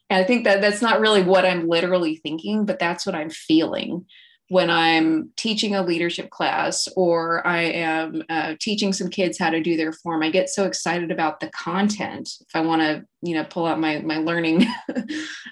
And 0.10 0.24
I 0.24 0.26
think 0.26 0.46
that 0.46 0.62
that's 0.62 0.82
not 0.82 1.00
really 1.00 1.24
what 1.24 1.46
I'm 1.46 1.68
literally 1.68 2.16
thinking, 2.16 2.66
but 2.66 2.80
that's 2.80 3.06
what 3.06 3.16
I'm 3.16 3.30
feeling 3.30 4.06
when 4.50 4.70
I'm 4.70 5.32
teaching 5.36 5.76
a 5.76 5.84
leadership 5.84 6.30
class 6.30 6.88
or 6.96 7.46
I 7.46 7.64
am 7.64 8.24
uh, 8.30 8.56
teaching 8.60 8.94
some 8.94 9.10
kids 9.10 9.38
how 9.38 9.50
to 9.50 9.62
do 9.62 9.76
their 9.76 9.92
form, 9.92 10.24
I 10.24 10.30
get 10.30 10.50
so 10.50 10.64
excited 10.64 11.12
about 11.12 11.42
the 11.42 11.50
content. 11.50 12.30
If 12.40 12.56
I 12.56 12.62
want 12.62 12.82
to, 12.82 13.06
you 13.22 13.36
know, 13.36 13.44
pull 13.44 13.66
out 13.66 13.80
my 13.80 14.00
my 14.00 14.18
learning, 14.18 14.66
uh, 14.90 15.04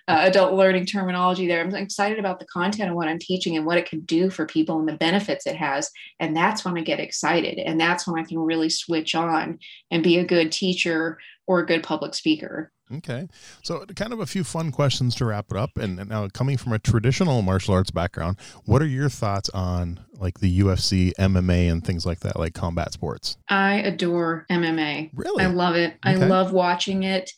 adult 0.08 0.54
learning 0.54 0.86
terminology, 0.86 1.46
there, 1.46 1.62
I'm 1.62 1.76
excited 1.76 2.20
about 2.20 2.40
the 2.40 2.46
content 2.46 2.90
of 2.90 2.96
what 2.96 3.10
I'm 3.10 3.20
teaching 3.20 3.58
and 3.58 3.66
what 3.66 3.78
it 3.78 3.90
can 3.90 4.00
do 4.02 4.30
for 4.30 4.46
people 4.46 4.80
and 4.80 4.88
the 4.88 4.94
benefits 4.94 5.46
it 5.46 5.58
has. 5.58 5.92
And 6.20 6.36
that's 6.36 6.64
when 6.64 6.78
I 6.78 6.82
get 6.82 7.02
excited, 7.02 7.60
and 7.60 7.80
that's 7.80 8.08
when 8.08 8.18
I 8.18 8.26
can 8.26 8.40
really 8.40 8.70
switch 8.70 9.14
on 9.14 9.60
and 9.92 10.04
be 10.04 10.20
a 10.20 10.26
good 10.26 10.54
teacher 10.54 11.18
or 11.48 11.60
a 11.60 11.66
good 11.66 11.84
public 11.84 12.16
speaker. 12.16 12.72
Okay. 12.94 13.28
So, 13.64 13.84
kind 13.96 14.14
of 14.14 14.20
a 14.20 14.26
few 14.26 14.44
fun 14.44 14.72
questions 14.72 15.16
to 15.16 15.26
wrap 15.26 15.48
it 15.50 15.58
up. 15.58 15.78
And, 15.78 16.00
and, 16.00 16.10
now, 16.10 16.28
coming 16.28 16.58
from 16.58 16.74
a 16.74 16.80
traditional 16.80 17.42
martial 17.42 17.74
arts 17.74 17.92
background, 17.92 18.38
what 18.66 18.82
are 18.82 18.88
your 18.88 19.10
thoughts 19.10 19.50
on 19.50 20.00
like 20.14 20.40
the 20.40 20.60
UFC, 20.60 21.14
MMA, 21.18 21.72
and 21.72 21.84
things 21.84 22.06
like 22.06 22.20
that, 22.20 22.38
like 22.38 22.54
combat 22.54 22.94
sports? 22.94 23.38
I 23.50 23.76
adore 23.76 24.46
MMA. 24.52 25.10
Really? 25.14 25.44
I 25.44 25.48
love 25.48 25.76
it. 25.76 25.96
Okay. 26.06 26.24
I 26.24 26.28
love 26.28 26.52
watching 26.52 27.04
it. 27.04 27.32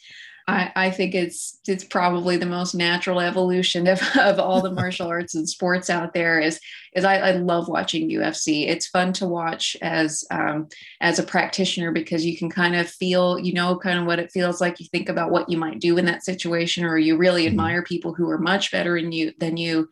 I, 0.50 0.72
I 0.78 0.92
think 0.92 1.14
it's 1.14 1.60
it's 1.68 1.84
probably 1.84 2.38
the 2.38 2.46
most 2.46 2.74
natural 2.74 3.20
evolution 3.20 3.86
of, 3.86 4.02
of 4.18 4.40
all 4.40 4.62
the 4.62 4.72
martial 4.82 5.08
arts 5.08 5.36
and 5.36 5.48
sports 5.48 5.90
out 5.90 6.14
there 6.14 6.40
is 6.40 6.60
is 6.96 7.04
I, 7.04 7.18
I 7.18 7.32
love 7.32 7.68
watching 7.68 8.10
UFC. 8.10 8.68
It's 8.68 8.88
fun 8.88 9.12
to 9.14 9.28
watch 9.28 9.76
as 9.82 10.24
um, 10.32 10.70
as 11.02 11.20
a 11.20 11.24
practitioner 11.24 11.92
because 11.92 12.26
you 12.26 12.38
can 12.38 12.50
kind 12.50 12.76
of 12.76 12.90
feel, 12.90 13.38
you 13.38 13.54
know, 13.54 13.78
kind 13.78 14.00
of 14.00 14.06
what 14.06 14.20
it 14.20 14.32
feels 14.32 14.62
like. 14.62 14.80
You 14.80 14.88
think 14.88 15.10
about 15.10 15.32
what 15.32 15.50
you 15.50 15.58
might 15.58 15.80
do 15.80 15.98
in 15.98 16.06
that 16.06 16.24
situation, 16.24 16.86
or 16.86 16.98
you 16.98 17.18
really 17.18 17.44
mm-hmm. 17.44 17.50
admire 17.50 17.84
people 17.84 18.14
who 18.14 18.30
are 18.30 18.40
much 18.40 18.72
better 18.72 18.96
in 18.96 19.12
you 19.12 19.34
than 19.40 19.58
you 19.58 19.90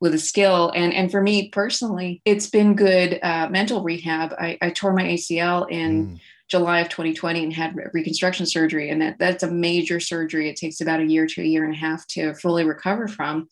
with 0.00 0.14
a 0.14 0.18
skill. 0.18 0.72
And 0.74 0.94
and 0.94 1.10
for 1.10 1.20
me 1.20 1.50
personally, 1.50 2.22
it's 2.24 2.48
been 2.48 2.74
good 2.74 3.20
uh, 3.22 3.48
mental 3.50 3.82
rehab. 3.82 4.34
I, 4.38 4.56
I 4.62 4.70
tore 4.70 4.94
my 4.94 5.04
ACL 5.04 5.70
in. 5.70 6.06
Mm 6.08 6.20
July 6.48 6.80
of 6.80 6.88
2020 6.88 7.44
and 7.44 7.52
had 7.52 7.76
reconstruction 7.92 8.46
surgery. 8.46 8.90
And 8.90 9.00
that, 9.02 9.18
that's 9.18 9.42
a 9.42 9.50
major 9.50 10.00
surgery. 10.00 10.48
It 10.48 10.56
takes 10.56 10.80
about 10.80 11.00
a 11.00 11.06
year 11.06 11.26
to 11.26 11.42
a 11.42 11.44
year 11.44 11.64
and 11.64 11.74
a 11.74 11.78
half 11.78 12.06
to 12.08 12.34
fully 12.34 12.64
recover 12.64 13.06
from. 13.06 13.48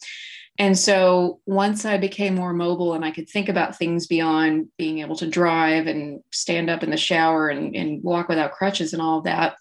And 0.58 0.78
so 0.78 1.40
once 1.44 1.84
I 1.84 1.98
became 1.98 2.34
more 2.34 2.54
mobile 2.54 2.94
and 2.94 3.04
I 3.04 3.10
could 3.10 3.28
think 3.28 3.48
about 3.48 3.76
things 3.76 4.06
beyond 4.06 4.68
being 4.78 5.00
able 5.00 5.16
to 5.16 5.26
drive 5.28 5.86
and 5.86 6.22
stand 6.32 6.70
up 6.70 6.82
in 6.82 6.90
the 6.90 6.96
shower 6.96 7.48
and, 7.48 7.76
and 7.76 8.02
walk 8.02 8.28
without 8.28 8.52
crutches 8.52 8.94
and 8.94 9.02
all 9.02 9.18
of 9.18 9.24
that, 9.24 9.56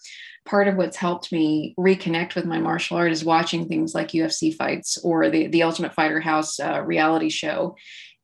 part 0.45 0.67
of 0.67 0.75
what's 0.75 0.95
helped 0.95 1.31
me 1.31 1.73
reconnect 1.77 2.35
with 2.35 2.45
my 2.45 2.59
martial 2.59 2.97
art 2.97 3.11
is 3.11 3.25
watching 3.25 3.67
things 3.67 3.93
like 3.93 4.09
UFC 4.09 4.55
fights 4.55 4.97
or 4.99 5.29
the, 5.29 5.47
the 5.47 5.63
Ultimate 5.63 5.93
Fighter 5.93 6.21
House 6.21 6.59
uh, 6.59 6.81
reality 6.81 7.29
show 7.29 7.75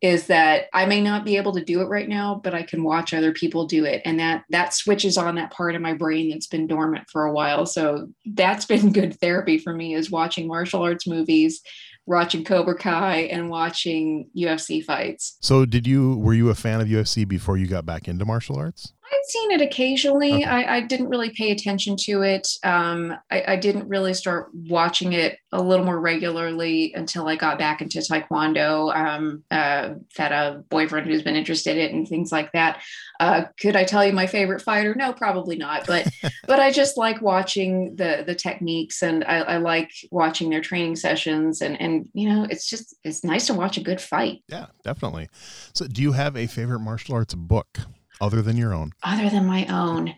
is 0.01 0.27
that 0.27 0.65
I 0.73 0.85
may 0.87 0.99
not 0.99 1.25
be 1.25 1.37
able 1.37 1.53
to 1.53 1.63
do 1.63 1.81
it 1.81 1.87
right 1.87 2.09
now, 2.09 2.41
but 2.43 2.55
I 2.55 2.63
can 2.63 2.83
watch 2.83 3.13
other 3.13 3.31
people 3.31 3.67
do 3.67 3.85
it. 3.85 4.01
And 4.03 4.19
that 4.19 4.43
that 4.49 4.73
switches 4.73 5.17
on 5.17 5.35
that 5.35 5.51
part 5.51 5.75
of 5.75 5.81
my 5.81 5.93
brain 5.93 6.29
that's 6.29 6.47
been 6.47 6.65
dormant 6.67 7.07
for 7.09 7.25
a 7.25 7.31
while. 7.31 7.65
So 7.65 8.07
that's 8.25 8.65
been 8.71 8.91
good 8.91 9.19
therapy 9.19 9.57
for 9.57 9.73
me 9.73 9.93
is 9.93 10.09
watching 10.09 10.47
martial 10.47 10.81
arts 10.81 11.05
movies, 11.05 11.61
watching 12.07 12.43
Cobra 12.43 12.75
Kai 12.75 13.17
and 13.31 13.49
watching 13.49 14.27
UFC 14.35 14.83
fights. 14.83 15.37
So 15.41 15.65
did 15.65 15.85
you 15.85 16.17
were 16.17 16.33
you 16.33 16.49
a 16.49 16.55
fan 16.55 16.81
of 16.81 16.87
UFC 16.87 17.27
before 17.27 17.57
you 17.57 17.67
got 17.67 17.85
back 17.85 18.07
into 18.07 18.25
martial 18.25 18.57
arts? 18.57 18.93
I'd 19.11 19.25
seen 19.25 19.51
it 19.51 19.61
occasionally. 19.61 20.35
Okay. 20.35 20.45
I, 20.45 20.77
I, 20.77 20.81
didn't 20.81 21.09
really 21.09 21.31
pay 21.31 21.51
attention 21.51 21.97
to 22.03 22.21
it. 22.21 22.47
Um, 22.63 23.13
I, 23.29 23.43
I, 23.49 23.55
didn't 23.57 23.89
really 23.89 24.13
start 24.13 24.49
watching 24.53 25.11
it 25.11 25.37
a 25.51 25.61
little 25.61 25.85
more 25.85 25.99
regularly 25.99 26.93
until 26.93 27.27
I 27.27 27.35
got 27.35 27.59
back 27.59 27.81
into 27.81 27.99
Taekwondo. 27.99 28.95
Um, 28.95 29.43
uh, 29.51 29.95
had 30.15 30.31
a 30.31 30.63
boyfriend 30.69 31.07
who's 31.07 31.23
been 31.23 31.35
interested 31.35 31.77
in 31.77 31.83
it 31.83 31.93
and 31.93 32.07
things 32.07 32.31
like 32.31 32.53
that. 32.53 32.81
Uh, 33.19 33.45
could 33.59 33.75
I 33.75 33.83
tell 33.83 34.05
you 34.05 34.13
my 34.13 34.27
favorite 34.27 34.61
fighter? 34.61 34.95
No, 34.95 35.11
probably 35.11 35.57
not. 35.57 35.85
But 35.85 36.07
but 36.47 36.59
I 36.59 36.71
just 36.71 36.97
like 36.97 37.21
watching 37.21 37.95
the 37.97 38.23
the 38.25 38.35
techniques 38.35 39.03
and 39.03 39.25
I, 39.25 39.39
I 39.39 39.57
like 39.57 39.91
watching 40.09 40.49
their 40.49 40.61
training 40.61 40.95
sessions 40.95 41.61
and 41.61 41.79
and 41.81 42.07
you 42.13 42.29
know 42.29 42.47
it's 42.49 42.69
just 42.69 42.95
it's 43.03 43.23
nice 43.23 43.47
to 43.47 43.53
watch 43.53 43.77
a 43.77 43.81
good 43.81 43.99
fight. 43.99 44.41
Yeah, 44.47 44.67
definitely. 44.83 45.27
So, 45.73 45.87
do 45.87 46.01
you 46.01 46.13
have 46.13 46.37
a 46.37 46.47
favorite 46.47 46.79
martial 46.79 47.15
arts 47.15 47.33
book? 47.33 47.79
Other 48.21 48.41
than 48.41 48.57
your 48.57 48.73
own? 48.73 48.93
Other 49.03 49.29
than 49.29 49.45
my 49.45 49.65
own. 49.65 50.15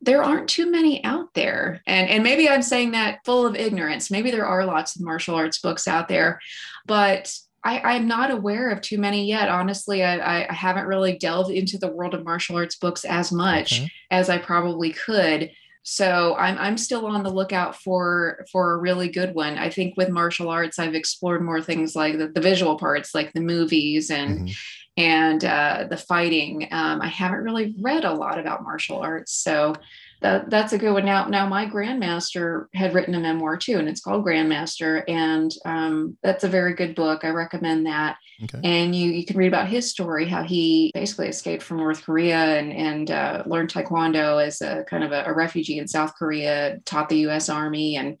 There 0.00 0.22
aren't 0.22 0.48
too 0.48 0.70
many 0.70 1.02
out 1.04 1.34
there. 1.34 1.82
And, 1.86 2.08
and 2.08 2.22
maybe 2.22 2.48
I'm 2.48 2.62
saying 2.62 2.92
that 2.92 3.20
full 3.24 3.46
of 3.46 3.56
ignorance. 3.56 4.10
Maybe 4.10 4.30
there 4.30 4.46
are 4.46 4.64
lots 4.64 4.94
of 4.94 5.02
martial 5.02 5.34
arts 5.34 5.58
books 5.58 5.88
out 5.88 6.08
there, 6.08 6.40
but 6.86 7.32
I, 7.64 7.96
am 7.96 8.06
not 8.06 8.30
aware 8.30 8.70
of 8.70 8.80
too 8.80 8.98
many 8.98 9.26
yet. 9.26 9.48
Honestly, 9.48 10.04
I, 10.04 10.46
I, 10.46 10.52
haven't 10.52 10.86
really 10.86 11.18
delved 11.18 11.50
into 11.50 11.76
the 11.76 11.90
world 11.90 12.14
of 12.14 12.24
martial 12.24 12.56
arts 12.56 12.76
books 12.76 13.04
as 13.04 13.32
much 13.32 13.80
okay. 13.80 13.90
as 14.10 14.30
I 14.30 14.38
probably 14.38 14.92
could. 14.92 15.50
So 15.82 16.36
I'm 16.36 16.58
I'm 16.58 16.76
still 16.76 17.06
on 17.06 17.22
the 17.22 17.30
lookout 17.30 17.74
for 17.74 18.44
for 18.52 18.72
a 18.72 18.78
really 18.78 19.08
good 19.08 19.34
one. 19.34 19.56
I 19.56 19.70
think 19.70 19.96
with 19.96 20.10
martial 20.10 20.50
arts, 20.50 20.78
I've 20.78 20.94
explored 20.94 21.42
more 21.42 21.62
things 21.62 21.96
like 21.96 22.18
the, 22.18 22.28
the 22.28 22.40
visual 22.40 22.76
parts, 22.76 23.14
like 23.14 23.32
the 23.32 23.40
movies 23.40 24.10
and 24.10 24.40
mm-hmm 24.40 24.52
and 24.98 25.44
uh, 25.44 25.86
the 25.88 25.96
fighting. 25.96 26.68
Um, 26.72 27.00
I 27.00 27.06
haven't 27.06 27.44
really 27.44 27.74
read 27.80 28.04
a 28.04 28.12
lot 28.12 28.38
about 28.38 28.64
martial 28.64 28.98
arts, 28.98 29.32
so 29.32 29.74
that, 30.20 30.50
that's 30.50 30.72
a 30.72 30.78
good 30.78 30.92
one. 30.92 31.04
Now, 31.04 31.28
now 31.28 31.46
my 31.46 31.66
grandmaster 31.66 32.66
had 32.74 32.92
written 32.92 33.14
a 33.14 33.20
memoir 33.20 33.56
too, 33.56 33.78
and 33.78 33.88
it's 33.88 34.00
called 34.00 34.26
Grandmaster, 34.26 35.04
and 35.06 35.54
um, 35.64 36.18
that's 36.24 36.42
a 36.42 36.48
very 36.48 36.74
good 36.74 36.96
book. 36.96 37.24
I 37.24 37.28
recommend 37.28 37.86
that. 37.86 38.16
Okay. 38.42 38.60
And 38.64 38.94
you 38.94 39.10
you 39.12 39.24
can 39.24 39.36
read 39.36 39.48
about 39.48 39.68
his 39.68 39.88
story, 39.88 40.26
how 40.26 40.42
he 40.42 40.90
basically 40.94 41.28
escaped 41.28 41.62
from 41.62 41.76
North 41.76 42.02
Korea 42.02 42.58
and 42.58 42.72
and 42.72 43.10
uh, 43.12 43.44
learned 43.46 43.72
Taekwondo 43.72 44.44
as 44.44 44.60
a 44.60 44.84
kind 44.84 45.04
of 45.04 45.12
a, 45.12 45.24
a 45.26 45.32
refugee 45.32 45.78
in 45.78 45.86
South 45.86 46.14
Korea, 46.16 46.78
taught 46.84 47.08
the 47.08 47.18
U.S. 47.18 47.48
Army, 47.48 47.96
and 47.96 48.18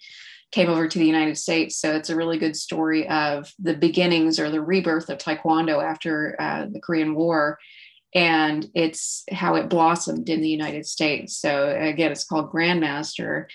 came 0.50 0.68
over 0.68 0.88
to 0.88 0.98
the 0.98 1.06
United 1.06 1.36
States. 1.36 1.76
So 1.76 1.94
it's 1.94 2.10
a 2.10 2.16
really 2.16 2.38
good 2.38 2.56
story 2.56 3.08
of 3.08 3.52
the 3.58 3.74
beginnings 3.74 4.40
or 4.40 4.50
the 4.50 4.62
rebirth 4.62 5.10
of 5.10 5.18
Taekwondo 5.18 5.82
after 5.82 6.36
uh, 6.38 6.66
the 6.70 6.80
Korean 6.80 7.14
War. 7.14 7.58
And 8.14 8.66
it's 8.74 9.24
how 9.30 9.56
it 9.56 9.68
blossomed 9.68 10.30
in 10.30 10.40
the 10.40 10.48
United 10.48 10.86
States. 10.86 11.36
So 11.36 11.76
again, 11.78 12.10
it's 12.10 12.24
called 12.24 12.50
Grandmaster. 12.50 13.46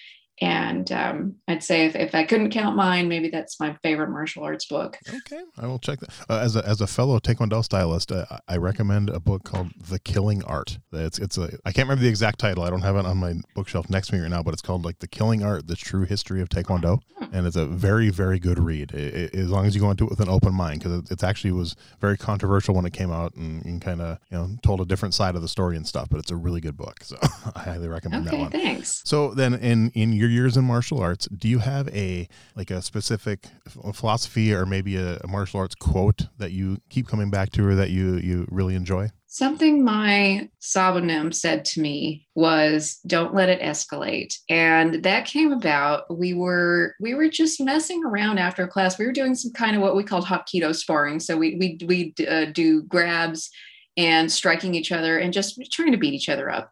And 0.41 0.91
um, 0.91 1.35
I'd 1.47 1.63
say 1.63 1.85
if, 1.85 1.95
if 1.95 2.15
I 2.15 2.23
couldn't 2.23 2.49
count 2.49 2.75
mine, 2.75 3.07
maybe 3.07 3.29
that's 3.29 3.59
my 3.59 3.77
favorite 3.83 4.09
martial 4.09 4.43
arts 4.43 4.65
book. 4.65 4.97
Okay, 5.07 5.41
I 5.57 5.67
will 5.67 5.79
check 5.79 5.99
that. 5.99 6.09
Uh, 6.27 6.39
as 6.39 6.55
a 6.55 6.67
as 6.67 6.81
a 6.81 6.87
fellow 6.87 7.19
Taekwondo 7.19 7.63
stylist, 7.63 8.11
uh, 8.11 8.25
I 8.47 8.57
recommend 8.57 9.09
a 9.09 9.19
book 9.19 9.43
called 9.43 9.71
The 9.77 9.99
Killing 9.99 10.43
Art. 10.43 10.79
It's 10.91 11.19
it's 11.19 11.37
a 11.37 11.57
I 11.65 11.71
can't 11.71 11.87
remember 11.87 12.03
the 12.03 12.09
exact 12.09 12.39
title. 12.39 12.63
I 12.63 12.71
don't 12.71 12.81
have 12.81 12.95
it 12.95 13.05
on 13.05 13.17
my 13.17 13.35
bookshelf 13.53 13.89
next 13.91 14.07
to 14.07 14.15
me 14.15 14.21
right 14.21 14.29
now, 14.29 14.41
but 14.41 14.53
it's 14.53 14.61
called 14.61 14.83
like 14.83 14.99
The 14.99 15.07
Killing 15.07 15.43
Art: 15.43 15.67
The 15.67 15.75
True 15.75 16.03
History 16.03 16.41
of 16.41 16.49
Taekwondo, 16.49 17.01
hmm. 17.15 17.25
and 17.31 17.45
it's 17.45 17.55
a 17.55 17.67
very 17.67 18.09
very 18.09 18.39
good 18.39 18.57
read. 18.57 18.91
It, 18.91 19.13
it, 19.13 19.35
as 19.35 19.49
long 19.49 19.67
as 19.67 19.75
you 19.75 19.81
go 19.81 19.91
into 19.91 20.05
it 20.05 20.09
with 20.09 20.19
an 20.19 20.29
open 20.29 20.53
mind, 20.53 20.79
because 20.79 20.99
it, 20.99 21.11
it, 21.11 21.23
actually 21.23 21.51
was 21.51 21.75
very 22.01 22.17
controversial 22.17 22.75
when 22.75 22.85
it 22.85 22.91
came 22.91 23.11
out 23.11 23.35
and, 23.35 23.63
and 23.65 23.81
kind 23.81 24.01
of 24.01 24.17
you 24.31 24.37
know 24.37 24.49
told 24.63 24.81
a 24.81 24.85
different 24.85 25.13
side 25.13 25.35
of 25.35 25.41
the 25.43 25.47
story 25.47 25.77
and 25.77 25.87
stuff. 25.87 26.09
But 26.09 26.19
it's 26.19 26.31
a 26.31 26.35
really 26.35 26.59
good 26.59 26.75
book, 26.75 27.03
so 27.03 27.17
I 27.55 27.59
highly 27.59 27.87
recommend 27.87 28.27
okay, 28.27 28.35
that 28.35 28.41
one. 28.41 28.51
Thanks. 28.51 29.03
So 29.05 29.33
then 29.33 29.53
in 29.53 29.91
in 29.91 30.11
your 30.11 30.22
years 30.27 30.57
in 30.57 30.65
martial 30.65 30.99
arts, 30.99 31.27
do 31.27 31.47
you 31.47 31.59
have 31.59 31.87
a 31.89 32.27
like 32.55 32.71
a 32.71 32.81
specific 32.81 33.47
philosophy 33.93 34.53
or 34.53 34.65
maybe 34.65 34.95
a, 34.95 35.17
a 35.17 35.27
martial 35.27 35.59
arts 35.59 35.75
quote 35.75 36.27
that 36.37 36.51
you 36.51 36.79
keep 36.89 37.07
coming 37.07 37.29
back 37.29 37.51
to 37.51 37.67
or 37.67 37.75
that 37.75 37.89
you 37.89 38.15
you 38.17 38.47
really 38.49 38.75
enjoy? 38.75 39.09
Something 39.27 39.83
my 39.83 40.47
Sabumnim 40.61 41.33
said 41.33 41.65
to 41.65 41.81
me 41.81 42.27
was, 42.35 42.99
"Don't 43.07 43.33
let 43.33 43.49
it 43.49 43.61
escalate," 43.61 44.35
and 44.47 45.01
that 45.03 45.25
came 45.25 45.51
about. 45.51 46.15
We 46.15 46.35
were 46.35 46.95
we 46.99 47.15
were 47.15 47.29
just 47.29 47.59
messing 47.59 48.03
around 48.03 48.37
after 48.37 48.67
class. 48.67 48.99
We 48.99 49.07
were 49.07 49.11
doing 49.11 49.33
some 49.33 49.51
kind 49.51 49.75
of 49.75 49.81
what 49.81 49.95
we 49.95 50.03
called 50.03 50.25
hapkido 50.25 50.75
sparring. 50.75 51.19
So 51.19 51.35
we 51.35 51.55
we 51.55 51.79
we 51.87 52.27
uh, 52.27 52.45
do 52.45 52.83
grabs 52.83 53.49
and 53.97 54.31
striking 54.31 54.75
each 54.75 54.91
other 54.91 55.17
and 55.17 55.33
just 55.33 55.59
trying 55.71 55.91
to 55.91 55.97
beat 55.97 56.13
each 56.13 56.29
other 56.29 56.49
up. 56.49 56.71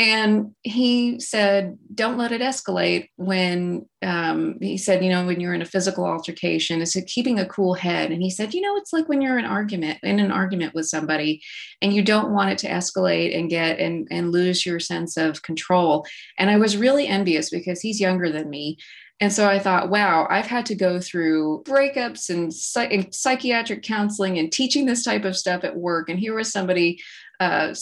And 0.00 0.52
he 0.62 1.18
said, 1.18 1.76
don't 1.92 2.18
let 2.18 2.30
it 2.30 2.40
escalate 2.40 3.08
when 3.16 3.84
um, 4.00 4.56
he 4.60 4.78
said, 4.78 5.02
you 5.02 5.10
know, 5.10 5.26
when 5.26 5.40
you're 5.40 5.54
in 5.54 5.62
a 5.62 5.66
physical 5.66 6.06
altercation, 6.06 6.80
it's 6.80 6.96
keeping 7.08 7.40
a 7.40 7.46
cool 7.46 7.74
head. 7.74 8.12
And 8.12 8.22
he 8.22 8.30
said, 8.30 8.54
you 8.54 8.60
know, 8.60 8.76
it's 8.76 8.92
like 8.92 9.08
when 9.08 9.20
you're 9.20 9.38
in 9.38 9.44
an 9.44 9.50
argument 9.50 9.98
in 10.04 10.20
an 10.20 10.30
argument 10.30 10.72
with 10.72 10.86
somebody 10.86 11.42
and 11.82 11.92
you 11.92 12.02
don't 12.02 12.32
want 12.32 12.50
it 12.50 12.58
to 12.58 12.68
escalate 12.68 13.36
and 13.36 13.50
get 13.50 13.80
and, 13.80 14.06
and 14.08 14.30
lose 14.30 14.64
your 14.64 14.78
sense 14.78 15.16
of 15.16 15.42
control. 15.42 16.06
And 16.38 16.48
I 16.48 16.58
was 16.58 16.76
really 16.76 17.08
envious 17.08 17.50
because 17.50 17.80
he's 17.80 18.00
younger 18.00 18.30
than 18.30 18.48
me 18.48 18.78
And 19.20 19.32
so 19.32 19.48
I 19.48 19.58
thought, 19.58 19.90
wow, 19.90 20.28
I've 20.30 20.46
had 20.46 20.64
to 20.66 20.76
go 20.76 21.00
through 21.00 21.64
breakups 21.66 22.30
and, 22.30 22.52
and 22.92 23.12
psychiatric 23.12 23.82
counseling 23.82 24.38
and 24.38 24.52
teaching 24.52 24.86
this 24.86 25.02
type 25.02 25.24
of 25.24 25.36
stuff 25.36 25.64
at 25.64 25.76
work. 25.76 26.08
And 26.08 26.20
here 26.20 26.36
was 26.36 26.52
somebody 26.52 27.00
uh, 27.40 27.72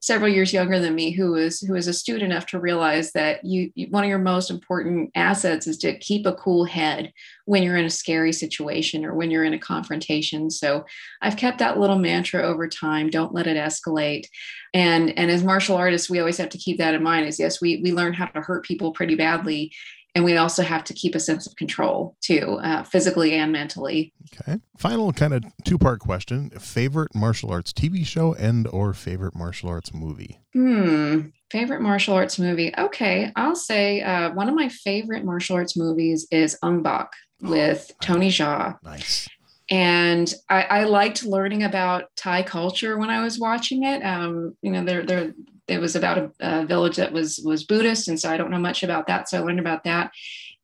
several 0.00 0.30
years 0.30 0.52
younger 0.52 0.78
than 0.78 0.94
me 0.94 1.10
who 1.10 1.32
was 1.32 1.60
who 1.60 1.72
was 1.72 1.86
astute 1.86 2.20
enough 2.20 2.44
to 2.44 2.60
realize 2.60 3.12
that 3.12 3.42
you, 3.42 3.70
you, 3.74 3.86
one 3.88 4.04
of 4.04 4.10
your 4.10 4.18
most 4.18 4.50
important 4.50 5.10
assets 5.14 5.66
is 5.66 5.78
to 5.78 5.98
keep 5.98 6.26
a 6.26 6.34
cool 6.34 6.66
head 6.66 7.10
when 7.46 7.62
you're 7.62 7.78
in 7.78 7.86
a 7.86 7.90
scary 7.90 8.32
situation 8.32 9.06
or 9.06 9.14
when 9.14 9.30
you're 9.30 9.44
in 9.44 9.54
a 9.54 9.58
confrontation. 9.58 10.50
So 10.50 10.84
i've 11.22 11.36
kept 11.36 11.58
that 11.58 11.78
little 11.78 11.98
mantra 11.98 12.42
over 12.42 12.68
time 12.68 13.08
don't 13.08 13.34
let 13.34 13.46
it 13.46 13.56
escalate. 13.56 14.26
And 14.74 15.18
and 15.18 15.30
as 15.30 15.42
martial 15.42 15.76
artists 15.76 16.10
we 16.10 16.18
always 16.18 16.36
have 16.38 16.50
to 16.50 16.58
keep 16.58 16.76
that 16.78 16.94
in 16.94 17.02
mind 17.02 17.26
is 17.26 17.38
yes 17.38 17.60
we 17.60 17.80
we 17.82 17.92
learn 17.92 18.12
how 18.12 18.26
to 18.26 18.42
hurt 18.42 18.66
people 18.66 18.92
pretty 18.92 19.14
badly 19.14 19.72
and 20.16 20.24
we 20.24 20.38
also 20.38 20.62
have 20.62 20.82
to 20.82 20.94
keep 20.94 21.14
a 21.14 21.20
sense 21.20 21.46
of 21.46 21.54
control 21.56 22.16
too 22.22 22.58
uh, 22.62 22.82
physically 22.84 23.34
and 23.34 23.52
mentally. 23.52 24.14
Okay. 24.32 24.58
Final 24.78 25.12
kind 25.12 25.34
of 25.34 25.44
two 25.64 25.76
part 25.76 26.00
question. 26.00 26.48
Favorite 26.58 27.14
martial 27.14 27.52
arts 27.52 27.70
tv 27.70 28.04
show 28.04 28.32
and 28.32 28.66
or 28.68 28.94
favorite 28.94 29.36
martial 29.36 29.68
arts 29.68 29.92
movie? 29.92 30.40
Hmm. 30.54 31.28
Favorite 31.50 31.82
martial 31.82 32.14
arts 32.14 32.38
movie. 32.38 32.72
Okay. 32.78 33.30
I'll 33.36 33.54
say 33.54 34.00
uh, 34.00 34.32
one 34.32 34.48
of 34.48 34.54
my 34.54 34.70
favorite 34.70 35.22
martial 35.22 35.56
arts 35.56 35.76
movies 35.76 36.26
is 36.30 36.58
ong 36.62 36.82
bak 36.82 37.12
with 37.42 37.90
oh, 37.92 37.96
tony 38.00 38.30
jaa. 38.30 38.78
Nice. 38.82 39.28
And 39.68 40.32
I, 40.48 40.62
I, 40.62 40.84
liked 40.84 41.24
learning 41.24 41.64
about 41.64 42.04
Thai 42.16 42.44
culture 42.44 42.96
when 42.96 43.10
I 43.10 43.22
was 43.22 43.40
watching 43.40 43.82
it. 43.82 44.00
Um, 44.02 44.56
you 44.62 44.70
know, 44.70 44.84
there, 44.84 45.04
there, 45.04 45.34
it 45.68 45.80
was 45.80 45.96
about 45.96 46.18
a, 46.18 46.30
a, 46.40 46.66
village 46.66 46.96
that 46.96 47.12
was 47.12 47.40
was 47.44 47.64
Buddhist, 47.64 48.08
and 48.08 48.18
so 48.18 48.30
I 48.30 48.36
don't 48.36 48.50
know 48.50 48.58
much 48.58 48.82
about 48.82 49.06
that. 49.08 49.28
So 49.28 49.38
I 49.38 49.40
learned 49.40 49.60
about 49.60 49.84
that, 49.84 50.12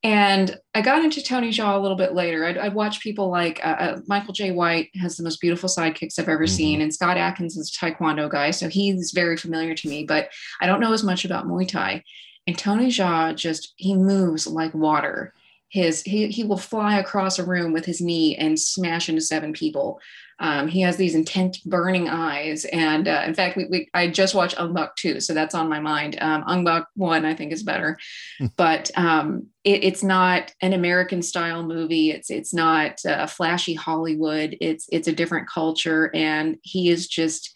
and 0.02 0.58
I 0.74 0.80
got 0.80 1.04
into 1.04 1.22
Tony 1.22 1.50
Jaa 1.50 1.76
a 1.76 1.80
little 1.80 1.96
bit 1.96 2.14
later. 2.14 2.44
I'd, 2.44 2.58
I'd 2.58 2.74
watch 2.74 3.00
people 3.00 3.30
like 3.30 3.60
uh, 3.64 3.76
uh, 3.78 4.00
Michael 4.06 4.32
Jai 4.32 4.50
White 4.50 4.90
has 5.00 5.16
the 5.16 5.22
most 5.22 5.40
beautiful 5.40 5.68
sidekicks 5.68 6.18
I've 6.18 6.28
ever 6.28 6.44
mm-hmm. 6.44 6.54
seen, 6.54 6.80
and 6.80 6.92
Scott 6.92 7.16
Adkins 7.16 7.56
is 7.56 7.70
a 7.70 7.84
Taekwondo 7.84 8.30
guy, 8.30 8.50
so 8.50 8.68
he's 8.68 9.12
very 9.12 9.36
familiar 9.36 9.74
to 9.74 9.88
me. 9.88 10.04
But 10.04 10.30
I 10.60 10.66
don't 10.66 10.80
know 10.80 10.92
as 10.92 11.04
much 11.04 11.24
about 11.24 11.46
Muay 11.46 11.68
Thai. 11.68 12.02
And 12.46 12.58
Tony 12.58 12.88
Jaa 12.88 13.36
just 13.36 13.72
he 13.76 13.94
moves 13.94 14.46
like 14.46 14.74
water. 14.74 15.32
His 15.68 16.02
he 16.02 16.28
he 16.28 16.44
will 16.44 16.58
fly 16.58 16.98
across 16.98 17.38
a 17.38 17.44
room 17.44 17.72
with 17.72 17.84
his 17.84 18.00
knee 18.00 18.36
and 18.36 18.58
smash 18.58 19.08
into 19.08 19.20
seven 19.20 19.52
people. 19.52 20.00
Um, 20.42 20.66
he 20.66 20.80
has 20.80 20.96
these 20.96 21.14
intense 21.14 21.58
burning 21.58 22.08
eyes. 22.08 22.64
And 22.66 23.06
uh, 23.06 23.22
in 23.24 23.32
fact, 23.34 23.56
we, 23.56 23.66
we, 23.66 23.88
I 23.94 24.08
just 24.08 24.34
watched 24.34 24.56
Bak 24.74 24.96
2, 24.96 25.20
so 25.20 25.32
that's 25.32 25.54
on 25.54 25.68
my 25.68 25.78
mind. 25.78 26.18
Um, 26.20 26.42
Ong 26.46 26.64
Bak 26.64 26.88
1, 26.96 27.24
I 27.24 27.34
think, 27.34 27.52
is 27.52 27.62
better. 27.62 27.96
Hmm. 28.38 28.46
but 28.56 28.90
um, 28.96 29.46
it, 29.64 29.84
it's 29.84 30.02
not 30.02 30.52
an 30.60 30.72
American 30.72 31.22
style 31.22 31.62
movie. 31.62 32.10
It's 32.10 32.30
it's 32.30 32.52
not 32.52 32.98
uh, 33.06 33.26
flashy 33.26 33.74
Hollywood. 33.74 34.56
It's 34.60 34.88
it's 34.90 35.08
a 35.08 35.12
different 35.12 35.48
culture. 35.48 36.10
And 36.12 36.58
he 36.62 36.90
is 36.90 37.06
just, 37.06 37.54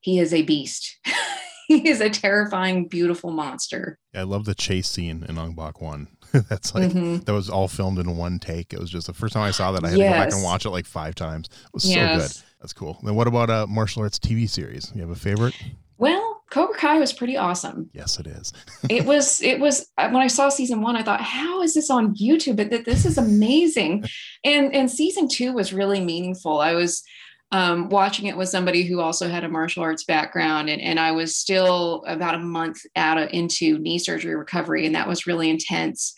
he 0.00 0.18
is 0.18 0.34
a 0.34 0.42
beast. 0.42 0.98
he 1.68 1.88
is 1.88 2.00
a 2.00 2.10
terrifying, 2.10 2.88
beautiful 2.88 3.30
monster. 3.30 3.98
I 4.14 4.22
love 4.22 4.44
the 4.44 4.54
chase 4.54 4.88
scene 4.88 5.24
in 5.26 5.54
Bak 5.54 5.80
1. 5.80 6.08
That's 6.48 6.74
like 6.74 6.90
mm-hmm. 6.90 7.18
that 7.18 7.32
was 7.32 7.48
all 7.48 7.68
filmed 7.68 7.98
in 7.98 8.16
one 8.16 8.38
take. 8.38 8.72
It 8.72 8.78
was 8.78 8.90
just 8.90 9.06
the 9.06 9.14
first 9.14 9.32
time 9.34 9.42
I 9.42 9.50
saw 9.50 9.72
that 9.72 9.84
I 9.84 9.90
had 9.90 9.98
yes. 9.98 10.12
to 10.12 10.18
go 10.18 10.24
back 10.24 10.32
and 10.34 10.42
watch 10.42 10.66
it 10.66 10.70
like 10.70 10.86
five 10.86 11.14
times. 11.14 11.48
It 11.48 11.74
was 11.74 11.88
yes. 11.88 12.10
so 12.10 12.40
good. 12.40 12.48
That's 12.60 12.72
cool. 12.72 12.98
Then 13.02 13.14
what 13.14 13.26
about 13.26 13.50
a 13.50 13.66
martial 13.66 14.02
arts 14.02 14.18
TV 14.18 14.48
series? 14.48 14.92
You 14.94 15.00
have 15.02 15.10
a 15.10 15.16
favorite? 15.16 15.54
Well, 15.96 16.42
Cobra 16.50 16.76
Kai 16.76 16.98
was 16.98 17.12
pretty 17.12 17.36
awesome. 17.36 17.90
Yes, 17.92 18.18
it 18.18 18.26
is. 18.26 18.52
it 18.90 19.04
was. 19.04 19.42
It 19.42 19.60
was 19.60 19.86
when 19.96 20.16
I 20.16 20.28
saw 20.28 20.48
season 20.48 20.80
one, 20.80 20.96
I 20.96 21.02
thought, 21.02 21.20
"How 21.20 21.62
is 21.62 21.74
this 21.74 21.90
on 21.90 22.14
YouTube?" 22.14 22.56
But 22.56 22.70
that 22.70 22.84
this 22.84 23.04
is 23.04 23.18
amazing, 23.18 24.04
and 24.44 24.74
and 24.74 24.90
season 24.90 25.28
two 25.28 25.52
was 25.52 25.72
really 25.72 26.00
meaningful. 26.00 26.60
I 26.60 26.74
was 26.74 27.02
um, 27.50 27.88
watching 27.88 28.26
it 28.26 28.36
with 28.36 28.48
somebody 28.48 28.82
who 28.82 29.00
also 29.00 29.28
had 29.28 29.44
a 29.44 29.48
martial 29.48 29.82
arts 29.82 30.04
background, 30.04 30.68
and, 30.68 30.82
and 30.82 31.00
I 31.00 31.12
was 31.12 31.36
still 31.36 32.04
about 32.06 32.34
a 32.34 32.38
month 32.38 32.80
out 32.96 33.18
of, 33.18 33.30
into 33.32 33.78
knee 33.78 33.98
surgery 33.98 34.36
recovery, 34.36 34.84
and 34.84 34.94
that 34.94 35.08
was 35.08 35.26
really 35.26 35.48
intense. 35.48 36.14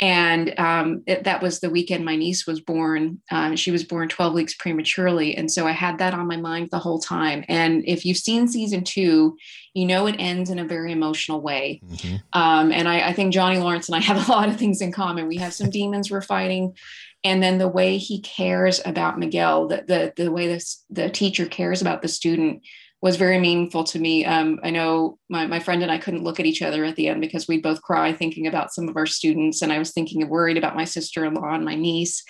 And 0.00 0.54
um, 0.60 1.02
it, 1.06 1.24
that 1.24 1.42
was 1.42 1.58
the 1.58 1.70
weekend 1.70 2.04
my 2.04 2.14
niece 2.14 2.46
was 2.46 2.60
born. 2.60 3.20
Um, 3.32 3.56
she 3.56 3.72
was 3.72 3.82
born 3.82 4.08
12 4.08 4.32
weeks 4.32 4.54
prematurely. 4.54 5.36
And 5.36 5.50
so 5.50 5.66
I 5.66 5.72
had 5.72 5.98
that 5.98 6.14
on 6.14 6.28
my 6.28 6.36
mind 6.36 6.68
the 6.70 6.78
whole 6.78 7.00
time. 7.00 7.44
And 7.48 7.82
if 7.84 8.04
you've 8.04 8.16
seen 8.16 8.46
season 8.46 8.84
two, 8.84 9.36
you 9.74 9.86
know 9.86 10.06
it 10.06 10.14
ends 10.18 10.50
in 10.50 10.60
a 10.60 10.64
very 10.64 10.92
emotional 10.92 11.40
way. 11.40 11.80
Mm-hmm. 11.84 12.16
Um, 12.32 12.70
and 12.70 12.88
I, 12.88 13.08
I 13.08 13.12
think 13.12 13.32
Johnny 13.32 13.58
Lawrence 13.58 13.88
and 13.88 13.96
I 13.96 14.00
have 14.00 14.28
a 14.28 14.30
lot 14.30 14.48
of 14.48 14.56
things 14.56 14.80
in 14.80 14.92
common. 14.92 15.26
We 15.26 15.38
have 15.38 15.52
some 15.52 15.70
demons 15.78 16.12
we're 16.12 16.20
fighting 16.20 16.76
and 17.24 17.42
then 17.42 17.58
the 17.58 17.68
way 17.68 17.98
he 17.98 18.20
cares 18.20 18.80
about 18.84 19.18
Miguel, 19.18 19.68
the 19.68 19.84
the, 19.86 20.12
the 20.16 20.32
way 20.32 20.46
this 20.46 20.84
the 20.90 21.10
teacher 21.10 21.46
cares 21.46 21.80
about 21.80 22.02
the 22.02 22.08
student 22.08 22.62
was 23.00 23.16
very 23.16 23.38
meaningful 23.38 23.84
to 23.84 23.98
me. 23.98 24.24
Um, 24.24 24.58
I 24.64 24.70
know 24.70 25.18
my, 25.28 25.46
my 25.46 25.60
friend 25.60 25.82
and 25.82 25.92
I 25.92 25.98
couldn't 25.98 26.24
look 26.24 26.40
at 26.40 26.46
each 26.46 26.62
other 26.62 26.84
at 26.84 26.96
the 26.96 27.06
end 27.06 27.20
because 27.20 27.46
we 27.46 27.60
both 27.60 27.80
cry 27.80 28.12
thinking 28.12 28.48
about 28.48 28.72
some 28.72 28.88
of 28.88 28.96
our 28.96 29.06
students. 29.06 29.62
And 29.62 29.72
I 29.72 29.78
was 29.78 29.92
thinking 29.92 30.20
and 30.20 30.30
worried 30.30 30.56
about 30.56 30.74
my 30.74 30.84
sister-in-law 30.84 31.54
and 31.54 31.64
my 31.64 31.76
niece 31.76 32.24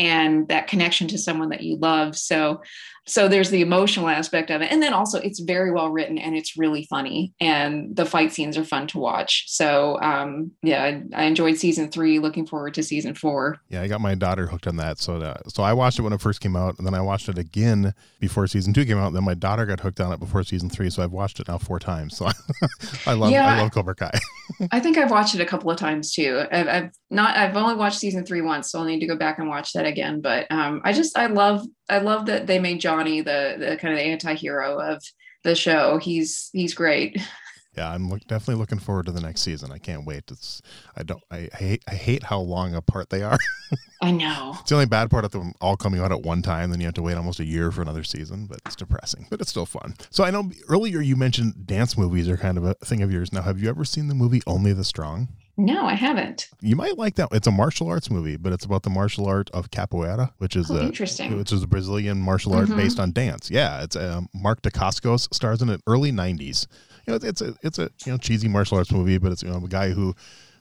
and 0.00 0.48
that 0.48 0.66
connection 0.66 1.06
to 1.08 1.18
someone 1.18 1.50
that 1.50 1.62
you 1.62 1.76
love. 1.76 2.16
So 2.16 2.62
so 3.06 3.28
there's 3.28 3.50
the 3.50 3.60
emotional 3.60 4.08
aspect 4.08 4.50
of 4.50 4.62
it. 4.62 4.70
And 4.70 4.82
then 4.82 4.94
also 4.94 5.18
it's 5.20 5.40
very 5.40 5.72
well 5.72 5.90
written 5.90 6.16
and 6.16 6.36
it's 6.36 6.56
really 6.56 6.86
funny 6.88 7.34
and 7.40 7.94
the 7.96 8.04
fight 8.04 8.32
scenes 8.32 8.56
are 8.56 8.64
fun 8.64 8.86
to 8.88 8.98
watch. 8.98 9.44
So 9.48 10.00
um, 10.00 10.52
yeah 10.62 10.84
I, 10.84 11.02
I, 11.14 11.24
enjoyed 11.24 11.56
season 11.56 11.90
three. 11.90 12.18
Looking 12.18 12.46
forward 12.46 12.74
to 12.74 12.82
season 12.82 13.14
four. 13.14 13.58
Yeah 13.68 13.82
i 13.82 13.88
got 13.88 14.00
my 14.00 14.14
daughter 14.14 14.46
hooked 14.46 14.66
on 14.66 14.76
that. 14.76 14.98
So 14.98 15.18
that, 15.18 15.50
so 15.50 15.62
i 15.62 15.72
watched 15.72 15.98
it 15.98 16.02
when 16.02 16.12
it 16.12 16.20
first 16.20 16.40
came 16.40 16.56
out 16.56 16.78
and 16.78 16.86
then 16.86 16.94
i 16.94 17.00
watched 17.00 17.28
it 17.28 17.36
again 17.36 17.94
before 18.20 18.46
season 18.46 18.72
two 18.72 18.86
came 18.86 18.98
out. 18.98 19.08
And 19.08 19.16
then 19.16 19.24
my 19.24 19.34
daughter 19.34 19.66
got 19.66 19.80
hooked 19.80 20.00
on 20.00 20.12
it 20.12 20.20
before 20.20 20.42
season 20.44 20.70
three. 20.70 20.88
So 20.88 21.02
i've 21.02 21.12
watched 21.12 21.40
it 21.40 21.48
now 21.48 21.58
four 21.58 21.78
times. 21.78 22.16
So 22.16 22.28
i 23.06 23.12
love 23.12 23.32
yeah, 23.32 23.54
i 23.54 23.60
love 23.60 23.72
cobra 23.72 23.94
kai. 23.94 24.18
I 24.70 24.80
think 24.80 24.96
i've 24.96 25.10
watched 25.10 25.34
it 25.34 25.40
a 25.40 25.46
couple 25.46 25.70
of 25.70 25.76
times 25.76 26.12
too. 26.12 26.44
I've, 26.50 26.68
I've, 26.68 26.90
not 27.10 27.36
i've 27.36 27.56
only 27.56 27.74
watched 27.74 27.98
season 27.98 28.24
three 28.24 28.40
once 28.40 28.70
so 28.70 28.78
i'll 28.78 28.84
need 28.84 29.00
to 29.00 29.06
go 29.06 29.16
back 29.16 29.38
and 29.38 29.48
watch 29.48 29.72
that 29.72 29.86
again 29.86 30.20
but 30.20 30.46
um, 30.50 30.80
i 30.84 30.92
just 30.92 31.18
i 31.18 31.26
love 31.26 31.66
I 31.90 31.98
love 31.98 32.26
that 32.26 32.46
they 32.46 32.60
made 32.60 32.80
Johnny 32.80 33.20
the 33.20 33.56
the 33.58 33.76
kind 33.76 33.92
of 33.92 33.98
the 33.98 34.06
anti-hero 34.06 34.78
of 34.78 35.02
the 35.42 35.54
show. 35.54 35.98
He's 35.98 36.48
he's 36.52 36.74
great. 36.74 37.20
Yeah, 37.80 37.92
I'm 37.92 38.10
look, 38.10 38.20
definitely 38.26 38.56
looking 38.56 38.78
forward 38.78 39.06
to 39.06 39.12
the 39.12 39.22
next 39.22 39.40
season. 39.40 39.72
I 39.72 39.78
can't 39.78 40.04
wait. 40.04 40.24
It's 40.30 40.60
I 40.98 41.02
don't 41.02 41.22
I, 41.30 41.48
I 41.54 41.56
hate 41.56 41.82
I 41.88 41.94
hate 41.94 42.24
how 42.24 42.38
long 42.38 42.74
apart 42.74 43.08
they 43.08 43.22
are. 43.22 43.38
I 44.02 44.10
know. 44.10 44.54
It's 44.60 44.68
the 44.68 44.74
only 44.74 44.86
bad 44.86 45.10
part 45.10 45.24
of 45.24 45.30
them 45.30 45.54
all 45.62 45.78
coming 45.78 45.98
out 45.98 46.12
at 46.12 46.20
one 46.20 46.42
time. 46.42 46.70
Then 46.70 46.80
you 46.80 46.86
have 46.86 46.94
to 46.96 47.02
wait 47.02 47.16
almost 47.16 47.40
a 47.40 47.44
year 47.46 47.70
for 47.70 47.80
another 47.80 48.04
season, 48.04 48.44
but 48.44 48.58
it's 48.66 48.76
depressing. 48.76 49.28
But 49.30 49.40
it's 49.40 49.48
still 49.48 49.64
fun. 49.64 49.94
So 50.10 50.24
I 50.24 50.30
know 50.30 50.50
earlier 50.68 51.00
you 51.00 51.16
mentioned 51.16 51.66
dance 51.66 51.96
movies 51.96 52.28
are 52.28 52.36
kind 52.36 52.58
of 52.58 52.64
a 52.64 52.74
thing 52.74 53.00
of 53.00 53.10
yours. 53.10 53.32
Now, 53.32 53.40
have 53.40 53.58
you 53.58 53.70
ever 53.70 53.86
seen 53.86 54.08
the 54.08 54.14
movie 54.14 54.42
Only 54.46 54.74
the 54.74 54.84
Strong? 54.84 55.28
No, 55.56 55.86
I 55.86 55.94
haven't. 55.94 56.48
You 56.60 56.76
might 56.76 56.96
like 56.96 57.16
that. 57.16 57.28
It's 57.32 57.46
a 57.46 57.50
martial 57.50 57.88
arts 57.88 58.10
movie, 58.10 58.36
but 58.36 58.52
it's 58.52 58.64
about 58.64 58.82
the 58.82 58.90
martial 58.90 59.26
art 59.26 59.50
of 59.50 59.70
capoeira, 59.70 60.32
which 60.38 60.56
is 60.56 60.70
oh, 60.70 60.76
a, 60.76 60.82
interesting, 60.82 61.36
which 61.36 61.52
is 61.52 61.62
a 61.62 61.66
Brazilian 61.66 62.18
martial 62.18 62.54
art 62.54 62.68
mm-hmm. 62.68 62.78
based 62.78 62.98
on 62.98 63.12
dance. 63.12 63.50
Yeah, 63.50 63.82
it's 63.82 63.96
um, 63.96 64.28
Mark 64.34 64.62
Dacascos 64.62 65.32
stars 65.34 65.60
in 65.60 65.68
it. 65.68 65.82
Early 65.86 66.12
'90s. 66.12 66.66
You 67.06 67.12
know, 67.12 67.18
it's 67.22 67.40
a 67.40 67.54
it's 67.62 67.78
a 67.78 67.90
you 68.04 68.12
know 68.12 68.18
cheesy 68.18 68.48
martial 68.48 68.78
arts 68.78 68.92
movie, 68.92 69.18
but 69.18 69.32
it's 69.32 69.42
you 69.42 69.50
know 69.50 69.56
a 69.64 69.68
guy 69.68 69.90
who 69.90 70.14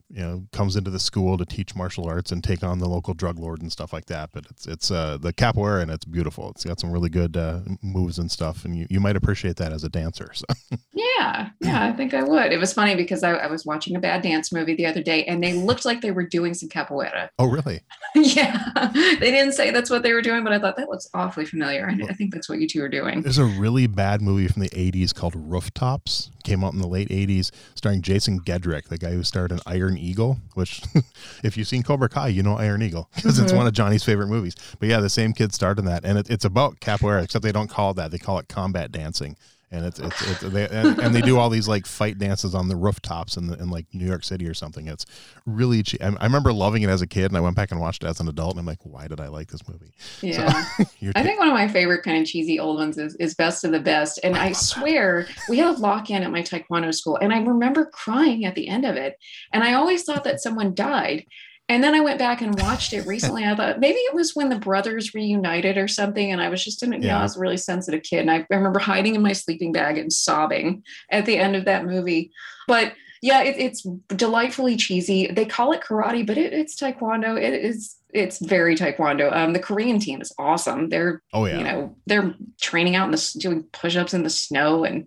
you 0.09 0.21
know 0.21 0.43
comes 0.51 0.75
into 0.75 0.89
the 0.89 0.99
school 0.99 1.37
to 1.37 1.45
teach 1.45 1.75
martial 1.75 2.07
arts 2.07 2.31
and 2.31 2.43
take 2.43 2.63
on 2.63 2.79
the 2.79 2.89
local 2.89 3.13
drug 3.13 3.37
lord 3.37 3.61
and 3.61 3.71
stuff 3.71 3.93
like 3.93 4.05
that. 4.05 4.31
But 4.31 4.45
it's 4.49 4.65
it's 4.65 4.91
uh 4.91 5.17
the 5.19 5.31
capoeira 5.33 5.81
and 5.81 5.91
it's 5.91 6.05
beautiful. 6.05 6.49
It's 6.49 6.65
got 6.65 6.79
some 6.79 6.91
really 6.91 7.09
good 7.09 7.37
uh, 7.37 7.59
moves 7.81 8.17
and 8.17 8.31
stuff. 8.31 8.65
And 8.65 8.75
you, 8.77 8.87
you 8.89 8.99
might 8.99 9.15
appreciate 9.15 9.57
that 9.57 9.71
as 9.71 9.83
a 9.83 9.89
dancer 9.89 10.31
so. 10.33 10.45
Yeah. 10.93 11.49
Yeah 11.61 11.85
i 11.85 11.91
think 11.93 12.13
i 12.13 12.23
would. 12.23 12.51
It 12.51 12.57
was 12.57 12.73
funny 12.73 12.95
because 12.95 13.23
I, 13.23 13.31
I, 13.31 13.47
was 13.47 13.65
watching 13.65 13.95
a 13.95 13.99
bad 13.99 14.21
dance 14.21 14.51
movie 14.51 14.75
the 14.75 14.85
other 14.85 15.01
day 15.01 15.23
and 15.25 15.43
they 15.43 15.53
looked 15.53 15.85
like 15.85 16.01
they 16.01 16.11
were 16.11 16.25
doing 16.25 16.53
some 16.53 16.69
capoeira. 16.69 17.29
Oh 17.37 17.47
really? 17.47 17.81
Yeah. 18.15 18.71
They 18.93 19.31
didn't 19.31 19.53
say 19.53 19.71
that's 19.71 19.89
what 19.89 20.03
they 20.03 20.13
were 20.13 20.21
doing 20.21 20.43
but 20.43 20.51
i 20.51 20.59
thought 20.59 20.75
that 20.77 20.89
looks 20.89 21.09
awfully 21.13 21.45
familiar. 21.45 21.87
I, 21.87 22.09
I 22.09 22.13
think 22.13 22.33
that's 22.33 22.49
what 22.49 22.59
you 22.59 22.67
two 22.67 22.83
are 22.83 22.89
doing. 22.89 23.21
There's 23.21 23.37
a 23.37 23.45
really 23.45 23.87
bad 23.87 24.21
movie 24.21 24.47
from 24.47 24.61
the 24.61 24.69
80s 24.69 25.13
called 25.13 25.35
rooftops. 25.35 26.31
Came 26.43 26.63
out 26.63 26.73
in 26.73 26.79
the 26.79 26.87
late 26.87 27.09
80s 27.09 27.51
starring 27.75 28.01
jason 28.01 28.39
gedrick 28.39 28.85
the 28.85 28.97
guy 28.97 29.11
who 29.11 29.23
starred 29.23 29.51
in 29.51 29.59
iron 29.65 29.97
Eagle, 29.99 30.39
which 30.53 30.81
if 31.43 31.57
you've 31.57 31.67
seen 31.67 31.83
Cobra 31.83 32.09
Kai, 32.09 32.29
you 32.29 32.43
know 32.43 32.57
Iron 32.57 32.81
Eagle 32.81 33.09
because 33.15 33.35
mm-hmm. 33.35 33.45
it's 33.45 33.53
one 33.53 33.67
of 33.67 33.73
Johnny's 33.73 34.03
favorite 34.03 34.27
movies. 34.27 34.55
But 34.79 34.89
yeah, 34.89 34.99
the 34.99 35.09
same 35.09 35.33
kid 35.33 35.53
starred 35.53 35.79
in 35.79 35.85
that, 35.85 36.05
and 36.05 36.17
it, 36.17 36.29
it's 36.29 36.45
about 36.45 36.79
capoeira, 36.79 37.23
except 37.23 37.43
they 37.43 37.51
don't 37.51 37.69
call 37.69 37.91
it 37.91 37.95
that; 37.95 38.11
they 38.11 38.17
call 38.17 38.39
it 38.39 38.47
combat 38.47 38.91
dancing 38.91 39.35
and 39.71 39.85
it's 39.85 39.99
it's, 39.99 40.31
it's 40.31 40.41
they, 40.41 40.67
and, 40.67 40.99
and, 40.99 41.13
they 41.13 41.21
do 41.21 41.37
all 41.37 41.49
these 41.49 41.67
like 41.67 41.85
fight 41.85 42.17
dances 42.17 42.55
on 42.55 42.67
the 42.67 42.75
rooftops 42.75 43.37
in, 43.37 43.47
the, 43.47 43.57
in 43.59 43.69
like 43.69 43.85
New 43.93 44.05
York 44.05 44.23
City 44.23 44.47
or 44.47 44.53
something. 44.53 44.87
It's 44.87 45.05
really 45.45 45.83
cheap. 45.83 46.01
I, 46.03 46.23
remember 46.23 46.51
loving 46.51 46.81
it 46.81 46.89
as 46.89 47.01
a 47.01 47.07
kid, 47.07 47.25
and 47.25 47.37
I 47.37 47.39
went 47.39 47.55
back 47.55 47.71
and 47.71 47.79
watched 47.79 48.03
it 48.03 48.07
as 48.07 48.19
an 48.19 48.27
adult, 48.27 48.51
and 48.51 48.59
I'm 48.59 48.65
like, 48.65 48.79
why 48.83 49.07
did 49.07 49.19
I 49.19 49.27
like 49.27 49.49
this 49.49 49.67
movie? 49.67 49.93
Yeah, 50.21 50.63
so, 50.77 51.11
I 51.15 51.21
think 51.21 51.39
one 51.39 51.47
of 51.47 51.53
my 51.53 51.67
favorite 51.67 52.03
kind 52.03 52.19
of 52.19 52.27
cheesy 52.27 52.59
old 52.59 52.77
ones 52.77 52.97
is, 52.97 53.15
is 53.15 53.35
Best 53.35 53.63
of 53.63 53.71
the 53.71 53.79
Best, 53.79 54.19
and 54.23 54.35
I, 54.35 54.47
I 54.47 54.51
swear 54.53 55.27
that. 55.27 55.49
we 55.49 55.59
had 55.59 55.75
a 55.75 55.79
lock 55.79 56.09
in 56.09 56.23
at 56.23 56.31
my 56.31 56.41
Taekwondo 56.41 56.93
school, 56.93 57.17
and 57.17 57.31
I 57.31 57.41
remember 57.41 57.85
crying 57.85 58.45
at 58.45 58.55
the 58.55 58.67
end 58.67 58.85
of 58.85 58.95
it, 58.95 59.17
and 59.53 59.63
I 59.63 59.73
always 59.73 60.03
thought 60.03 60.23
that 60.23 60.41
someone 60.41 60.73
died. 60.73 61.25
And 61.69 61.83
then 61.83 61.93
I 61.93 61.99
went 61.99 62.17
back 62.17 62.41
and 62.41 62.59
watched 62.59 62.93
it 62.93 63.05
recently. 63.05 63.45
I 63.45 63.55
thought 63.55 63.79
maybe 63.79 63.99
it 63.99 64.15
was 64.15 64.35
when 64.35 64.49
the 64.49 64.57
brothers 64.57 65.13
reunited 65.13 65.77
or 65.77 65.87
something. 65.87 66.31
And 66.31 66.41
I 66.41 66.49
was 66.49 66.63
just 66.63 66.81
in, 66.81 66.91
you 66.93 66.99
yeah. 67.01 67.13
know, 67.13 67.19
I 67.19 67.23
was 67.23 67.37
a 67.37 67.39
really 67.39 67.57
sensitive 67.57 68.01
kid. 68.01 68.21
And 68.21 68.31
I, 68.31 68.45
remember 68.49 68.79
hiding 68.79 69.13
in 69.13 69.21
my 69.21 69.33
sleeping 69.33 69.71
bag 69.71 69.99
and 69.99 70.11
sobbing 70.11 70.83
at 71.11 71.27
the 71.27 71.37
end 71.37 71.55
of 71.55 71.65
that 71.65 71.85
movie. 71.85 72.31
But 72.67 72.93
yeah, 73.21 73.43
it, 73.43 73.55
it's 73.57 73.85
delightfully 74.07 74.77
cheesy. 74.77 75.27
They 75.27 75.45
call 75.45 75.71
it 75.71 75.81
karate, 75.81 76.25
but 76.25 76.37
it, 76.37 76.53
it's 76.53 76.75
taekwondo. 76.75 77.39
It 77.39 77.53
is 77.53 77.95
it's 78.11 78.39
very 78.39 78.75
taekwondo. 78.75 79.31
Um, 79.35 79.53
the 79.53 79.59
Korean 79.59 79.99
team 79.99 80.21
is 80.21 80.33
awesome. 80.39 80.89
They're 80.89 81.21
oh 81.33 81.45
yeah, 81.45 81.57
you 81.57 81.63
know, 81.63 81.95
they're 82.07 82.33
training 82.59 82.95
out 82.95 83.05
in 83.05 83.11
the 83.11 83.35
doing 83.37 83.63
push-ups 83.71 84.13
in 84.13 84.23
the 84.23 84.29
snow 84.29 84.83
and 84.83 85.05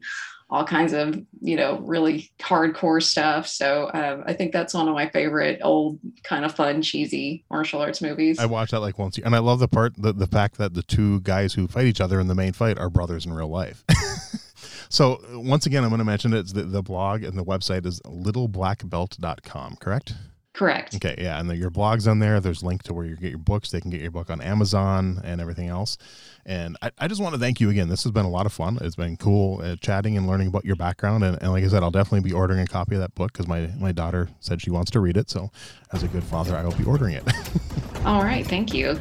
all 0.53 0.65
kinds 0.65 0.93
of 0.93 1.19
you 1.41 1.57
know 1.57 1.79
really 1.79 2.31
hardcore 2.39 3.03
stuff. 3.03 3.49
So 3.49 3.91
um, 3.95 4.23
I 4.27 4.35
think 4.35 4.53
that's 4.53 4.75
one 4.75 4.87
of 4.87 4.95
my 4.95 5.09
favorite 5.09 5.61
old 5.65 5.99
kind 6.25 6.45
of 6.45 6.55
fun 6.55 6.83
cheesy 6.83 7.45
martial 7.51 7.81
arts 7.81 8.03
movies. 8.03 8.39
I 8.39 8.45
watched 8.45 8.73
that 8.73 8.81
like 8.81 8.99
once, 8.99 9.19
and 9.19 9.35
I 9.35 9.39
love 9.39 9.61
the 9.61 9.69
part 9.69 9.95
the 9.97 10.13
the 10.13 10.27
fact 10.27 10.59
that 10.59 10.75
the 10.75 10.83
two 10.83 11.21
guys 11.21 11.55
who 11.55 11.67
fight 11.67 11.87
each 11.87 12.03
other 12.03 12.21
in 12.21 12.29
the 12.29 12.35
main 12.35 12.53
fight 12.53 12.79
are 12.79 12.91
brothers 12.91 13.25
in 13.25 13.33
real 13.33 13.49
life. 13.49 13.83
so 14.91 15.21
once 15.33 15.65
again, 15.65 15.85
I'm 15.85 15.91
going 15.91 16.01
to 16.01 16.05
mention 16.05 16.35
it. 16.35 16.41
It's 16.41 16.53
the, 16.53 16.65
the 16.65 16.83
blog 16.83 17.25
and 17.25 17.37
the 17.37 17.45
website 17.45 17.87
is 17.87 18.01
littleblackbelt.com, 18.03 19.77
correct? 19.77 20.15
Correct. 20.55 20.95
Okay, 20.95 21.15
yeah, 21.17 21.41
and 21.41 21.49
the, 21.49 21.57
your 21.57 21.71
blog's 21.71 22.07
on 22.07 22.19
there. 22.19 22.39
There's 22.39 22.61
a 22.61 22.67
link 22.67 22.83
to 22.83 22.93
where 22.93 23.07
you 23.07 23.17
get 23.17 23.31
your 23.31 23.39
books. 23.39 23.71
They 23.71 23.81
can 23.81 23.91
get 23.91 24.03
your 24.03 24.11
book 24.11 24.29
on 24.29 24.43
Amazon 24.43 25.19
and 25.25 25.41
everything 25.41 25.69
else. 25.69 25.97
And 26.45 26.77
I, 26.83 26.91
I 26.99 27.09
just 27.09 27.23
want 27.23 27.35
to 27.35 27.41
thank 27.41 27.59
you 27.59 27.71
again. 27.71 27.89
This 27.89 28.03
has 28.03 28.13
been 28.13 28.27
a 28.27 28.31
lot 28.31 28.45
of 28.45 28.53
fun. 28.53 28.77
It's 28.83 28.97
been 28.97 29.17
cool 29.17 29.63
uh, 29.63 29.77
chatting 29.77 30.19
and 30.19 30.27
learning 30.27 30.49
about 30.49 30.67
your 30.67 30.77
background. 30.77 31.25
And, 31.25 31.41
and, 31.41 31.53
like 31.53 31.65
I 31.65 31.69
said, 31.69 31.83
I'll 31.83 31.91
definitely 31.91 32.29
be 32.29 32.35
ordering 32.35 32.61
a 32.61 32.67
copy 32.67 32.97
of 32.97 33.01
that 33.01 33.15
book 33.15 33.33
because 33.33 33.49
my, 33.49 33.69
my 33.79 33.93
daughter 33.93 34.29
said 34.41 34.61
she 34.61 34.71
wants 34.71 34.91
to 34.91 35.01
read 35.01 35.17
it. 35.17 35.31
So, 35.31 35.51
as 35.93 36.03
a 36.03 36.09
good 36.09 36.25
father, 36.25 36.55
I 36.55 36.65
will 36.65 36.77
be 36.77 36.85
ordering 36.85 37.15
it. 37.15 37.25
All 38.05 38.23
right, 38.23 38.47
thank 38.47 38.75
you. 38.75 39.01